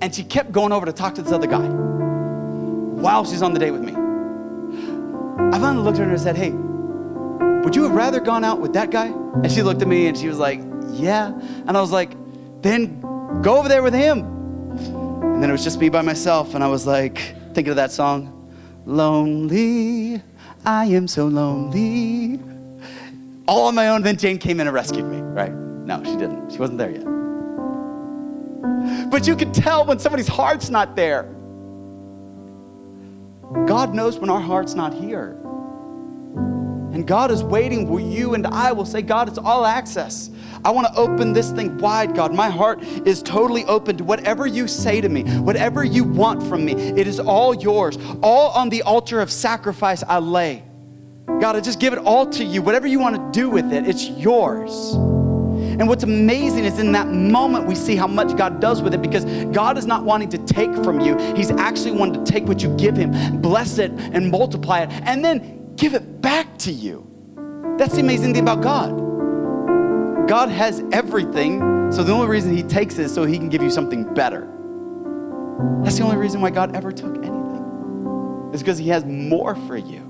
and 0.00 0.14
she 0.14 0.24
kept 0.24 0.52
going 0.52 0.72
over 0.72 0.86
to 0.86 0.92
talk 0.92 1.14
to 1.16 1.22
this 1.22 1.32
other 1.32 1.46
guy 1.46 1.66
while 1.66 3.24
she's 3.24 3.42
on 3.42 3.52
the 3.52 3.58
date 3.58 3.70
with 3.70 3.82
me. 3.82 3.92
I 3.92 5.58
finally 5.58 5.84
looked 5.84 5.98
at 5.98 6.06
her 6.06 6.10
and 6.10 6.20
said, 6.20 6.36
Hey, 6.36 6.50
would 6.50 7.74
you 7.74 7.82
have 7.84 7.92
rather 7.92 8.20
gone 8.20 8.44
out 8.44 8.60
with 8.60 8.72
that 8.74 8.90
guy? 8.90 9.06
And 9.06 9.50
she 9.50 9.62
looked 9.62 9.82
at 9.82 9.88
me 9.88 10.06
and 10.06 10.16
she 10.16 10.28
was 10.28 10.38
like, 10.38 10.60
Yeah. 10.92 11.28
And 11.66 11.76
I 11.76 11.80
was 11.80 11.90
like, 11.90 12.12
Then 12.62 13.00
go 13.42 13.58
over 13.58 13.68
there 13.68 13.82
with 13.82 13.94
him. 13.94 14.20
And 14.20 15.42
then 15.42 15.50
it 15.50 15.52
was 15.52 15.64
just 15.64 15.78
me 15.78 15.88
by 15.88 16.02
myself. 16.02 16.54
And 16.54 16.64
I 16.64 16.68
was 16.68 16.86
like, 16.86 17.18
thinking 17.54 17.70
of 17.70 17.76
that 17.76 17.92
song, 17.92 18.34
Lonely, 18.86 20.22
I 20.64 20.86
am 20.86 21.06
so 21.08 21.26
lonely. 21.26 22.40
All 23.46 23.66
on 23.66 23.74
my 23.74 23.88
own. 23.88 24.02
Then 24.02 24.16
Jane 24.16 24.38
came 24.38 24.60
in 24.60 24.66
and 24.66 24.74
rescued 24.74 25.04
me, 25.04 25.20
right? 25.20 25.52
No, 25.52 26.02
she 26.04 26.16
didn't. 26.16 26.50
She 26.52 26.58
wasn't 26.58 26.78
there 26.78 26.90
yet. 26.90 27.17
But 29.10 29.26
you 29.26 29.36
can 29.36 29.52
tell 29.52 29.84
when 29.84 29.98
somebody's 29.98 30.28
heart's 30.28 30.70
not 30.70 30.96
there. 30.96 31.34
God 33.66 33.94
knows 33.94 34.18
when 34.18 34.28
our 34.28 34.40
heart's 34.40 34.74
not 34.74 34.92
here. 34.92 35.36
And 36.92 37.06
God 37.06 37.30
is 37.30 37.42
waiting 37.42 37.88
where 37.88 38.02
you 38.02 38.34
and 38.34 38.46
I 38.46 38.72
will 38.72 38.84
say, 38.84 39.02
God, 39.02 39.28
it's 39.28 39.38
all 39.38 39.64
access. 39.64 40.30
I 40.64 40.70
want 40.70 40.88
to 40.88 40.94
open 40.98 41.32
this 41.32 41.50
thing 41.52 41.78
wide, 41.78 42.14
God. 42.14 42.34
My 42.34 42.50
heart 42.50 42.82
is 42.82 43.22
totally 43.22 43.64
open 43.66 43.96
to 43.98 44.04
whatever 44.04 44.46
you 44.46 44.66
say 44.66 45.00
to 45.00 45.08
me, 45.08 45.22
whatever 45.38 45.84
you 45.84 46.04
want 46.04 46.42
from 46.42 46.64
me. 46.64 46.72
It 46.72 47.06
is 47.06 47.20
all 47.20 47.54
yours. 47.54 47.98
All 48.22 48.50
on 48.50 48.68
the 48.68 48.82
altar 48.82 49.20
of 49.20 49.30
sacrifice 49.30 50.02
I 50.02 50.18
lay. 50.18 50.64
God, 51.40 51.56
I 51.56 51.60
just 51.60 51.78
give 51.78 51.92
it 51.92 52.00
all 52.00 52.26
to 52.30 52.44
you. 52.44 52.62
Whatever 52.62 52.86
you 52.86 52.98
want 52.98 53.16
to 53.16 53.38
do 53.38 53.48
with 53.48 53.72
it, 53.72 53.86
it's 53.86 54.08
yours. 54.08 54.96
And 55.78 55.86
what's 55.86 56.02
amazing 56.02 56.64
is 56.64 56.80
in 56.80 56.90
that 56.92 57.06
moment 57.06 57.66
we 57.66 57.76
see 57.76 57.94
how 57.94 58.08
much 58.08 58.36
God 58.36 58.60
does 58.60 58.82
with 58.82 58.94
it 58.94 59.00
because 59.00 59.24
God 59.54 59.78
is 59.78 59.86
not 59.86 60.04
wanting 60.04 60.28
to 60.30 60.38
take 60.38 60.74
from 60.82 60.98
you. 60.98 61.16
He's 61.36 61.52
actually 61.52 61.92
wanting 61.92 62.24
to 62.24 62.30
take 62.30 62.46
what 62.46 62.62
you 62.62 62.74
give 62.76 62.96
Him, 62.96 63.40
bless 63.40 63.78
it, 63.78 63.92
and 63.92 64.28
multiply 64.28 64.80
it, 64.80 64.90
and 64.90 65.24
then 65.24 65.74
give 65.76 65.94
it 65.94 66.20
back 66.20 66.58
to 66.58 66.72
you. 66.72 67.06
That's 67.78 67.94
the 67.94 68.00
amazing 68.00 68.34
thing 68.34 68.42
about 68.42 68.60
God. 68.60 70.28
God 70.28 70.48
has 70.48 70.82
everything, 70.90 71.92
so 71.92 72.02
the 72.02 72.12
only 72.12 72.26
reason 72.26 72.56
He 72.56 72.64
takes 72.64 72.98
it 72.98 73.04
is 73.04 73.14
so 73.14 73.24
He 73.24 73.38
can 73.38 73.48
give 73.48 73.62
you 73.62 73.70
something 73.70 74.12
better. 74.14 74.48
That's 75.84 75.96
the 75.96 76.02
only 76.02 76.16
reason 76.16 76.40
why 76.40 76.50
God 76.50 76.74
ever 76.74 76.90
took 76.90 77.16
anything, 77.18 78.50
is 78.52 78.60
because 78.60 78.78
He 78.78 78.88
has 78.88 79.04
more 79.04 79.54
for 79.54 79.76
you. 79.76 80.04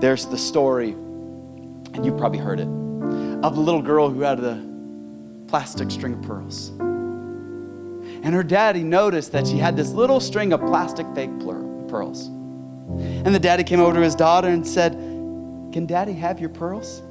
There's 0.00 0.26
the 0.26 0.38
story 0.38 0.96
and 1.94 2.04
you 2.04 2.12
probably 2.12 2.38
heard 2.38 2.60
it, 2.60 2.68
of 3.44 3.54
the 3.54 3.60
little 3.60 3.82
girl 3.82 4.08
who 4.08 4.20
had 4.20 4.40
a 4.40 4.62
plastic 5.48 5.90
string 5.90 6.14
of 6.14 6.22
pearls. 6.22 6.70
And 8.22 8.34
her 8.34 8.42
daddy 8.42 8.82
noticed 8.82 9.32
that 9.32 9.46
she 9.46 9.58
had 9.58 9.76
this 9.76 9.90
little 9.90 10.20
string 10.20 10.52
of 10.52 10.60
plastic 10.60 11.06
fake 11.14 11.30
pearls. 11.88 12.28
And 12.28 13.34
the 13.34 13.38
daddy 13.38 13.64
came 13.64 13.80
over 13.80 13.94
to 13.94 14.00
his 14.00 14.14
daughter 14.14 14.48
and 14.48 14.66
said, 14.66 14.92
Can 14.92 15.86
daddy 15.86 16.12
have 16.12 16.40
your 16.40 16.48
pearls? 16.48 17.02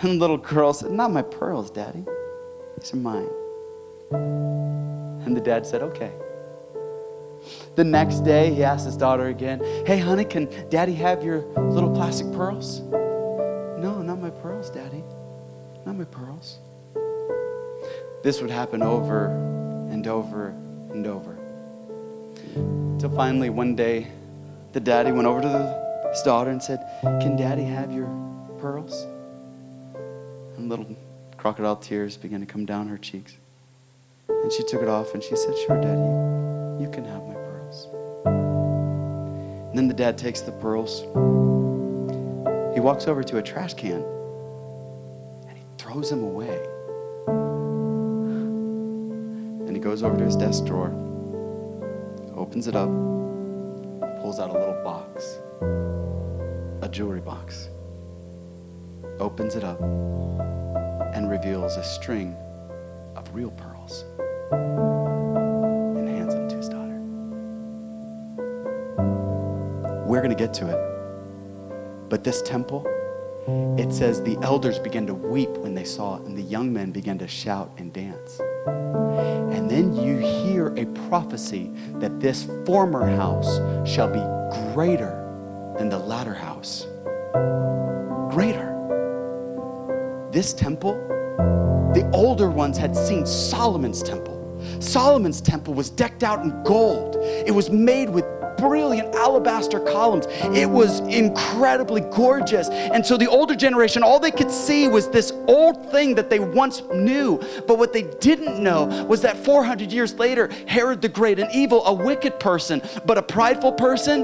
And 0.00 0.12
the 0.12 0.14
little 0.14 0.36
girl 0.36 0.72
said, 0.72 0.90
Not 0.90 1.10
my 1.10 1.22
pearls, 1.22 1.70
daddy. 1.70 2.04
These 2.78 2.94
are 2.94 2.96
mine. 2.96 3.28
And 4.10 5.36
the 5.36 5.40
dad 5.40 5.66
said, 5.66 5.82
Okay. 5.82 6.12
The 7.76 7.84
next 7.84 8.20
day, 8.20 8.52
he 8.52 8.64
asked 8.64 8.86
his 8.86 8.96
daughter 8.96 9.28
again, 9.28 9.60
Hey, 9.86 9.98
honey, 9.98 10.24
can 10.24 10.48
daddy 10.70 10.94
have 10.94 11.22
your 11.22 11.40
little 11.70 11.90
plastic 11.90 12.30
pearls? 12.32 12.82
Pearls. 16.10 16.58
This 18.22 18.40
would 18.40 18.50
happen 18.50 18.82
over 18.82 19.26
and 19.90 20.06
over 20.06 20.48
and 20.90 21.06
over. 21.06 21.38
Till 22.98 23.10
finally, 23.14 23.50
one 23.50 23.76
day, 23.76 24.08
the 24.72 24.80
daddy 24.80 25.12
went 25.12 25.26
over 25.26 25.40
to 25.40 25.48
the 25.48 25.88
his 26.10 26.22
daughter 26.22 26.50
and 26.50 26.62
said, 26.62 26.84
Can 27.02 27.36
daddy 27.36 27.64
have 27.64 27.92
your 27.92 28.08
pearls? 28.58 29.06
And 30.56 30.68
little 30.68 30.86
crocodile 31.36 31.76
tears 31.76 32.16
began 32.16 32.40
to 32.40 32.46
come 32.46 32.64
down 32.64 32.88
her 32.88 32.98
cheeks. 32.98 33.36
And 34.28 34.52
she 34.52 34.64
took 34.64 34.82
it 34.82 34.88
off 34.88 35.14
and 35.14 35.22
she 35.22 35.36
said, 35.36 35.56
Sure, 35.66 35.80
daddy, 35.80 36.82
you, 36.82 36.90
can 36.90 37.04
have 37.04 37.26
my 37.26 37.34
pearls. 37.34 37.88
And 38.24 39.78
then 39.78 39.86
the 39.86 39.94
dad 39.94 40.18
takes 40.18 40.40
the 40.40 40.52
pearls. 40.52 41.02
He 42.74 42.80
walks 42.80 43.06
over 43.06 43.22
to 43.22 43.38
a 43.38 43.42
trash 43.42 43.74
can 43.74 44.17
throws 45.88 46.10
them 46.10 46.22
away. 46.22 46.60
And 49.66 49.74
he 49.74 49.80
goes 49.80 50.02
over 50.02 50.18
to 50.18 50.24
his 50.24 50.36
desk 50.36 50.66
drawer, 50.66 50.88
opens 52.34 52.68
it 52.68 52.76
up, 52.76 52.90
pulls 54.20 54.38
out 54.38 54.50
a 54.50 54.52
little 54.52 54.82
box, 54.84 55.38
a 56.82 56.88
jewelry 56.90 57.20
box, 57.20 57.70
opens 59.18 59.54
it 59.54 59.64
up, 59.64 59.80
and 59.80 61.30
reveals 61.30 61.76
a 61.76 61.84
string 61.84 62.36
of 63.16 63.34
real 63.34 63.50
pearls 63.50 64.04
and 64.52 66.06
hands 66.06 66.34
them 66.34 66.48
to 66.48 66.56
his 66.56 66.68
daughter. 66.68 67.00
We're 70.06 70.20
going 70.20 70.36
to 70.36 70.36
get 70.36 70.52
to 70.54 70.68
it. 70.68 70.80
But 72.10 72.24
this 72.24 72.42
temple, 72.42 72.86
it 73.78 73.92
says 73.92 74.22
the 74.22 74.38
elders 74.42 74.78
began 74.78 75.06
to 75.06 75.14
weep 75.14 75.50
when 75.50 75.74
they 75.74 75.84
saw 75.84 76.16
it, 76.16 76.22
and 76.22 76.36
the 76.36 76.42
young 76.42 76.72
men 76.72 76.90
began 76.90 77.18
to 77.18 77.28
shout 77.28 77.72
and 77.78 77.92
dance. 77.92 78.40
And 78.68 79.70
then 79.70 79.94
you 79.94 80.18
hear 80.18 80.74
a 80.76 80.86
prophecy 81.08 81.70
that 81.94 82.20
this 82.20 82.48
former 82.66 83.06
house 83.06 83.58
shall 83.88 84.08
be 84.08 84.72
greater 84.74 85.24
than 85.78 85.88
the 85.88 85.98
latter 85.98 86.34
house. 86.34 86.86
Greater. 88.30 88.74
This 90.30 90.52
temple, 90.52 90.94
the 91.94 92.08
older 92.12 92.50
ones 92.50 92.76
had 92.76 92.94
seen 92.94 93.24
Solomon's 93.24 94.02
temple. 94.02 94.36
Solomon's 94.80 95.40
temple 95.40 95.72
was 95.74 95.88
decked 95.88 96.22
out 96.22 96.42
in 96.42 96.62
gold. 96.64 97.16
It 97.20 97.54
was 97.54 97.70
made 97.70 98.10
with 98.10 98.24
brilliant 98.58 99.14
alabaster 99.14 99.80
columns. 99.80 100.26
It 100.56 100.68
was 100.68 101.00
incredibly 101.00 102.00
gorgeous. 102.00 102.68
And 102.68 103.04
so 103.04 103.16
the 103.16 103.28
older 103.28 103.54
generation, 103.54 104.02
all 104.02 104.20
they 104.20 104.30
could 104.30 104.50
see 104.50 104.88
was 104.88 105.08
this 105.08 105.32
old 105.46 105.90
thing 105.90 106.14
that 106.16 106.30
they 106.30 106.40
once 106.40 106.82
knew. 106.92 107.38
But 107.66 107.78
what 107.78 107.92
they 107.92 108.02
didn't 108.02 108.62
know 108.62 108.84
was 109.06 109.22
that 109.22 109.36
400 109.44 109.92
years 109.92 110.14
later, 110.14 110.50
Herod 110.66 111.02
the 111.02 111.08
Great, 111.08 111.38
an 111.38 111.48
evil, 111.52 111.84
a 111.86 111.92
wicked 111.92 112.38
person, 112.38 112.82
but 113.06 113.18
a 113.18 113.22
prideful 113.22 113.72
person, 113.72 114.22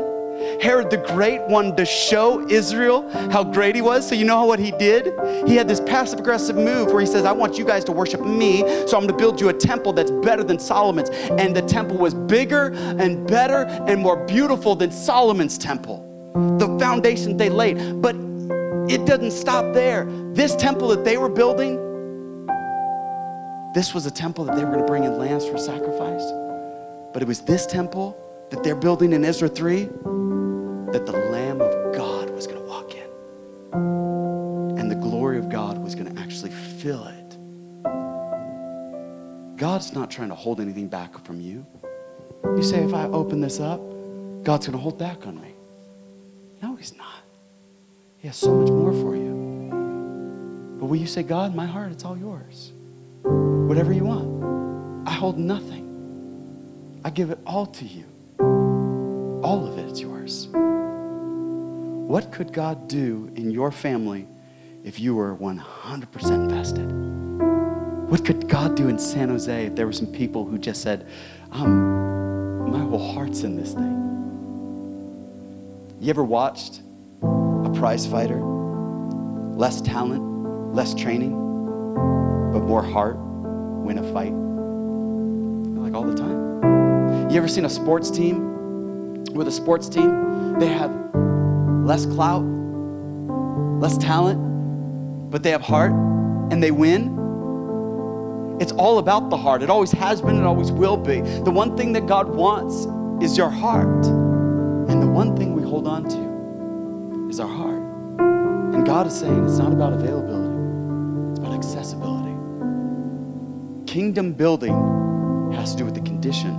Herod 0.61 0.91
the 0.91 0.97
Great 0.97 1.41
wanted 1.43 1.77
to 1.77 1.85
show 1.85 2.47
Israel 2.49 3.09
how 3.31 3.45
great 3.45 3.75
he 3.75 3.83
was. 3.83 4.09
So, 4.09 4.15
you 4.15 4.25
know 4.25 4.45
what 4.45 4.59
he 4.59 4.71
did? 4.73 5.13
He 5.47 5.57
had 5.57 5.69
this 5.69 5.81
passive 5.81 6.21
aggressive 6.21 6.57
move 6.57 6.89
where 6.89 7.01
he 7.01 7.07
says, 7.07 7.25
I 7.25 7.33
want 7.33 7.59
you 7.59 7.65
guys 7.65 7.85
to 7.85 7.93
worship 7.93 8.21
me, 8.21 8.61
so 8.87 8.97
I'm 8.97 9.07
going 9.07 9.09
to 9.09 9.17
build 9.17 9.41
you 9.41 9.49
a 9.49 9.53
temple 9.53 9.93
that's 9.93 10.11
better 10.11 10.43
than 10.43 10.59
Solomon's. 10.59 11.11
And 11.11 11.55
the 11.55 11.63
temple 11.63 11.97
was 11.99 12.15
bigger 12.15 12.73
and 12.75 13.27
better 13.27 13.65
and 13.87 14.01
more 14.01 14.25
beautiful 14.27 14.75
than 14.75 14.91
Solomon's 14.91 15.59
temple. 15.59 16.11
The 16.59 16.67
foundation 16.79 17.37
they 17.37 17.49
laid. 17.49 18.03
But 18.03 18.17
it 18.91 19.07
doesn't 19.07 19.33
stop 19.33 19.73
there. 19.73 20.07
This 20.33 20.55
temple 20.57 20.89
that 20.89 21.05
they 21.05 21.17
were 21.17 21.29
building, 21.29 21.77
this 23.75 23.95
was 23.95 24.07
a 24.07 24.11
temple 24.11 24.45
that 24.45 24.57
they 24.57 24.65
were 24.65 24.71
going 24.71 24.85
to 24.85 24.87
bring 24.87 25.05
in 25.05 25.19
lambs 25.19 25.47
for 25.47 25.59
sacrifice. 25.59 26.25
But 27.13 27.23
it 27.23 27.29
was 27.29 27.41
this 27.41 27.67
temple 27.67 28.17
that 28.51 28.63
they're 28.63 28.77
building 28.77 29.13
in 29.13 29.25
Ezra 29.25 29.49
3 29.49 29.85
that 30.93 31.07
the 31.07 31.13
Lamb 31.31 31.61
of 31.61 31.95
God 31.95 32.31
was 32.31 32.47
going 32.47 32.59
to 32.59 32.65
walk 32.67 32.95
in. 32.95 33.09
And 34.79 34.91
the 34.91 34.97
glory 34.97 35.39
of 35.39 35.49
God 35.49 35.79
was 35.79 35.95
going 35.95 36.15
to 36.15 36.21
actually 36.21 36.51
fill 36.51 37.05
it. 37.07 37.37
God's 39.57 39.93
not 39.93 40.11
trying 40.11 40.29
to 40.29 40.35
hold 40.35 40.61
anything 40.61 40.89
back 40.89 41.19
from 41.25 41.41
you. 41.41 41.67
You 42.45 42.63
say, 42.63 42.85
if 42.85 42.93
I 42.95 43.07
open 43.07 43.41
this 43.41 43.61
up, 43.61 43.81
God's 44.43 44.67
going 44.67 44.77
to 44.77 44.83
hold 44.83 44.99
back 44.99 45.27
on 45.27 45.41
me. 45.41 45.55
No, 46.63 46.77
He's 46.77 46.97
not. 46.97 47.23
He 48.19 48.29
has 48.29 48.37
so 48.37 48.55
much 48.55 48.69
more 48.71 48.93
for 48.93 49.17
you. 49.17 50.77
But 50.79 50.87
will 50.87 50.97
you 50.97 51.07
say, 51.07 51.23
God, 51.23 51.55
my 51.55 51.67
heart, 51.67 51.93
it's 51.93 52.05
all 52.05 52.17
yours? 52.17 52.73
Whatever 53.23 53.93
you 53.93 54.05
want. 54.05 55.09
I 55.09 55.13
hold 55.13 55.39
nothing. 55.39 57.01
I 57.05 57.11
give 57.11 57.31
it 57.31 57.39
all 57.47 57.67
to 57.67 57.85
you. 57.85 58.05
All 59.55 59.69
of 59.69 59.79
it 59.79 59.89
is 59.89 60.01
yours. 60.01 60.49
What 60.49 62.33
could 62.33 62.53
God 62.53 62.89
do 62.89 63.31
in 63.37 63.53
your 63.53 63.71
family 63.71 64.27
if 64.83 64.99
you 64.99 65.15
were 65.15 65.37
100% 65.37 66.31
invested? 66.33 66.91
What 68.11 68.25
could 68.25 68.49
God 68.49 68.75
do 68.75 68.89
in 68.89 68.99
San 68.99 69.29
Jose 69.29 69.67
if 69.67 69.77
there 69.77 69.87
were 69.87 69.93
some 69.93 70.09
people 70.09 70.45
who 70.45 70.59
just 70.59 70.83
said, 70.83 71.07
um, 71.53 72.69
my 72.69 72.81
whole 72.81 73.13
heart's 73.15 73.45
in 73.45 73.55
this 73.55 73.75
thing? 73.75 73.95
You 76.01 76.11
ever 76.11 76.25
watched 76.25 76.81
a 77.23 77.71
prize 77.77 78.09
fighter? 78.09 78.41
Less 78.43 79.81
talent, 79.81 80.75
less 80.75 80.95
training, 80.95 81.31
but 82.53 82.65
more 82.65 82.83
heart 82.83 83.19
win 83.19 83.99
a 83.99 84.13
fight? 84.13 84.33
Like 85.81 85.95
all 85.95 86.03
the 86.03 86.17
time. 86.17 87.31
You 87.31 87.37
ever 87.37 87.47
seen 87.47 87.67
a 87.67 87.71
sports 87.71 88.11
team? 88.11 88.54
With 89.35 89.49
a 89.49 89.53
sports 89.53 89.89
team, 89.89 90.59
they 90.61 90.69
have 90.69 90.93
less 91.85 92.07
clout, 92.07 92.45
less 93.81 93.99
talent, 93.99 95.31
but 95.31 95.43
they 95.43 95.51
have 95.51 95.61
heart 95.61 95.91
and 96.53 96.63
they 96.63 96.71
win. 96.71 97.11
It's 98.61 98.71
all 98.71 98.99
about 98.99 99.31
the 99.31 99.37
heart. 99.37 99.63
It 99.65 99.71
always 99.71 99.91
has 99.91 100.23
been, 100.23 100.37
it 100.37 100.45
always 100.45 100.71
will 100.71 100.97
be. 100.97 101.21
The 101.21 101.51
one 101.51 101.77
thing 101.77 101.93
that 101.95 102.07
God 102.07 102.29
wants 102.29 102.87
is 103.25 103.37
your 103.37 103.51
heart. 103.51 104.07
And 104.07 105.03
the 105.03 105.09
one 105.09 105.37
thing 105.37 105.53
we 105.53 105.63
hold 105.63 105.89
on 105.89 106.05
to 106.09 107.29
is 107.29 107.41
our 107.41 107.49
heart. 107.49 107.83
And 108.75 108.87
God 108.87 109.09
is 109.09 109.19
saying 109.19 109.45
it's 109.45 109.59
not 109.59 109.73
about 109.73 109.93
availability, 109.95 111.31
it's 111.31 111.41
about 111.41 111.55
accessibility. 111.55 112.31
Kingdom 113.91 114.33
building 114.33 115.53
has 115.55 115.73
to 115.73 115.79
do 115.79 115.85
with 115.85 115.95
the 115.95 116.03
condition 116.03 116.55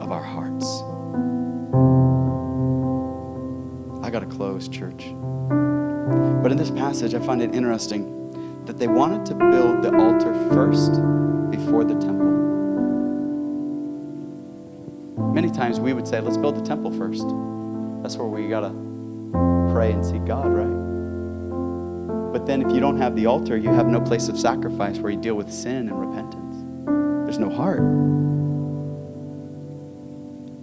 of 0.00 0.10
our 0.10 0.22
hearts. 0.22 0.82
Close, 4.40 4.68
church. 4.68 5.12
But 6.42 6.50
in 6.50 6.56
this 6.56 6.70
passage, 6.70 7.12
I 7.12 7.18
find 7.18 7.42
it 7.42 7.54
interesting 7.54 8.62
that 8.64 8.78
they 8.78 8.86
wanted 8.86 9.26
to 9.26 9.34
build 9.34 9.82
the 9.82 9.94
altar 9.94 10.32
first 10.48 10.92
before 11.50 11.84
the 11.84 11.92
temple. 11.92 12.30
Many 15.34 15.50
times 15.50 15.78
we 15.78 15.92
would 15.92 16.08
say, 16.08 16.22
let's 16.22 16.38
build 16.38 16.56
the 16.56 16.62
temple 16.62 16.90
first. 16.90 17.26
That's 18.02 18.16
where 18.16 18.28
we 18.28 18.48
got 18.48 18.60
to 18.60 18.70
pray 19.74 19.92
and 19.92 20.02
seek 20.02 20.24
God, 20.24 20.46
right? 20.46 22.32
But 22.32 22.46
then 22.46 22.62
if 22.62 22.72
you 22.72 22.80
don't 22.80 22.96
have 22.96 23.14
the 23.16 23.26
altar, 23.26 23.58
you 23.58 23.68
have 23.68 23.88
no 23.88 24.00
place 24.00 24.30
of 24.30 24.38
sacrifice 24.38 24.96
where 25.00 25.12
you 25.12 25.20
deal 25.20 25.34
with 25.34 25.52
sin 25.52 25.86
and 25.86 26.00
repentance. 26.00 26.64
There's 27.26 27.38
no 27.38 27.50
heart. 27.50 27.80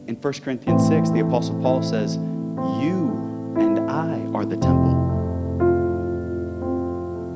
In 0.07 0.17
1 0.19 0.33
Corinthians 0.41 0.87
6, 0.87 1.11
the 1.11 1.19
Apostle 1.19 1.61
Paul 1.61 1.83
says, 1.83 2.15
You 2.81 3.06
are 4.37 4.45
the 4.45 4.55
temple. 4.55 4.93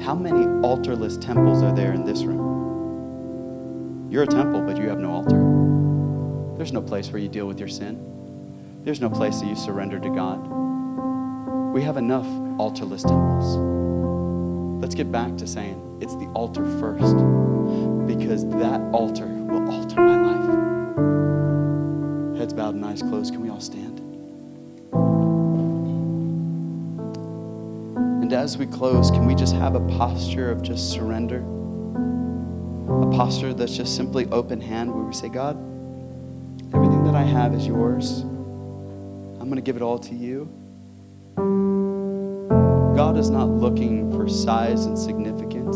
How 0.05 0.13
many 0.13 0.45
altarless 0.63 1.17
temples 1.17 1.63
are 1.63 1.73
there 1.73 1.93
in 1.93 2.05
this 2.05 2.23
room? 2.23 4.07
You're 4.11 4.21
a 4.23 4.27
temple, 4.27 4.61
but 4.61 4.77
you 4.77 4.87
have 4.89 4.99
no 4.99 5.09
altar. 5.11 5.39
There's 6.57 6.71
no 6.71 6.81
place 6.81 7.09
where 7.09 7.19
you 7.19 7.27
deal 7.27 7.47
with 7.47 7.57
your 7.59 7.69
sin. 7.69 7.97
There's 8.83 9.01
no 9.01 9.09
place 9.09 9.39
that 9.39 9.47
you 9.47 9.55
surrender 9.55 9.99
to 9.99 10.09
God. 10.09 10.47
We 11.73 11.81
have 11.81 11.97
enough 11.97 12.27
altarless 12.59 13.01
temples. 13.01 13.57
Let's 14.79 14.93
get 14.93 15.11
back 15.11 15.37
to 15.37 15.47
saying 15.47 15.97
it's 16.01 16.13
the 16.15 16.27
altar 16.35 16.65
first, 16.79 17.15
because 18.05 18.45
that 18.49 18.79
altar 18.93 19.25
will 19.25 19.71
alter 19.71 19.99
my 20.01 20.21
life. 20.21 20.45
Heads 22.37 22.53
bowed 22.53 22.75
and 22.75 22.85
eyes 22.85 23.01
closed. 23.01 23.33
Can 23.33 23.41
we 23.41 23.49
all 23.49 23.59
stand? 23.59 23.90
As 28.41 28.57
we 28.57 28.65
close, 28.65 29.11
can 29.11 29.27
we 29.27 29.35
just 29.35 29.53
have 29.53 29.75
a 29.75 29.79
posture 29.81 30.49
of 30.49 30.63
just 30.63 30.89
surrender? 30.89 31.41
A 33.03 33.15
posture 33.15 33.53
that's 33.53 33.77
just 33.77 33.95
simply 33.95 34.25
open 34.31 34.59
hand 34.59 34.91
where 34.91 35.03
we 35.03 35.13
say, 35.13 35.29
God, 35.29 35.55
everything 36.73 37.03
that 37.03 37.13
I 37.13 37.21
have 37.21 37.53
is 37.53 37.67
yours. 37.67 38.21
I'm 38.21 39.41
going 39.41 39.57
to 39.57 39.61
give 39.61 39.75
it 39.75 39.83
all 39.83 39.99
to 39.99 40.15
you. 40.15 40.49
God 42.95 43.15
is 43.15 43.29
not 43.29 43.47
looking 43.47 44.11
for 44.11 44.27
size 44.27 44.85
and 44.85 44.97
significance. 44.97 45.75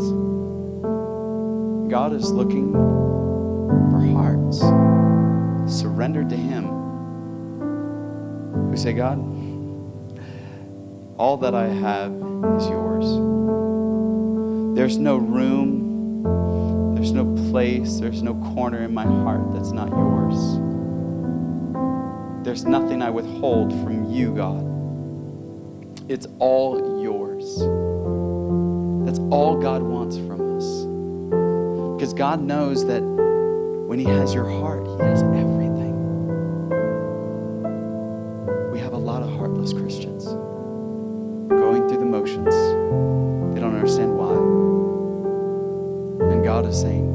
God 1.88 2.14
is 2.14 2.32
looking 2.32 2.74
for 2.74 4.00
hearts 4.12 4.58
surrendered 5.72 6.30
to 6.30 6.36
Him. 6.36 6.72
We 8.72 8.78
say, 8.78 8.94
God, 8.94 9.20
All 11.18 11.38
that 11.38 11.56
I 11.56 11.68
have 11.68 12.12
is 12.12 12.68
yours. 12.68 13.06
There's 14.76 14.98
no 14.98 15.16
room, 15.16 16.94
there's 16.94 17.14
no 17.14 17.34
place, 17.50 18.00
there's 18.00 18.22
no 18.22 18.34
corner 18.54 18.84
in 18.84 18.94
my 18.94 19.06
heart 19.06 19.54
that's 19.54 19.72
not 19.72 19.88
yours. 19.88 20.36
There's 22.46 22.66
nothing 22.66 23.02
I 23.02 23.12
withhold 23.12 23.72
from 23.82 24.12
you, 24.12 24.36
God. 24.36 24.62
It's 26.12 26.28
all 26.40 27.02
yours. 27.02 27.60
That's 29.06 29.20
all 29.32 29.58
God 29.58 29.84
wants 29.84 30.18
from 30.18 30.58
us. 30.58 30.84
Because 31.96 32.14
God 32.14 32.42
knows 32.42 32.86
that 32.88 33.02
when 33.02 34.00
He 34.00 34.06
has 34.06 34.34
your 34.34 34.50
heart, 34.50 34.86
He 34.86 34.98
has 34.98 35.24
everything. 35.24 35.55
Motions. 42.26 42.56
They 43.54 43.62
don't 43.62 43.76
understand 43.76 44.18
why. 44.18 44.34
And 46.32 46.44
God 46.44 46.66
is 46.66 46.80
saying, 46.82 47.14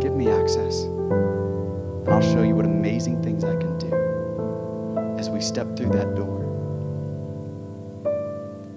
Give 0.00 0.12
me 0.12 0.28
access, 0.28 0.82
and 0.82 2.08
I'll 2.08 2.20
show 2.20 2.42
you 2.42 2.56
what 2.56 2.64
amazing 2.64 3.22
things 3.22 3.44
I 3.44 3.54
can 3.54 3.78
do 3.78 5.16
as 5.16 5.30
we 5.30 5.40
step 5.40 5.76
through 5.76 5.90
that 5.90 6.16
door. 6.16 6.40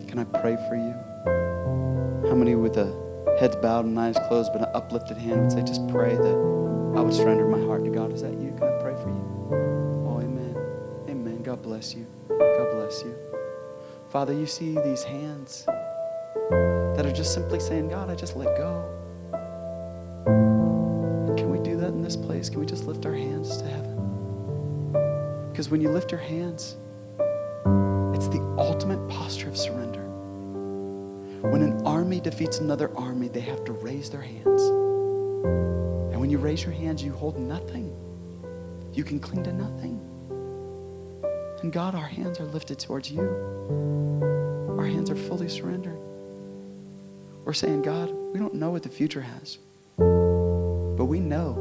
Can 0.07 0.19
I 0.19 0.23
pray 0.25 0.55
for 0.69 0.75
you? 0.75 2.29
How 2.29 2.35
many 2.35 2.53
with 2.53 2.77
a 2.77 2.93
heads 3.39 3.55
bowed 3.55 3.85
and 3.85 3.99
eyes 3.99 4.17
closed 4.27 4.51
but 4.53 4.61
an 4.61 4.69
uplifted 4.75 5.17
hand 5.17 5.41
would 5.41 5.51
say, 5.51 5.63
Just 5.63 5.87
pray 5.87 6.13
that 6.15 6.93
I 6.95 7.01
would 7.01 7.13
surrender 7.13 7.47
my 7.47 7.65
heart 7.65 7.83
to 7.85 7.89
God? 7.89 8.13
Is 8.13 8.21
that 8.21 8.33
you? 8.33 8.53
Can 8.59 8.67
I 8.67 8.81
pray 8.83 8.93
for 9.01 9.09
you? 9.09 10.05
Oh, 10.07 10.19
amen. 10.21 10.55
Amen. 11.09 11.41
God 11.41 11.63
bless 11.63 11.95
you. 11.95 12.05
God 12.29 12.71
bless 12.71 13.01
you. 13.01 13.34
Father, 14.15 14.31
you 14.31 14.45
see 14.45 14.77
these 14.85 15.03
hands 15.03 15.65
that 15.65 17.05
are 17.05 17.11
just 17.11 17.33
simply 17.33 17.59
saying, 17.59 17.89
God, 17.89 18.09
I 18.09 18.15
just 18.15 18.37
let 18.37 18.55
go. 18.55 18.81
Can 21.35 21.51
we 21.51 21.59
do 21.59 21.75
that 21.75 21.89
in 21.89 22.01
this 22.01 22.15
place? 22.15 22.49
Can 22.49 22.61
we 22.61 22.65
just 22.65 22.85
lift 22.85 23.05
our 23.05 23.13
hands 23.13 23.57
to 23.57 23.65
heaven? 23.67 25.49
Because 25.51 25.69
when 25.69 25.81
you 25.81 25.89
lift 25.89 26.11
your 26.11 26.21
hands, 26.21 26.77
it's 28.15 28.29
the 28.29 28.39
ultimate 28.57 29.05
posture 29.09 29.49
of 29.49 29.57
surrender. 29.57 30.05
When 31.49 31.61
an 31.61 31.85
army 31.85 32.21
defeats 32.21 32.59
another 32.59 32.97
army, 32.97 33.27
they 33.27 33.41
have 33.41 33.65
to 33.65 33.73
raise 33.73 34.09
their 34.09 34.21
hands. 34.21 34.61
And 36.13 36.21
when 36.21 36.29
you 36.29 36.37
raise 36.37 36.63
your 36.63 36.71
hands, 36.71 37.03
you 37.03 37.11
hold 37.11 37.37
nothing. 37.37 37.93
You 38.93 39.03
can 39.03 39.19
cling 39.19 39.43
to 39.43 39.51
nothing. 39.51 39.99
And 41.65 41.73
God, 41.73 41.95
our 41.95 42.05
hands 42.05 42.39
are 42.39 42.45
lifted 42.45 42.77
towards 42.77 43.09
you. 43.09 43.21
Our 44.77 44.85
hands 44.85 45.09
are 45.09 45.15
fully 45.15 45.49
surrendered. 45.49 45.97
We're 47.43 47.53
saying, 47.53 47.81
God, 47.81 48.11
we 48.11 48.37
don't 48.39 48.53
know 48.53 48.69
what 48.69 48.83
the 48.83 48.89
future 48.89 49.21
has, 49.21 49.57
but 49.97 51.05
we 51.05 51.19
know 51.19 51.55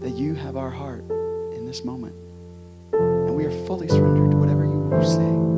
that 0.00 0.10
you 0.10 0.34
have 0.34 0.56
our 0.56 0.70
heart 0.70 1.04
in 1.08 1.66
this 1.66 1.84
moment. 1.84 2.16
And 2.92 3.36
we 3.36 3.44
are 3.44 3.66
fully 3.68 3.86
surrendered 3.86 4.32
to 4.32 4.36
whatever 4.36 4.64
you 4.64 4.90
say, 5.04 5.57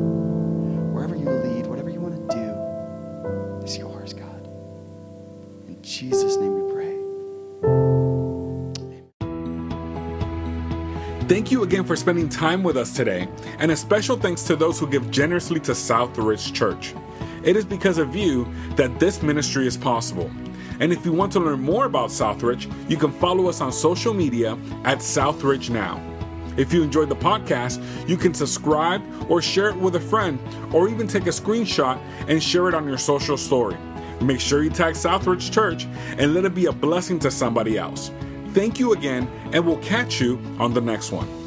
you 11.81 11.87
for 11.87 11.95
spending 11.95 12.29
time 12.29 12.63
with 12.63 12.77
us 12.77 12.93
today, 12.93 13.27
and 13.59 13.71
a 13.71 13.75
special 13.75 14.15
thanks 14.15 14.43
to 14.43 14.55
those 14.55 14.79
who 14.79 14.87
give 14.87 15.09
generously 15.09 15.59
to 15.61 15.71
Southridge 15.71 16.53
Church. 16.53 16.93
It 17.43 17.55
is 17.55 17.65
because 17.65 17.97
of 17.97 18.15
you 18.15 18.47
that 18.75 18.99
this 18.99 19.23
ministry 19.23 19.65
is 19.65 19.77
possible. 19.77 20.29
And 20.79 20.91
if 20.91 21.05
you 21.05 21.11
want 21.11 21.31
to 21.33 21.39
learn 21.39 21.61
more 21.61 21.85
about 21.85 22.09
Southridge, 22.09 22.71
you 22.89 22.97
can 22.97 23.11
follow 23.11 23.47
us 23.47 23.61
on 23.61 23.71
social 23.71 24.13
media 24.13 24.57
at 24.83 24.99
Southridge 24.99 25.69
Now. 25.69 26.01
If 26.57 26.73
you 26.73 26.83
enjoyed 26.83 27.09
the 27.09 27.15
podcast, 27.15 27.81
you 28.07 28.17
can 28.17 28.33
subscribe 28.33 29.01
or 29.29 29.41
share 29.41 29.69
it 29.69 29.75
with 29.75 29.95
a 29.95 29.99
friend, 29.99 30.39
or 30.73 30.89
even 30.89 31.07
take 31.07 31.25
a 31.25 31.29
screenshot 31.29 31.99
and 32.27 32.43
share 32.43 32.67
it 32.67 32.75
on 32.75 32.87
your 32.87 32.97
social 32.97 33.37
story. 33.37 33.77
Make 34.21 34.39
sure 34.39 34.61
you 34.61 34.69
tag 34.69 34.93
Southridge 34.93 35.51
Church 35.51 35.85
and 36.17 36.33
let 36.33 36.45
it 36.45 36.53
be 36.53 36.65
a 36.67 36.71
blessing 36.71 37.17
to 37.19 37.31
somebody 37.31 37.77
else. 37.77 38.11
Thank 38.49 38.79
you 38.79 38.93
again, 38.93 39.27
and 39.53 39.65
we'll 39.65 39.77
catch 39.77 40.19
you 40.19 40.39
on 40.59 40.73
the 40.73 40.81
next 40.81 41.11
one. 41.11 41.40